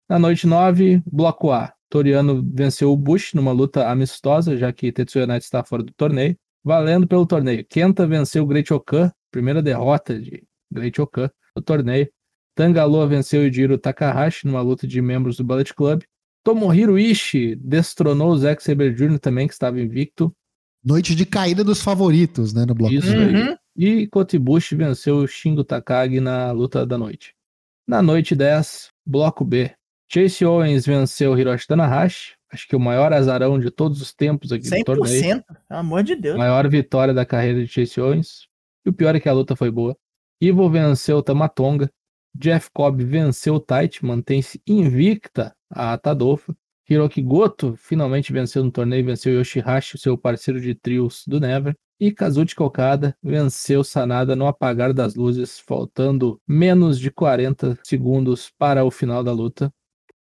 Na 0.07 0.17
noite 0.17 0.47
9, 0.47 1.03
bloco 1.05 1.51
A, 1.51 1.73
Toriano 1.89 2.41
venceu 2.41 2.93
o 2.93 2.95
Bush 2.95 3.33
numa 3.33 3.51
luta 3.51 3.89
amistosa, 3.89 4.55
já 4.55 4.71
que 4.71 4.93
Tetsuya 4.93 5.27
Naito 5.27 5.43
está 5.43 5.61
fora 5.61 5.83
do 5.83 5.91
torneio, 5.91 6.37
valendo 6.63 7.05
pelo 7.05 7.25
torneio. 7.25 7.65
Kenta 7.65 8.07
venceu 8.07 8.43
o 8.43 8.47
Great 8.47 8.73
Okan, 8.73 9.11
primeira 9.29 9.61
derrota 9.61 10.17
de 10.17 10.47
Great 10.71 11.01
Okan 11.01 11.29
no 11.53 11.61
torneio. 11.61 12.09
Tangaloa 12.57 13.05
venceu 13.05 13.43
o 13.43 13.53
Jiro 13.53 13.77
Takahashi 13.77 14.47
numa 14.47 14.61
luta 14.61 14.87
de 14.87 14.99
membros 14.99 15.37
do 15.37 15.43
Bullet 15.43 15.71
Club. 15.75 16.01
Tomohiro 16.43 16.97
Ishii 16.97 17.55
destronou 17.55 18.31
o 18.31 18.37
Zack 18.37 18.63
Saber 18.63 18.95
Jr. 18.95 19.19
também, 19.19 19.47
que 19.47 19.53
estava 19.53 19.79
invicto. 19.79 20.35
Noite 20.83 21.13
de 21.13 21.23
caída 21.23 21.63
dos 21.63 21.83
favoritos, 21.83 22.53
né, 22.53 22.65
no 22.65 22.73
bloco. 22.73 22.95
Isso 22.95 23.11
aí. 23.13 23.35
Uhum. 23.35 23.55
E 23.75 24.07
Kotibushi 24.07 24.75
venceu 24.75 25.17
o 25.17 25.27
Shingo 25.27 25.63
Takagi 25.63 26.19
na 26.19 26.51
luta 26.51 26.83
da 26.83 26.97
noite. 26.97 27.35
Na 27.87 28.01
noite 28.01 28.33
10, 28.33 28.89
bloco 29.05 29.45
B. 29.45 29.71
Chase 30.11 30.43
Owens 30.43 30.83
venceu 30.83 31.37
Hiroshi 31.37 31.67
Tanahashi. 31.67 32.33
Acho 32.51 32.67
que 32.67 32.75
o 32.75 32.79
maior 32.79 33.13
azarão 33.13 33.59
de 33.59 33.69
todos 33.69 34.01
os 34.01 34.11
tempos 34.11 34.51
aqui 34.51 34.67
do 34.67 34.83
torneio. 34.83 35.21
100%, 35.21 35.43
pelo 35.67 35.79
amor 35.79 36.01
de 36.01 36.15
Deus. 36.15 36.35
Maior 36.35 36.67
vitória 36.67 37.13
da 37.13 37.23
carreira 37.23 37.63
de 37.63 37.67
Chase 37.67 38.01
Owens. 38.01 38.47
E 38.83 38.89
o 38.89 38.93
pior 38.93 39.15
é 39.15 39.19
que 39.19 39.29
a 39.29 39.33
luta 39.33 39.55
foi 39.55 39.69
boa. 39.69 39.95
Evil 40.41 40.69
venceu 40.71 41.17
o 41.17 41.21
Tamatonga. 41.21 41.87
Jeff 42.39 42.69
Cobb 42.71 43.04
venceu 43.04 43.60
Tite, 43.60 44.06
mantém-se 44.06 44.62
invicta 44.67 45.56
a 45.69 45.97
Tadolfo. 45.97 46.56
Hiroki 46.89 47.21
Goto 47.21 47.76
finalmente 47.76 48.32
venceu 48.32 48.63
no 48.63 48.71
torneio, 48.71 49.06
venceu 49.06 49.34
Yoshihashi, 49.34 49.97
seu 49.97 50.17
parceiro 50.17 50.62
de 50.62 50.73
trios 50.76 51.23
do 51.28 51.39
Never. 51.39 51.76
E 52.00 52.12
Kazuchi 52.12 52.54
Okada 52.60 53.17
venceu 53.23 53.84
Sanada 53.84 54.36
no 54.36 54.45
apagar 54.45 54.93
das 54.93 55.15
luzes, 55.15 55.60
faltando 55.60 56.39
menos 56.47 57.00
de 57.00 57.10
40 57.10 57.80
segundos 57.84 58.52
para 58.56 58.86
o 58.86 58.91
final 58.91 59.23
da 59.23 59.32
luta. 59.32 59.73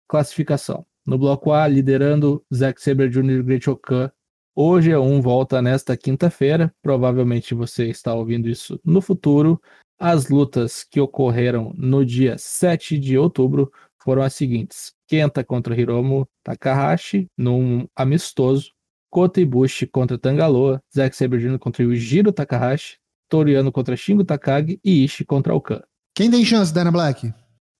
Classificação. 0.09 0.85
No 1.07 1.16
bloco 1.16 1.53
A, 1.53 1.68
liderando 1.68 2.44
Zack 2.53 2.83
Sabre 2.83 3.09
Jr. 3.09 3.42
Great 3.44 3.70
Okan. 3.70 4.11
O 4.55 4.73
G1 4.73 5.23
volta 5.23 5.62
nesta 5.62 5.96
quinta-feira. 5.96 6.75
Provavelmente 6.83 7.55
você 7.55 7.88
está 7.88 8.12
ouvindo 8.14 8.49
isso 8.49 8.81
no 8.85 9.01
futuro. 9.01 9.62
As 10.02 10.30
lutas 10.30 10.82
que 10.82 10.98
ocorreram 10.98 11.74
no 11.76 12.06
dia 12.06 12.38
7 12.38 12.98
de 12.98 13.18
outubro 13.18 13.70
foram 14.02 14.22
as 14.22 14.32
seguintes: 14.32 14.94
Kenta 15.06 15.44
contra 15.44 15.78
Hiromu 15.78 16.26
Takahashi, 16.42 17.26
num 17.36 17.86
amistoso. 17.94 18.72
Kota 19.10 19.40
Ibushi 19.40 19.88
contra 19.88 20.16
Tangaloa, 20.16 20.80
Zack 20.94 21.16
Sabre 21.16 21.40
Jr. 21.40 21.58
contra 21.58 21.82
Yujiro 21.82 22.32
Takahashi, 22.32 22.96
Toriano 23.28 23.72
contra 23.72 23.96
Shingo 23.96 24.24
Takagi 24.24 24.80
e 24.84 25.04
Ishii 25.04 25.26
contra 25.26 25.52
Okan. 25.54 25.82
Quem 26.14 26.30
tem 26.30 26.44
chance, 26.44 26.72
Dana 26.72 26.92
Black? 26.92 27.32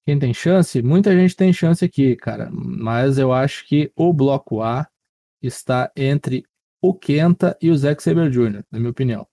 Quem 0.05 0.19
tem 0.19 0.35
chance? 0.35 0.83
Muita 0.83 1.15
gente 1.17 1.37
tem 1.37 1.53
chance 1.53 1.85
aqui, 1.85 2.17
cara. 2.17 2.51
Mas 2.53 3.17
eu 3.17 3.33
acho 3.33 3.67
que 3.67 3.93
o 3.97 4.13
bloco 4.13 4.61
A 4.61 4.89
está 5.41 5.91
entre 5.97 6.45
o 6.83 6.93
Kenta 6.93 7.57
e 7.63 7.71
o 7.71 7.77
Zack 7.77 8.03
Sabre 8.03 8.29
Jr., 8.29 8.65
na 8.71 8.79
minha 8.79 8.91
opinião. 8.91 9.27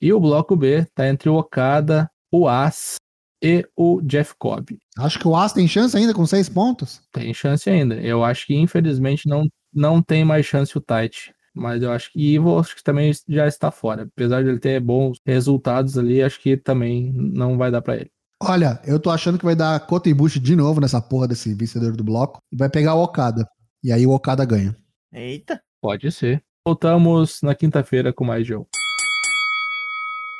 E 0.00 0.12
o 0.12 0.20
bloco 0.20 0.56
B 0.56 0.78
está 0.78 1.08
entre 1.08 1.28
o 1.28 1.34
Okada, 1.34 2.10
o 2.32 2.48
As 2.48 2.96
e 3.42 3.64
o 3.76 4.00
Jeff 4.02 4.34
Cobb. 4.38 4.78
Acho 4.96 5.18
que 5.18 5.28
o 5.28 5.36
As 5.36 5.52
tem 5.52 5.68
chance 5.68 5.96
ainda 5.96 6.14
com 6.14 6.24
seis 6.24 6.48
pontos. 6.48 7.02
Tem 7.12 7.34
chance 7.34 7.68
ainda. 7.68 7.96
Eu 7.96 8.24
acho 8.24 8.46
que, 8.46 8.54
infelizmente, 8.54 9.28
não, 9.28 9.46
não 9.72 10.02
tem 10.02 10.24
mais 10.24 10.46
chance 10.46 10.76
o 10.76 10.80
Tite. 10.80 11.34
Mas 11.54 11.82
eu 11.82 11.92
acho 11.92 12.10
que 12.10 12.34
Ivo 12.34 12.58
acho 12.58 12.74
que 12.74 12.82
também 12.82 13.12
já 13.28 13.46
está 13.46 13.70
fora. 13.70 14.04
Apesar 14.04 14.42
de 14.42 14.48
ele 14.48 14.58
ter 14.58 14.80
bons 14.80 15.18
resultados 15.26 15.98
ali, 15.98 16.22
acho 16.22 16.40
que 16.40 16.56
também 16.56 17.12
não 17.12 17.58
vai 17.58 17.70
dar 17.70 17.82
para 17.82 17.96
ele. 17.96 18.10
Olha, 18.40 18.80
eu 18.86 18.98
tô 18.98 19.10
achando 19.10 19.38
que 19.38 19.44
vai 19.44 19.54
dar 19.54 19.78
Kota 19.86 20.08
Ibushi 20.08 20.40
de 20.40 20.56
novo 20.56 20.80
nessa 20.80 21.00
porra 21.00 21.28
desse 21.28 21.54
vencedor 21.54 21.94
do 21.94 22.02
bloco 22.02 22.40
e 22.50 22.56
vai 22.56 22.70
pegar 22.70 22.94
o 22.94 23.02
Okada. 23.02 23.46
E 23.84 23.92
aí 23.92 24.06
o 24.06 24.12
Okada 24.12 24.44
ganha. 24.44 24.74
Eita. 25.12 25.60
Pode 25.80 26.10
ser. 26.10 26.42
Voltamos 26.66 27.40
na 27.42 27.54
quinta-feira 27.54 28.12
com 28.12 28.24
mais 28.24 28.46
jogo. 28.46 28.68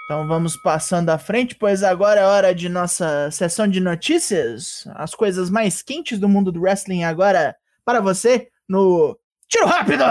Então 0.04 0.26
vamos 0.26 0.56
passando 0.56 1.10
à 1.10 1.18
frente, 1.18 1.54
pois 1.54 1.82
agora 1.82 2.20
é 2.20 2.26
hora 2.26 2.54
de 2.54 2.68
nossa 2.68 3.30
sessão 3.30 3.68
de 3.68 3.80
notícias. 3.80 4.84
As 4.94 5.14
coisas 5.14 5.48
mais 5.48 5.80
quentes 5.80 6.18
do 6.18 6.28
mundo 6.28 6.50
do 6.50 6.60
wrestling 6.60 7.04
agora 7.04 7.54
para 7.84 8.00
você 8.00 8.48
no 8.68 9.16
Tiro 9.48 9.66
Rápido! 9.66 10.02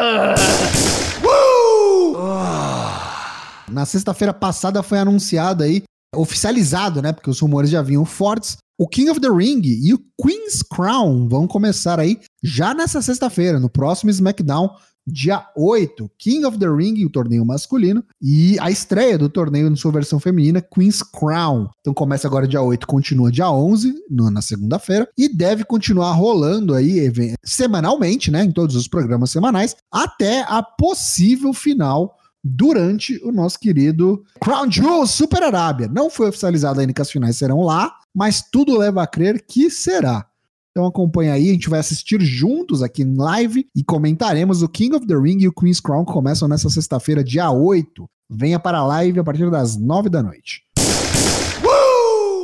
Na 3.70 3.86
sexta-feira 3.86 4.34
passada 4.34 4.82
foi 4.84 5.00
anunciado 5.00 5.64
aí, 5.64 5.84
oficializado, 6.16 7.02
né? 7.02 7.12
Porque 7.12 7.30
os 7.30 7.40
rumores 7.40 7.70
já 7.70 7.82
vinham 7.82 8.06
fortes. 8.06 8.58
O 8.80 8.88
King 8.88 9.10
of 9.12 9.20
the 9.20 9.30
Ring 9.30 9.62
e 9.64 9.94
o 9.94 10.00
Queen's 10.22 10.64
Crown 10.64 11.28
vão 11.30 11.48
começar 11.48 12.00
aí 12.00 12.20
já 12.44 12.74
nessa 12.74 13.02
sexta-feira, 13.02 13.60
no 13.60 13.70
próximo 13.70 14.10
SmackDown, 14.10 14.70
dia 15.06 15.46
8, 15.56 16.10
King 16.18 16.46
of 16.46 16.58
the 16.58 16.68
Ring, 16.68 17.04
o 17.06 17.10
torneio 17.10 17.46
masculino, 17.46 18.04
e 18.22 18.58
a 18.60 18.70
estreia 18.70 19.18
do 19.18 19.30
torneio 19.30 19.68
em 19.68 19.76
sua 19.76 19.92
versão 19.92 20.20
feminina, 20.20 20.62
Queen's 20.62 21.02
Crown. 21.02 21.70
Então 21.80 21.94
começa 21.94 22.28
agora 22.28 22.48
dia 22.48 22.62
8, 22.62 22.86
continua 22.88 23.32
dia 23.32 23.50
11, 23.50 23.94
no, 24.10 24.30
na 24.30 24.42
segunda-feira, 24.42 25.08
e 25.18 25.28
deve 25.28 25.64
continuar 25.64 26.14
rolando 26.14 26.74
aí 26.74 27.12
semanalmente, 27.44 28.32
né, 28.32 28.44
em 28.44 28.52
todos 28.52 28.76
os 28.76 28.88
programas 28.88 29.32
semanais, 29.32 29.76
até 29.92 30.42
a 30.42 30.62
possível 30.62 31.54
final 31.54 32.16
durante 32.44 33.20
o 33.24 33.32
nosso 33.32 33.60
querido 33.60 34.24
Crown 34.40 34.70
Jewel 34.70 35.06
Super 35.06 35.44
Arábia. 35.44 35.88
Não 35.88 36.10
foi 36.10 36.30
oficializado 36.30 36.80
ainda 36.80 36.94
que 36.94 37.02
as 37.02 37.12
finais 37.12 37.38
serão 37.38 37.62
lá, 37.62 37.96
mas 38.14 38.42
tudo 38.52 38.78
leva 38.78 39.04
a 39.04 39.08
crer 39.08 39.46
que 39.48 39.70
será. 39.70 40.26
Então 40.72 40.86
acompanha 40.86 41.34
aí, 41.34 41.50
a 41.50 41.54
gente 41.54 41.70
vai 41.70 41.80
assistir 41.80 42.22
juntos 42.22 42.82
aqui 42.82 43.04
em 43.04 43.14
live 43.14 43.68
e 43.76 43.84
comentaremos 43.84 44.64
o 44.64 44.70
King 44.70 44.96
of 44.96 45.06
the 45.06 45.16
Ring 45.16 45.40
e 45.42 45.48
o 45.48 45.54
Queen's 45.54 45.82
Crown 45.82 46.06
que 46.06 46.14
começam 46.14 46.48
nessa 46.48 46.70
sexta-feira, 46.70 47.22
dia 47.22 47.52
8. 47.52 48.10
Venha 48.30 48.58
para 48.58 48.78
a 48.78 48.88
live 48.88 49.20
a 49.20 49.24
partir 49.24 49.52
das 49.52 49.76
9 49.76 50.10
da 50.10 50.24
noite. 50.24 50.64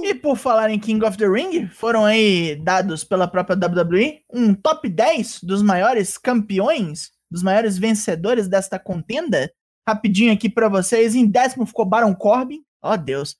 E 0.03 0.13
por 0.13 0.35
falar 0.35 0.69
em 0.69 0.79
King 0.79 1.05
of 1.05 1.17
the 1.17 1.27
Ring, 1.27 1.67
foram 1.67 2.03
aí 2.03 2.57
dados 2.57 3.05
pela 3.05 3.29
própria 3.29 3.57
WWE 3.57 4.19
um 4.33 4.53
top 4.53 4.89
10 4.89 5.39
dos 5.43 5.61
maiores 5.61 6.17
campeões, 6.17 7.11
dos 7.31 7.41
maiores 7.41 7.77
vencedores 7.77 8.49
desta 8.49 8.77
contenda. 8.77 9.49
Rapidinho 9.87 10.33
aqui 10.33 10.49
para 10.49 10.67
vocês. 10.67 11.15
Em 11.15 11.25
décimo 11.25 11.65
ficou 11.65 11.85
Baron 11.85 12.13
Corbin. 12.13 12.61
Ó 12.83 12.93
oh, 12.93 12.97
Deus. 12.97 13.37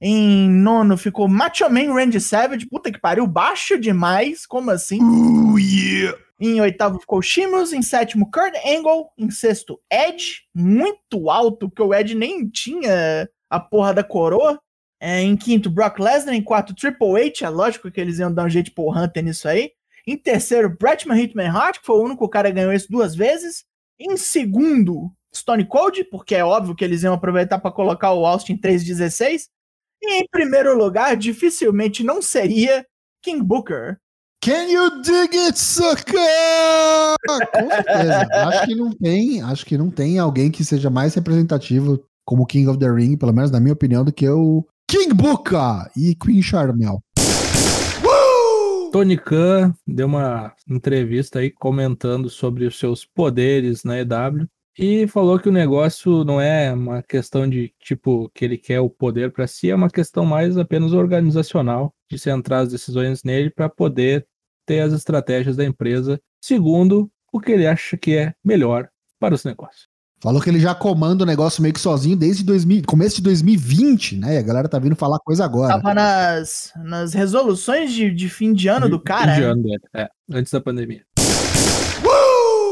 Em 0.00 0.48
nono 0.48 0.96
ficou 0.96 1.26
Macho 1.26 1.68
Man 1.68 1.92
Randy 1.92 2.20
Savage. 2.20 2.66
Puta 2.66 2.92
que 2.92 3.00
pariu, 3.00 3.26
baixo 3.26 3.78
demais. 3.78 4.46
Como 4.46 4.70
assim? 4.70 5.00
Yeah. 5.58 6.18
Em 6.40 6.60
oitavo 6.60 7.00
ficou 7.00 7.20
Sheamus. 7.20 7.72
Em 7.72 7.82
sétimo, 7.82 8.30
Kurt 8.30 8.54
Angle. 8.64 9.08
Em 9.18 9.30
sexto, 9.30 9.80
Edge. 9.90 10.42
Muito 10.54 11.30
alto, 11.30 11.68
porque 11.68 11.82
o 11.82 11.92
Edge 11.92 12.14
nem 12.14 12.48
tinha 12.48 13.28
a 13.50 13.58
porra 13.58 13.92
da 13.92 14.04
coroa. 14.04 14.60
É, 15.00 15.20
em 15.20 15.36
quinto, 15.36 15.70
Brock 15.70 15.98
Lesnar. 15.98 16.34
Em 16.34 16.42
quarto, 16.42 16.74
Triple 16.74 17.20
H. 17.20 17.46
É 17.46 17.48
lógico 17.48 17.90
que 17.90 18.00
eles 18.00 18.18
iam 18.20 18.32
dar 18.32 18.44
um 18.44 18.50
jeito 18.50 18.72
pôr 18.72 18.96
Hunter 18.96 19.24
nisso 19.24 19.48
aí. 19.48 19.72
Em 20.06 20.16
terceiro, 20.16 20.74
Bretman 20.74 21.20
Hitman 21.20 21.50
Hart, 21.50 21.80
que 21.80 21.86
foi 21.86 21.96
o 21.96 22.04
único 22.04 22.28
cara 22.28 22.48
que 22.48 22.54
ganhou 22.54 22.72
isso 22.72 22.90
duas 22.90 23.14
vezes. 23.14 23.64
Em 23.98 24.16
segundo, 24.16 25.12
Stone 25.34 25.66
Cold, 25.66 26.04
porque 26.04 26.34
é 26.34 26.44
óbvio 26.44 26.74
que 26.74 26.84
eles 26.84 27.02
iam 27.02 27.14
aproveitar 27.14 27.58
para 27.58 27.72
colocar 27.72 28.12
o 28.12 28.24
Austin 28.24 28.56
316. 28.56 29.50
E 30.02 30.20
em 30.20 30.26
primeiro 30.30 30.76
lugar, 30.76 31.16
dificilmente 31.16 32.04
não 32.04 32.22
seria 32.22 32.86
King 33.22 33.42
Booker. 33.42 33.98
Can 34.40 34.68
you 34.70 35.02
dig 35.02 35.36
it, 35.36 35.58
sucker? 35.58 36.14
Com 37.26 37.38
certeza. 37.38 38.28
acho 38.30 38.66
que 38.66 38.74
não 38.76 38.90
tem, 38.92 39.42
acho 39.42 39.66
que 39.66 39.78
não 39.78 39.90
tem 39.90 40.18
alguém 40.18 40.50
que 40.50 40.64
seja 40.64 40.88
mais 40.88 41.14
representativo 41.14 42.02
como 42.24 42.46
King 42.46 42.68
of 42.68 42.78
the 42.78 42.88
Ring, 42.88 43.16
pelo 43.16 43.32
menos 43.32 43.50
na 43.50 43.58
minha 43.58 43.72
opinião, 43.72 44.04
do 44.04 44.12
que 44.12 44.28
o 44.28 44.64
King 44.88 45.12
Booker 45.12 45.90
e 45.96 46.14
Queen 46.14 46.40
Charmel. 46.40 47.02
Tony 48.92 49.18
Khan 49.18 49.74
deu 49.86 50.06
uma 50.06 50.54
entrevista 50.68 51.40
aí 51.40 51.50
comentando 51.50 52.30
sobre 52.30 52.64
os 52.64 52.78
seus 52.78 53.04
poderes 53.04 53.84
na 53.84 53.98
EW 53.98 54.48
e 54.78 55.08
falou 55.08 55.40
que 55.40 55.48
o 55.48 55.52
negócio 55.52 56.22
não 56.22 56.40
é 56.40 56.72
uma 56.72 57.02
questão 57.02 57.48
de 57.50 57.74
tipo 57.80 58.30
que 58.32 58.44
ele 58.44 58.56
quer 58.56 58.78
o 58.78 58.88
poder 58.88 59.32
para 59.32 59.46
si, 59.46 59.68
é 59.68 59.74
uma 59.74 59.90
questão 59.90 60.24
mais 60.24 60.56
apenas 60.56 60.92
organizacional, 60.92 61.92
de 62.08 62.16
centrar 62.16 62.62
as 62.62 62.70
decisões 62.70 63.24
nele 63.24 63.50
para 63.50 63.68
poder 63.68 64.24
ter 64.64 64.80
as 64.80 64.92
estratégias 64.92 65.56
da 65.56 65.64
empresa, 65.64 66.20
segundo 66.40 67.10
o 67.32 67.40
que 67.40 67.50
ele 67.50 67.66
acha 67.66 67.96
que 67.96 68.16
é 68.16 68.34
melhor 68.44 68.88
para 69.18 69.34
os 69.34 69.42
negócios. 69.42 69.88
Falou 70.20 70.40
que 70.40 70.50
ele 70.50 70.58
já 70.58 70.74
comanda 70.74 71.22
o 71.22 71.26
negócio 71.26 71.62
meio 71.62 71.72
que 71.72 71.80
sozinho 71.80 72.16
desde 72.16 72.44
2000, 72.44 72.82
começo 72.86 73.16
de 73.16 73.22
2020, 73.22 74.16
né? 74.16 74.34
E 74.34 74.38
a 74.38 74.42
galera 74.42 74.68
tá 74.68 74.78
vindo 74.78 74.96
falar 74.96 75.18
coisa 75.20 75.44
agora. 75.44 75.74
Tava 75.74 75.94
nas, 75.94 76.72
nas 76.84 77.14
resoluções 77.14 77.92
de, 77.92 78.10
de 78.10 78.28
fim 78.28 78.52
de 78.52 78.66
ano 78.66 78.88
do 78.88 79.00
cara. 79.00 79.34
Fim 79.34 79.40
de 79.40 79.40
né? 79.40 79.46
ano 79.46 79.62
dele, 79.62 79.80
é, 79.94 80.08
antes 80.32 80.52
da 80.52 80.60
pandemia. 80.60 81.04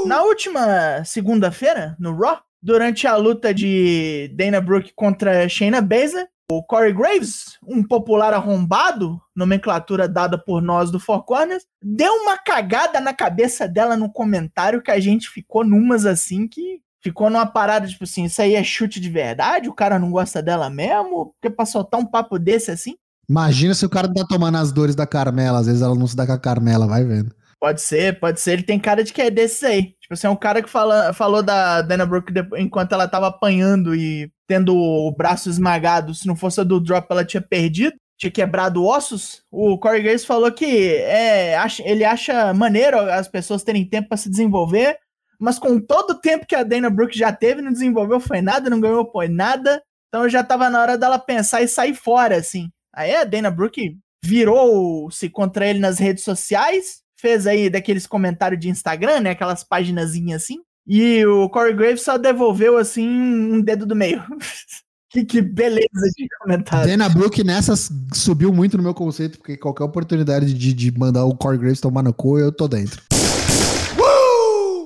Na 0.06 0.22
última 0.22 1.04
segunda-feira, 1.04 1.96
no 1.98 2.16
Raw, 2.16 2.38
durante 2.62 3.08
a 3.08 3.16
luta 3.16 3.52
de 3.52 4.32
Dana 4.36 4.60
Brooke 4.60 4.92
contra 4.94 5.48
Shayna 5.48 5.80
Baszler, 5.80 6.28
o 6.48 6.62
Corey 6.62 6.92
Graves, 6.92 7.58
um 7.66 7.82
popular 7.82 8.32
arrombado, 8.32 9.20
nomenclatura 9.34 10.08
dada 10.08 10.38
por 10.38 10.62
nós 10.62 10.92
do 10.92 11.00
Four 11.00 11.24
Corners, 11.24 11.64
deu 11.82 12.12
uma 12.22 12.38
cagada 12.38 13.00
na 13.00 13.12
cabeça 13.12 13.66
dela 13.66 13.96
no 13.96 14.08
comentário 14.08 14.80
que 14.80 14.92
a 14.92 15.00
gente 15.00 15.28
ficou 15.28 15.64
numas 15.64 16.06
assim 16.06 16.46
que 16.46 16.80
ficou 17.02 17.28
numa 17.28 17.46
parada 17.46 17.88
tipo 17.88 18.04
assim, 18.04 18.26
isso 18.26 18.40
aí 18.40 18.54
é 18.54 18.62
chute 18.62 19.00
de 19.00 19.10
verdade? 19.10 19.68
O 19.68 19.74
cara 19.74 19.98
não 19.98 20.12
gosta 20.12 20.40
dela 20.40 20.70
mesmo? 20.70 21.34
Porque 21.34 21.52
pra 21.52 21.66
soltar 21.66 21.98
um 21.98 22.06
papo 22.06 22.38
desse 22.38 22.70
assim? 22.70 22.94
Imagina 23.28 23.74
se 23.74 23.84
o 23.84 23.90
cara 23.90 24.06
tá 24.12 24.24
tomando 24.28 24.58
as 24.58 24.70
dores 24.70 24.94
da 24.94 25.04
Carmela, 25.04 25.58
às 25.58 25.66
vezes 25.66 25.82
ela 25.82 25.96
não 25.96 26.06
se 26.06 26.14
dá 26.14 26.24
com 26.24 26.32
a 26.32 26.38
Carmela, 26.38 26.86
vai 26.86 27.04
vendo. 27.04 27.34
Pode 27.58 27.80
ser, 27.80 28.20
pode 28.20 28.40
ser. 28.40 28.52
Ele 28.52 28.62
tem 28.62 28.78
cara 28.78 29.02
de 29.02 29.12
que 29.12 29.22
é 29.22 29.30
desses 29.30 29.64
aí. 29.64 29.94
Tipo 30.06 30.14
assim, 30.14 30.28
é 30.28 30.30
um 30.30 30.36
cara 30.36 30.62
que 30.62 30.70
fala, 30.70 31.12
falou 31.12 31.42
da 31.42 31.82
Dana 31.82 32.06
Brooke 32.06 32.32
enquanto 32.58 32.92
ela 32.92 33.08
tava 33.08 33.26
apanhando 33.26 33.92
e 33.92 34.30
tendo 34.46 34.76
o 34.76 35.10
braço 35.10 35.50
esmagado. 35.50 36.14
Se 36.14 36.28
não 36.28 36.36
fosse 36.36 36.60
a 36.60 36.64
do 36.64 36.78
drop, 36.78 37.08
ela 37.10 37.24
tinha 37.24 37.40
perdido. 37.40 37.96
Tinha 38.16 38.30
quebrado 38.30 38.84
ossos. 38.84 39.42
O 39.50 39.76
Corey 39.76 40.00
Graves 40.00 40.24
falou 40.24 40.52
que 40.52 40.94
é, 40.94 41.56
acha, 41.56 41.82
ele 41.84 42.04
acha 42.04 42.54
maneiro 42.54 43.00
as 43.00 43.26
pessoas 43.26 43.64
terem 43.64 43.84
tempo 43.84 44.08
para 44.08 44.16
se 44.16 44.30
desenvolver. 44.30 44.96
Mas 45.40 45.58
com 45.58 45.80
todo 45.80 46.10
o 46.10 46.20
tempo 46.20 46.46
que 46.46 46.54
a 46.54 46.62
Dana 46.62 46.88
Brooke 46.88 47.18
já 47.18 47.32
teve, 47.32 47.60
não 47.60 47.72
desenvolveu 47.72 48.20
foi 48.20 48.40
nada, 48.40 48.70
não 48.70 48.80
ganhou 48.80 49.10
foi 49.10 49.26
nada. 49.26 49.82
Então 50.08 50.28
já 50.28 50.44
tava 50.44 50.70
na 50.70 50.80
hora 50.80 50.96
dela 50.96 51.18
pensar 51.18 51.62
e 51.62 51.68
sair 51.68 51.94
fora, 51.94 52.36
assim. 52.36 52.70
Aí 52.94 53.12
a 53.12 53.24
Dana 53.24 53.50
Brooke 53.50 53.98
virou-se 54.24 55.28
contra 55.30 55.66
ele 55.66 55.80
nas 55.80 55.98
redes 55.98 56.22
sociais, 56.22 57.02
fez 57.26 57.44
aí 57.44 57.68
daqueles 57.68 58.06
comentários 58.06 58.60
de 58.60 58.68
Instagram, 58.68 59.18
né? 59.18 59.30
Aquelas 59.30 59.64
paginazinhas 59.64 60.44
assim. 60.44 60.60
E 60.86 61.26
o 61.26 61.48
Corey 61.48 61.74
Graves 61.74 62.02
só 62.02 62.16
devolveu 62.16 62.76
assim 62.76 63.08
um 63.08 63.60
dedo 63.60 63.84
do 63.84 63.96
meio. 63.96 64.22
que, 65.10 65.24
que 65.24 65.42
beleza 65.42 65.88
de 66.16 66.28
comentário. 66.40 66.88
Dana 66.88 67.08
Brooke 67.08 67.42
nessa 67.42 67.74
subiu 68.14 68.52
muito 68.52 68.76
no 68.76 68.82
meu 68.84 68.94
conceito, 68.94 69.38
porque 69.38 69.56
qualquer 69.56 69.82
oportunidade 69.82 70.54
de, 70.54 70.72
de 70.72 70.96
mandar 70.96 71.24
o 71.24 71.36
Corey 71.36 71.58
Graves 71.58 71.80
tomar 71.80 72.04
no 72.04 72.14
cu, 72.14 72.38
eu 72.38 72.52
tô 72.52 72.68
dentro. 72.68 73.02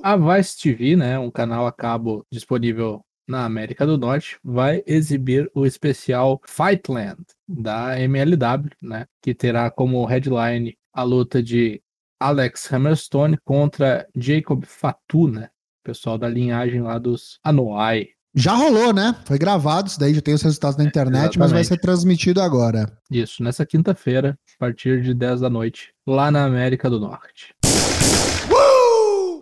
A 0.03 0.17
Vice 0.17 0.59
TV, 0.59 0.95
né, 0.95 1.19
um 1.19 1.29
canal 1.29 1.67
a 1.67 1.71
cabo 1.71 2.25
disponível 2.31 3.05
na 3.27 3.45
América 3.45 3.85
do 3.85 3.99
Norte, 3.99 4.39
vai 4.43 4.81
exibir 4.87 5.47
o 5.53 5.63
especial 5.63 6.41
Fightland 6.47 7.21
da 7.47 7.99
MLW, 7.99 8.71
né, 8.81 9.05
que 9.21 9.35
terá 9.35 9.69
como 9.69 10.03
headline 10.05 10.75
a 10.91 11.03
luta 11.03 11.43
de 11.43 11.79
Alex 12.21 12.71
Hammerstone 12.71 13.37
contra 13.43 14.07
Jacob 14.15 14.63
Fatu, 14.65 15.27
né, 15.27 15.49
pessoal 15.83 16.17
da 16.17 16.29
linhagem 16.29 16.81
lá 16.81 16.99
dos 16.99 17.39
Anoa'i. 17.43 18.09
Já 18.33 18.53
rolou, 18.53 18.93
né? 18.93 19.13
Foi 19.25 19.37
gravado, 19.37 19.89
isso 19.89 19.99
daí 19.99 20.13
já 20.13 20.21
tem 20.21 20.33
os 20.33 20.41
resultados 20.41 20.77
na 20.77 20.85
internet, 20.85 21.37
mas 21.37 21.51
vai 21.51 21.65
ser 21.65 21.77
transmitido 21.77 22.41
agora. 22.41 22.89
Isso, 23.09 23.43
nessa 23.43 23.65
quinta-feira, 23.65 24.39
a 24.55 24.59
partir 24.59 25.01
de 25.01 25.13
10 25.13 25.41
da 25.41 25.49
noite, 25.49 25.93
lá 26.07 26.31
na 26.31 26.45
América 26.45 26.89
do 26.89 26.97
Norte. 26.97 27.53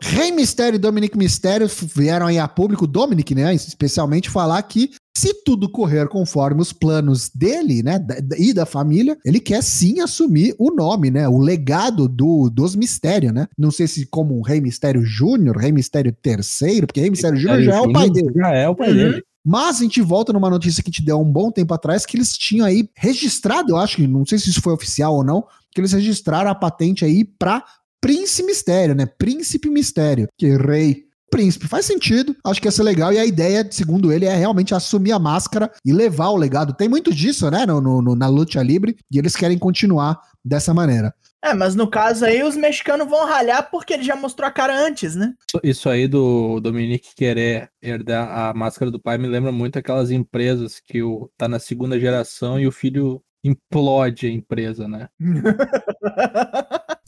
Rei 0.02 0.32
Mistério 0.32 0.76
e 0.76 0.80
Dominic 0.80 1.18
Mistério 1.18 1.70
vieram 1.96 2.28
aí 2.28 2.40
a 2.40 2.48
público, 2.48 2.88
Dominic, 2.88 3.34
né, 3.36 3.54
especialmente 3.54 4.30
falar 4.30 4.62
que 4.64 4.92
se 5.16 5.34
tudo 5.44 5.70
correr 5.70 6.08
conforme 6.08 6.62
os 6.62 6.72
planos 6.72 7.30
dele, 7.30 7.84
né, 7.84 8.00
e 8.38 8.54
da 8.54 8.66
família, 8.66 9.18
ele 9.26 9.40
quer 9.40 9.62
sim 9.62 10.00
assumir 10.00 10.56
o 10.58 10.72
nome, 10.72 11.12
né, 11.12 11.28
o 11.28 11.38
legado 11.38 12.08
do, 12.08 12.50
dos 12.50 12.76
Mistérios, 12.76 13.34
né? 13.34 13.48
Não 13.58 13.70
sei 13.70 13.88
se 13.88 14.06
como 14.06 14.38
um 14.38 14.42
Rei 14.42 14.62
Mistério 14.62 15.04
Júnior, 15.04 15.58
Rei 15.58 15.72
Mistério 15.72 16.16
terceiro, 16.22 16.88
porque 16.88 17.02
Rei 17.02 17.10
Mistério 17.10 17.38
Júnior 17.38 17.62
já 17.64 17.76
é 17.76 17.82
o 17.82 17.92
pai 17.92 18.10
dele. 18.10 18.32
Já 18.34 18.50
é 18.52 18.70
o 18.70 18.76
pai 18.76 18.90
uhum. 18.90 18.96
dele. 18.96 19.24
Mas 19.46 19.78
a 19.78 19.84
gente 19.84 20.02
volta 20.02 20.32
numa 20.32 20.50
notícia 20.50 20.84
que 20.84 20.92
te 20.92 21.04
deu 21.04 21.20
um 21.20 21.32
bom 21.32 21.52
tempo 21.52 21.74
atrás, 21.74 22.06
que 22.06 22.16
eles 22.16 22.38
tinham 22.38 22.66
aí 22.66 22.90
registrado, 22.96 23.72
eu 23.72 23.78
acho, 23.78 24.02
não 24.08 24.26
sei 24.26 24.38
se 24.38 24.50
isso 24.50 24.62
foi 24.62 24.74
oficial 24.74 25.16
ou 25.16 25.24
não, 25.24 25.44
que 25.72 25.82
eles 25.82 25.92
registraram 25.92 26.50
a 26.50 26.56
patente 26.56 27.06
aí 27.06 27.24
para 27.24 27.64
Príncipe 28.02 28.48
Mistério, 28.48 28.96
né? 28.96 29.06
Príncipe 29.06 29.70
Mistério, 29.70 30.28
que 30.38 30.56
rei 30.56 31.10
príncipe. 31.30 31.68
Faz 31.68 31.86
sentido, 31.86 32.36
acho 32.44 32.62
que 32.62 32.68
ia 32.68 32.72
ser 32.72 32.84
legal. 32.84 33.14
E 33.14 33.20
a 33.20 33.26
ideia, 33.26 33.66
segundo 33.70 34.12
ele, 34.12 34.26
é 34.26 34.36
realmente 34.36 34.74
assumir 34.74 35.12
a 35.12 35.20
máscara 35.20 35.72
e 35.86 35.94
levar 35.94 36.30
o 36.30 36.38
legado. 36.38 36.74
Tem 36.74 36.90
muito 36.90 37.14
disso, 37.14 37.50
né, 37.50 37.66
no, 37.66 37.80
no, 37.80 38.16
na 38.16 38.28
luta 38.28 38.62
livre, 38.62 38.98
e 39.12 39.18
eles 39.18 39.36
querem 39.36 39.58
continuar 39.58 40.20
dessa 40.44 40.74
maneira. 40.74 41.14
É, 41.42 41.54
mas 41.54 41.74
no 41.74 41.90
caso 41.90 42.26
aí, 42.26 42.44
os 42.44 42.58
mexicanos 42.58 43.08
vão 43.08 43.26
ralhar 43.26 43.70
porque 43.72 43.94
ele 43.94 44.04
já 44.04 44.16
mostrou 44.16 44.48
a 44.48 44.52
cara 44.52 44.78
antes, 44.78 45.16
né? 45.16 45.34
Isso 45.64 45.88
aí 45.90 46.06
do 46.06 46.60
Dominique 46.60 47.16
querer 47.16 47.70
herdar 47.82 48.28
a 48.30 48.54
máscara 48.54 48.92
do 48.92 49.00
pai 49.00 49.18
me 49.18 49.28
lembra 49.28 49.52
muito 49.52 49.80
aquelas 49.80 50.12
empresas 50.12 50.82
que 50.86 51.02
o, 51.02 51.32
tá 51.38 51.48
na 51.48 51.60
segunda 51.60 51.98
geração 51.98 52.60
e 52.60 52.68
o 52.68 52.72
filho 52.72 53.24
implode 53.42 54.28
a 54.28 54.30
empresa, 54.30 54.86
né? 54.86 55.08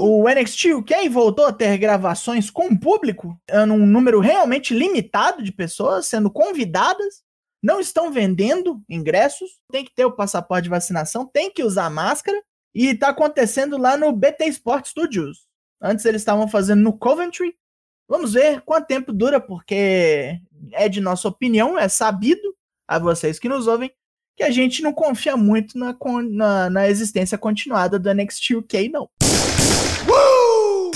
O 0.00 0.28
NXT 0.28 0.74
UK 0.74 1.08
voltou 1.08 1.46
a 1.46 1.52
ter 1.52 1.76
gravações 1.76 2.50
com 2.50 2.68
o 2.68 2.78
público, 2.78 3.36
num 3.66 3.84
número 3.84 4.20
realmente 4.20 4.72
limitado 4.72 5.42
de 5.42 5.50
pessoas 5.50 6.06
sendo 6.06 6.30
convidadas. 6.30 7.24
Não 7.60 7.80
estão 7.80 8.12
vendendo 8.12 8.80
ingressos, 8.88 9.58
tem 9.72 9.84
que 9.84 9.92
ter 9.92 10.04
o 10.04 10.12
passaporte 10.12 10.64
de 10.64 10.68
vacinação, 10.68 11.26
tem 11.26 11.52
que 11.52 11.64
usar 11.64 11.90
máscara. 11.90 12.40
E 12.72 12.86
está 12.86 13.08
acontecendo 13.08 13.76
lá 13.76 13.96
no 13.96 14.12
BT 14.12 14.44
Sport 14.46 14.86
Studios. 14.86 15.48
Antes 15.82 16.04
eles 16.04 16.20
estavam 16.20 16.46
fazendo 16.46 16.80
no 16.80 16.96
Coventry. 16.96 17.56
Vamos 18.08 18.34
ver 18.34 18.60
quanto 18.60 18.86
tempo 18.86 19.12
dura, 19.12 19.40
porque 19.40 20.40
é 20.72 20.88
de 20.88 21.00
nossa 21.00 21.26
opinião, 21.26 21.76
é 21.76 21.88
sabido 21.88 22.54
a 22.86 23.00
vocês 23.00 23.38
que 23.40 23.48
nos 23.48 23.66
ouvem, 23.66 23.90
que 24.36 24.44
a 24.44 24.50
gente 24.50 24.80
não 24.80 24.92
confia 24.92 25.36
muito 25.36 25.76
na, 25.76 25.96
na, 26.30 26.70
na 26.70 26.88
existência 26.88 27.36
continuada 27.36 27.98
do 27.98 28.14
NXT 28.14 28.54
UK, 28.58 28.88
não. 28.90 29.10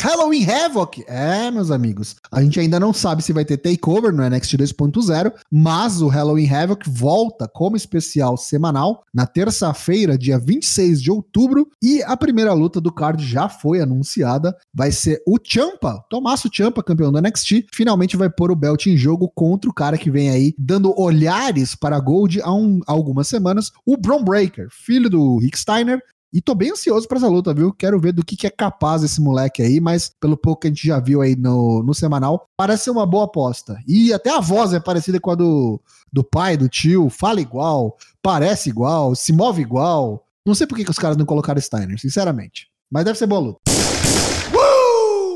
Halloween 0.02 0.44
Havoc. 0.50 1.04
É, 1.06 1.48
meus 1.48 1.70
amigos. 1.70 2.16
A 2.28 2.42
gente 2.42 2.58
ainda 2.58 2.80
não 2.80 2.92
sabe 2.92 3.22
se 3.22 3.32
vai 3.32 3.44
ter 3.44 3.56
takeover 3.56 4.12
no 4.12 4.28
NXT 4.28 4.54
2.0, 4.54 5.32
mas 5.48 6.02
o 6.02 6.08
Halloween 6.08 6.52
Havoc 6.52 6.90
volta 6.90 7.46
como 7.46 7.76
especial 7.76 8.36
semanal 8.36 9.04
na 9.14 9.26
terça-feira, 9.26 10.18
dia 10.18 10.40
26 10.40 11.00
de 11.00 11.08
outubro, 11.08 11.70
e 11.80 12.02
a 12.02 12.16
primeira 12.16 12.52
luta 12.52 12.80
do 12.80 12.92
card 12.92 13.24
já 13.24 13.48
foi 13.48 13.80
anunciada. 13.80 14.56
Vai 14.74 14.90
ser 14.90 15.22
o 15.24 15.38
Champa, 15.40 16.04
Tomasso 16.10 16.50
Champa, 16.52 16.82
campeão 16.82 17.12
do 17.12 17.20
NXT, 17.20 17.66
finalmente 17.72 18.16
vai 18.16 18.28
pôr 18.28 18.50
o 18.50 18.56
belt 18.56 18.86
em 18.86 18.96
jogo 18.96 19.30
contra 19.32 19.70
o 19.70 19.74
cara 19.74 19.96
que 19.96 20.10
vem 20.10 20.30
aí 20.30 20.52
dando 20.58 20.92
olhares 21.00 21.76
para 21.76 22.00
Gold 22.00 22.42
há, 22.42 22.52
um, 22.52 22.80
algumas 22.88 23.28
semanas, 23.28 23.70
o 23.86 23.96
Bron 23.96 24.24
Breaker, 24.24 24.66
filho 24.68 25.08
do 25.08 25.38
Rick 25.38 25.56
Steiner, 25.56 26.02
e 26.32 26.40
tô 26.40 26.54
bem 26.54 26.70
ansioso 26.70 27.06
para 27.06 27.18
essa 27.18 27.28
luta, 27.28 27.52
viu? 27.52 27.72
Quero 27.72 28.00
ver 28.00 28.12
do 28.12 28.24
que, 28.24 28.36
que 28.36 28.46
é 28.46 28.50
capaz 28.50 29.02
esse 29.02 29.20
moleque 29.20 29.60
aí, 29.60 29.80
mas 29.80 30.10
pelo 30.18 30.36
pouco 30.36 30.62
que 30.62 30.68
a 30.68 30.70
gente 30.70 30.86
já 30.86 30.98
viu 30.98 31.20
aí 31.20 31.36
no, 31.36 31.82
no 31.82 31.92
semanal, 31.92 32.46
parece 32.56 32.84
ser 32.84 32.90
uma 32.90 33.04
boa 33.04 33.24
aposta. 33.24 33.78
E 33.86 34.14
até 34.14 34.30
a 34.30 34.40
voz 34.40 34.72
é 34.72 34.80
parecida 34.80 35.20
com 35.20 35.30
a 35.30 35.34
do, 35.34 35.78
do 36.10 36.24
pai, 36.24 36.56
do 36.56 36.70
tio, 36.70 37.10
fala 37.10 37.40
igual, 37.40 37.98
parece 38.22 38.70
igual, 38.70 39.14
se 39.14 39.32
move 39.32 39.60
igual. 39.60 40.24
Não 40.46 40.54
sei 40.54 40.66
por 40.66 40.76
que, 40.76 40.84
que 40.84 40.90
os 40.90 40.98
caras 40.98 41.18
não 41.18 41.26
colocaram 41.26 41.60
Steiner, 41.60 42.00
sinceramente. 42.00 42.68
Mas 42.90 43.04
deve 43.04 43.18
ser 43.18 43.26
boa 43.26 43.40
luta. 43.40 43.60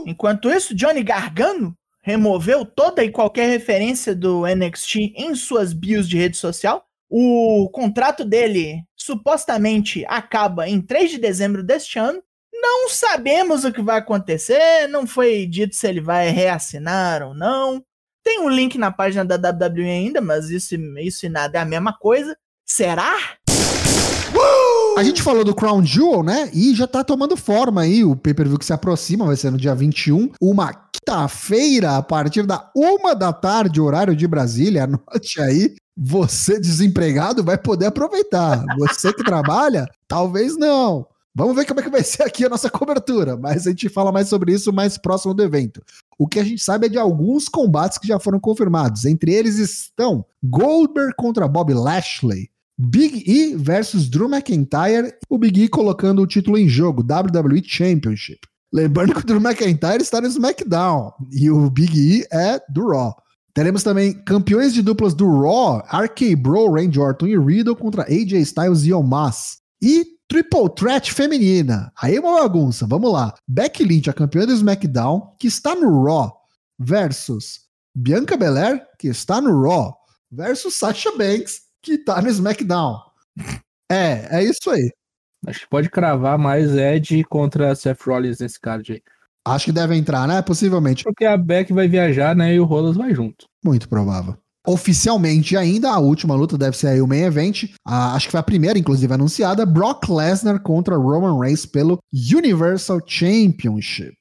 Enquanto 0.07 0.49
isso, 0.49 0.75
Johnny 0.75 1.03
Gargano 1.03 1.77
removeu 2.01 2.65
toda 2.65 3.05
e 3.05 3.11
qualquer 3.11 3.51
referência 3.51 4.15
do 4.15 4.47
NXT 4.47 5.13
em 5.17 5.35
suas 5.35 5.73
bios 5.73 6.09
de 6.09 6.17
rede 6.17 6.37
social 6.37 6.87
o 7.09 7.69
contrato 7.73 8.25
dele 8.25 8.83
supostamente 9.07 10.05
acaba 10.09 10.69
em 10.69 10.81
3 10.81 11.13
de 11.13 11.19
dezembro 11.19 11.63
deste 11.63 11.97
ano. 11.97 12.21
Não 12.53 12.89
sabemos 12.89 13.65
o 13.65 13.73
que 13.73 13.81
vai 13.81 13.99
acontecer, 13.99 14.89
não 14.89 15.07
foi 15.07 15.47
dito 15.47 15.77
se 15.77 15.87
ele 15.87 16.01
vai 16.01 16.31
reassinar 16.31 17.23
ou 17.23 17.33
não. 17.33 17.83
Tem 18.25 18.41
um 18.41 18.49
link 18.49 18.77
na 18.77 18.91
página 18.91 19.25
da 19.25 19.37
WWE 19.37 19.89
ainda, 19.89 20.21
mas 20.21 20.51
isso, 20.51 20.75
isso 20.99 21.27
e 21.27 21.29
nada 21.29 21.59
é 21.59 21.61
a 21.61 21.65
mesma 21.65 21.97
coisa. 21.97 22.37
Será? 22.69 23.15
A 24.99 25.05
gente 25.05 25.23
falou 25.23 25.45
do 25.45 25.55
Crown 25.55 25.85
Jewel, 25.85 26.25
né? 26.25 26.51
E 26.53 26.75
já 26.75 26.89
tá 26.89 27.05
tomando 27.05 27.37
forma 27.37 27.83
aí. 27.83 28.03
O 28.03 28.17
pay-per-view 28.17 28.59
que 28.59 28.65
se 28.65 28.73
aproxima 28.73 29.27
vai 29.27 29.37
ser 29.37 29.53
no 29.53 29.59
dia 29.59 29.75
21. 29.75 30.33
Uma 30.41 30.73
quinta-feira, 30.75 31.99
a 31.99 32.03
partir 32.03 32.45
da 32.45 32.71
uma 32.75 33.15
da 33.15 33.33
tarde, 33.33 33.81
horário 33.81 34.17
de 34.17 34.27
Brasília. 34.27 34.85
Anote 34.85 35.41
aí 35.41 35.77
você 35.97 36.61
desempregado 36.61 37.43
vai 37.43 37.57
poder 37.57 37.87
aproveitar. 37.87 38.65
Você 38.79 39.13
que 39.13 39.25
trabalha, 39.25 39.89
talvez 40.07 40.57
não. 40.57 41.07
Vamos 41.35 41.55
ver 41.55 41.67
como 41.67 41.81
é 41.81 41.83
que 41.83 41.91
vai 41.91 42.03
ser 42.03 42.23
aqui 42.23 42.45
a 42.45 42.49
nossa 42.49 42.71
cobertura, 42.71 43.37
mas 43.37 43.67
a 43.67 43.71
gente 43.71 43.89
fala 43.89 44.11
mais 44.11 44.29
sobre 44.29 44.53
isso 44.53 44.73
mais 44.73 44.97
próximo 44.97 45.35
do 45.35 45.43
evento. 45.43 45.83
O 46.19 46.27
que 46.27 46.39
a 46.41 46.45
gente 46.45 46.63
sabe 46.63 46.87
é 46.87 46.89
de 46.89 46.99
alguns 46.99 47.49
combates 47.49 47.99
que 47.99 48.09
já 48.09 48.19
foram 48.19 48.41
confirmados. 48.41 49.05
Entre 49.05 49.35
eles 49.35 49.59
estão 49.59 50.25
Goldberg 50.43 51.15
contra 51.15 51.47
Bob 51.47 51.75
Lashley, 51.75 52.49
Big 52.79 53.23
E 53.27 53.55
versus 53.55 54.09
Drew 54.09 54.29
McIntyre, 54.29 55.15
o 55.29 55.37
Big 55.39 55.63
E 55.63 55.69
colocando 55.69 56.23
o 56.23 56.27
título 56.27 56.57
em 56.57 56.69
jogo, 56.69 57.03
WWE 57.03 57.63
Championship. 57.63 58.41
Lembrando 58.73 59.15
que 59.15 59.21
o 59.21 59.27
Drew 59.27 59.41
McIntyre 59.41 60.03
está 60.03 60.21
no 60.21 60.27
SmackDown 60.27 61.13
e 61.31 61.51
o 61.51 61.71
Big 61.71 61.99
E 61.99 62.27
é 62.33 62.61
do 62.69 62.89
Raw. 62.89 63.15
Teremos 63.57 63.83
também 63.83 64.13
campeões 64.13 64.75
de 64.75 64.83
duplas 64.83 65.15
do 65.15 65.27
Raw, 65.41 65.79
RK 65.91 66.37
Bro, 66.37 66.75
Randy 66.75 67.01
Orton 67.01 67.27
e 67.27 67.39
Riddle 67.39 67.75
contra 67.75 68.03
AJ 68.03 68.35
Styles 68.43 68.85
e 68.85 68.93
Omas. 68.93 69.63
E 69.81 70.05
Triple 70.29 70.69
Threat 70.77 71.11
feminina. 71.11 71.91
Aí 71.99 72.17
é 72.17 72.21
uma 72.21 72.39
bagunça, 72.43 72.87
vamos 72.87 73.11
lá. 73.11 73.35
Becky 73.49 73.83
Lynch, 73.83 74.11
a 74.11 74.13
campeã 74.13 74.45
do 74.45 74.53
SmackDown, 74.53 75.35
que 75.41 75.47
está 75.47 75.75
no 75.75 76.05
Raw, 76.05 76.39
versus 76.79 77.61
Bianca 77.95 78.37
Belair, 78.37 78.87
que 78.99 79.09
está 79.09 79.41
no 79.41 79.59
Raw, 79.63 79.97
versus 80.31 80.75
Sasha 80.75 81.17
Banks, 81.17 81.63
que 81.81 81.93
está 81.93 82.21
no 82.21 82.29
SmackDown. 82.29 83.01
É, 83.91 84.37
é 84.39 84.45
isso 84.45 84.69
aí. 84.69 84.93
Acho 85.47 85.61
que 85.61 85.69
pode 85.71 85.89
cravar 85.89 86.37
mais 86.37 86.77
Ed 86.77 87.25
contra 87.25 87.75
Seth 87.75 88.03
Rollins 88.03 88.41
nesse 88.41 88.61
card 88.61 88.93
aí. 88.93 89.03
Acho 89.47 89.67
que 89.67 89.73
deve 89.73 89.95
entrar, 89.95 90.27
né? 90.27 90.43
Possivelmente. 90.43 91.05
Porque 91.05 91.25
a 91.25 91.37
Beck 91.37 91.73
vai 91.73 91.87
viajar, 91.87 92.35
né? 92.35 92.55
E 92.55 92.59
o 92.59 92.65
Rolas 92.65 92.97
vai 92.97 93.15
junto. 93.15 93.47
Muito 93.65 93.89
provável. 93.89 94.37
Oficialmente 94.67 95.57
ainda, 95.57 95.93
a 95.93 96.01
última 96.01 96.35
luta 96.35 96.59
deve 96.59 96.77
ser 96.77 96.89
aí 96.89 97.01
o 97.01 97.07
main 97.07 97.23
event. 97.23 97.71
A, 97.87 98.15
acho 98.15 98.27
que 98.27 98.33
foi 98.33 98.41
a 98.41 98.43
primeira, 98.43 98.77
inclusive, 98.77 99.15
anunciada. 99.15 99.65
Brock 99.65 100.09
Lesnar 100.09 100.61
contra 100.61 100.97
Roman 100.97 101.39
Reigns 101.39 101.65
pelo 101.65 102.01
Universal 102.13 103.01
Championship. 103.07 104.17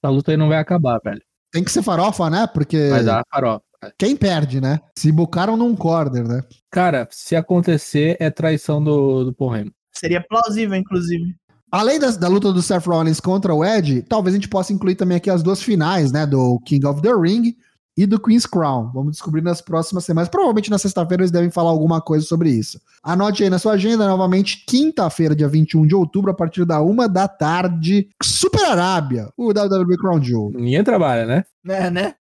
Essa 0.00 0.12
luta 0.12 0.30
aí 0.30 0.36
não 0.36 0.48
vai 0.48 0.58
acabar, 0.58 1.00
velho. 1.02 1.20
Tem 1.52 1.64
que 1.64 1.72
ser 1.72 1.82
farofa, 1.82 2.30
né? 2.30 2.46
Porque. 2.46 2.88
Vai 2.88 3.02
dar 3.02 3.24
farofa. 3.28 3.62
Quem 3.98 4.16
perde, 4.16 4.60
né? 4.60 4.78
Se 4.96 5.10
bucaram 5.10 5.56
num 5.56 5.74
corner, 5.74 6.26
né? 6.26 6.42
Cara, 6.70 7.08
se 7.10 7.34
acontecer, 7.34 8.16
é 8.20 8.30
traição 8.30 8.82
do, 8.82 9.24
do 9.24 9.34
Paul 9.34 9.56
Heyman. 9.56 9.72
Seria 9.92 10.24
plausível, 10.24 10.76
inclusive. 10.76 11.34
Além 11.70 11.98
das- 11.98 12.16
da, 12.16 12.28
luta 12.28 12.52
do 12.52 12.62
Seth 12.62 12.86
Rollins 12.86 13.20
contra 13.20 13.54
o 13.54 13.64
Edge, 13.64 14.02
talvez 14.02 14.34
a 14.34 14.38
gente 14.38 14.48
possa 14.48 14.72
incluir 14.72 14.94
também 14.94 15.16
aqui 15.16 15.28
as 15.30 15.42
duas 15.42 15.62
finais, 15.62 16.10
né? 16.12 16.26
Do 16.26 16.58
King 16.64 16.86
of 16.86 17.02
the 17.02 17.12
Ring 17.12 17.54
e 17.96 18.06
do 18.06 18.18
Queen's 18.18 18.46
Crown. 18.46 18.90
Vamos 18.94 19.12
descobrir 19.12 19.42
nas 19.42 19.60
próximas 19.60 20.04
semanas. 20.04 20.28
Provavelmente 20.28 20.70
na 20.70 20.78
sexta-feira 20.78 21.22
eles 21.22 21.30
devem 21.32 21.50
falar 21.50 21.70
alguma 21.70 22.00
coisa 22.00 22.24
sobre 22.24 22.48
isso. 22.50 22.80
Anote 23.02 23.42
aí 23.42 23.50
na 23.50 23.58
sua 23.58 23.72
agenda, 23.72 24.06
novamente, 24.06 24.64
quinta-feira, 24.66 25.34
dia 25.34 25.48
21 25.48 25.86
de 25.86 25.94
outubro, 25.94 26.30
a 26.30 26.34
partir 26.34 26.64
da 26.64 26.80
uma 26.80 27.08
da 27.08 27.26
tarde, 27.26 28.08
Super 28.22 28.64
Arábia, 28.66 29.28
o 29.36 29.48
WWE 29.48 29.96
Crown 29.98 30.22
Jewel. 30.22 30.50
Ninguém 30.54 30.84
trabalha, 30.84 31.26
né? 31.26 31.44
Né, 31.64 31.90
né? 31.90 32.14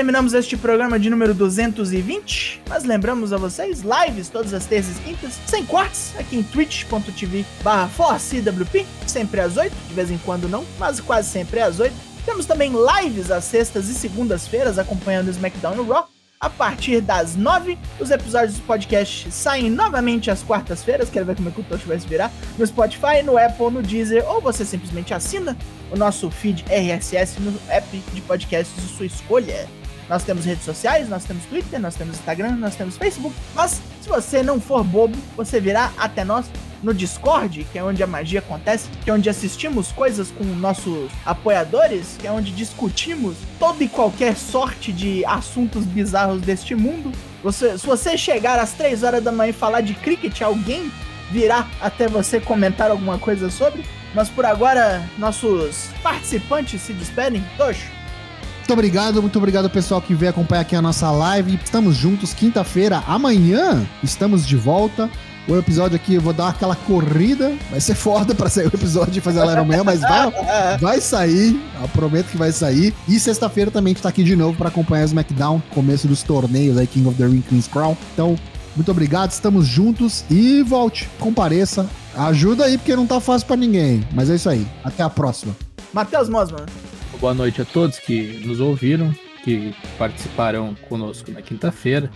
Terminamos 0.00 0.32
este 0.32 0.56
programa 0.56 0.98
de 0.98 1.10
número 1.10 1.34
220, 1.34 2.62
mas 2.66 2.84
lembramos 2.84 3.34
a 3.34 3.36
vocês, 3.36 3.82
lives 3.82 4.30
todas 4.30 4.54
as 4.54 4.64
terças 4.64 4.96
e 4.96 5.00
quintas, 5.00 5.34
sem 5.46 5.62
cortes, 5.66 6.14
aqui 6.18 6.38
em 6.38 6.42
twitch.tv 6.42 7.44
barra 7.62 7.90
4CWP, 7.98 8.86
sempre 9.06 9.42
às 9.42 9.58
8, 9.58 9.70
de 9.88 9.92
vez 9.92 10.10
em 10.10 10.16
quando 10.16 10.48
não, 10.48 10.64
mas 10.78 11.00
quase 11.00 11.28
sempre 11.28 11.60
às 11.60 11.78
8. 11.78 11.94
Temos 12.24 12.46
também 12.46 12.72
lives 12.72 13.30
às 13.30 13.44
sextas 13.44 13.90
e 13.90 13.94
segundas-feiras, 13.94 14.78
acompanhando 14.78 15.26
o 15.26 15.30
SmackDown 15.32 15.76
e 15.76 15.80
o 15.80 15.86
Raw, 15.92 16.08
a 16.40 16.48
partir 16.48 17.02
das 17.02 17.36
9. 17.36 17.76
Os 18.00 18.10
episódios 18.10 18.54
do 18.54 18.62
podcast 18.62 19.30
saem 19.30 19.68
novamente 19.68 20.30
às 20.30 20.42
quartas-feiras. 20.42 21.10
Quero 21.10 21.26
ver 21.26 21.36
como 21.36 21.50
é 21.50 21.52
que 21.52 21.60
o 21.60 21.64
Tocho 21.64 21.86
vai 21.86 22.00
se 22.00 22.08
virar. 22.08 22.32
No 22.56 22.66
Spotify, 22.66 23.22
no 23.22 23.36
Apple, 23.36 23.70
no 23.70 23.82
Deezer, 23.82 24.26
ou 24.26 24.40
você 24.40 24.64
simplesmente 24.64 25.12
assina 25.12 25.54
o 25.92 25.96
nosso 25.96 26.30
feed 26.30 26.64
RSS 26.70 27.38
no 27.38 27.54
app 27.68 28.02
de 28.14 28.20
podcasts 28.22 28.74
de 28.82 28.96
sua 28.96 29.04
escolha. 29.04 29.68
Nós 30.10 30.24
temos 30.24 30.44
redes 30.44 30.64
sociais, 30.64 31.08
nós 31.08 31.24
temos 31.24 31.44
Twitter, 31.44 31.78
nós 31.78 31.94
temos 31.94 32.16
Instagram, 32.16 32.56
nós 32.56 32.74
temos 32.74 32.96
Facebook. 32.96 33.32
Mas 33.54 33.80
se 34.02 34.08
você 34.08 34.42
não 34.42 34.60
for 34.60 34.82
bobo, 34.82 35.16
você 35.36 35.60
virá 35.60 35.92
até 35.96 36.24
nós 36.24 36.46
no 36.82 36.92
Discord, 36.92 37.64
que 37.70 37.78
é 37.78 37.84
onde 37.84 38.02
a 38.02 38.08
magia 38.08 38.40
acontece, 38.40 38.88
que 39.04 39.08
é 39.08 39.12
onde 39.12 39.30
assistimos 39.30 39.92
coisas 39.92 40.32
com 40.32 40.42
nossos 40.42 41.12
apoiadores, 41.24 42.16
que 42.18 42.26
é 42.26 42.32
onde 42.32 42.50
discutimos 42.50 43.36
toda 43.56 43.84
e 43.84 43.88
qualquer 43.88 44.34
sorte 44.34 44.92
de 44.92 45.24
assuntos 45.26 45.84
bizarros 45.84 46.40
deste 46.40 46.74
mundo. 46.74 47.12
Você, 47.44 47.78
se 47.78 47.86
você 47.86 48.18
chegar 48.18 48.58
às 48.58 48.72
3 48.72 49.04
horas 49.04 49.22
da 49.22 49.30
manhã 49.30 49.50
e 49.50 49.52
falar 49.52 49.80
de 49.80 49.94
cricket, 49.94 50.42
alguém 50.42 50.90
virá 51.30 51.68
até 51.80 52.08
você 52.08 52.40
comentar 52.40 52.90
alguma 52.90 53.16
coisa 53.16 53.48
sobre. 53.48 53.84
Mas 54.12 54.28
por 54.28 54.44
agora, 54.44 55.08
nossos 55.16 55.88
participantes 56.02 56.82
se 56.82 56.92
despedem. 56.92 57.44
Tocho, 57.56 57.86
Muito 58.70 58.78
obrigado, 58.78 59.20
muito 59.20 59.36
obrigado 59.36 59.68
pessoal 59.68 60.00
que 60.00 60.14
veio 60.14 60.30
acompanhar 60.30 60.60
aqui 60.60 60.76
a 60.76 60.80
nossa 60.80 61.10
live. 61.10 61.58
Estamos 61.60 61.96
juntos 61.96 62.32
quinta-feira, 62.32 63.02
amanhã 63.04 63.84
estamos 64.00 64.46
de 64.46 64.54
volta. 64.54 65.10
O 65.48 65.56
episódio 65.56 65.96
aqui 65.96 66.14
eu 66.14 66.20
vou 66.20 66.32
dar 66.32 66.50
aquela 66.50 66.76
corrida, 66.76 67.52
vai 67.68 67.80
ser 67.80 67.96
foda 67.96 68.32
pra 68.32 68.48
sair 68.48 68.66
o 68.66 68.68
episódio 68.68 69.18
e 69.18 69.20
fazer 69.20 69.40
a 69.40 69.44
live 69.46 69.62
amanhã, 69.62 69.82
mas 69.82 70.00
vai, 70.02 70.30
vai 70.78 71.00
sair, 71.00 71.60
prometo 71.92 72.28
que 72.28 72.36
vai 72.36 72.52
sair. 72.52 72.94
E 73.08 73.18
sexta-feira 73.18 73.72
também 73.72 73.90
a 73.90 73.94
gente 73.94 74.04
tá 74.04 74.08
aqui 74.08 74.22
de 74.22 74.36
novo 74.36 74.56
pra 74.56 74.68
acompanhar 74.68 75.02
o 75.02 75.06
SmackDown, 75.06 75.60
começo 75.70 76.06
dos 76.06 76.22
torneios 76.22 76.78
aí, 76.78 76.86
King 76.86 77.08
of 77.08 77.18
the 77.18 77.26
Ring, 77.26 77.40
Queen's 77.40 77.66
Crown. 77.66 77.96
Então, 78.14 78.36
muito 78.76 78.88
obrigado, 78.92 79.32
estamos 79.32 79.66
juntos 79.66 80.24
e 80.30 80.62
volte, 80.62 81.10
compareça. 81.18 81.90
Ajuda 82.16 82.66
aí, 82.66 82.78
porque 82.78 82.94
não 82.94 83.04
tá 83.04 83.18
fácil 83.18 83.48
pra 83.48 83.56
ninguém. 83.56 84.06
Mas 84.12 84.30
é 84.30 84.36
isso 84.36 84.48
aí. 84.48 84.64
Até 84.84 85.02
a 85.02 85.10
próxima. 85.10 85.56
Matheus 85.92 86.28
Mosman. 86.28 86.66
Boa 87.20 87.34
noite 87.34 87.60
a 87.60 87.66
todos 87.66 87.98
que 87.98 88.42
nos 88.46 88.60
ouviram, 88.60 89.14
que 89.44 89.74
participarão 89.98 90.74
conosco 90.88 91.30
na 91.30 91.42
quinta-feira. 91.42 92.10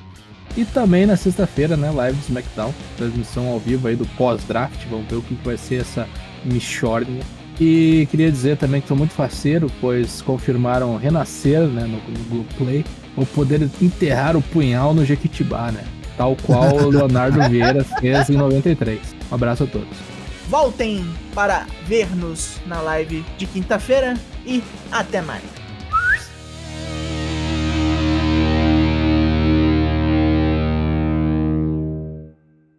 E 0.56 0.64
também 0.64 1.04
na 1.04 1.14
sexta-feira, 1.14 1.76
né? 1.76 1.90
Live 1.90 2.16
do 2.16 2.22
SmackDown, 2.22 2.72
transmissão 2.96 3.48
ao 3.48 3.60
vivo 3.60 3.86
aí 3.86 3.96
do 3.96 4.06
pós-draft. 4.16 4.86
Vamos 4.88 5.06
ver 5.06 5.16
o 5.16 5.22
que 5.22 5.34
vai 5.44 5.58
ser 5.58 5.82
essa 5.82 6.08
Michornia. 6.42 7.22
E 7.60 8.08
queria 8.10 8.32
dizer 8.32 8.56
também 8.56 8.80
que 8.80 8.86
estou 8.86 8.96
muito 8.96 9.12
faceiro, 9.12 9.70
pois 9.78 10.22
confirmaram 10.22 10.96
renascer 10.96 11.60
né, 11.60 11.82
no, 11.82 11.98
no 11.98 12.24
Globoplay 12.30 12.82
o 13.14 13.26
poder 13.26 13.68
enterrar 13.82 14.38
o 14.38 14.42
punhal 14.42 14.94
no 14.94 15.04
Jequitibá, 15.04 15.70
né? 15.70 15.84
Tal 16.16 16.34
qual 16.46 16.76
o 16.76 16.88
Leonardo 16.88 17.42
Vieira 17.50 17.84
fez 17.84 18.30
em 18.30 18.38
93. 18.38 19.14
Um 19.30 19.34
abraço 19.34 19.64
a 19.64 19.66
todos. 19.66 20.13
Voltem 20.48 21.04
para 21.34 21.66
ver-nos 21.86 22.60
na 22.66 22.80
live 22.80 23.24
de 23.38 23.46
quinta-feira 23.46 24.14
e 24.44 24.62
até 24.92 25.22
mais. 25.22 25.53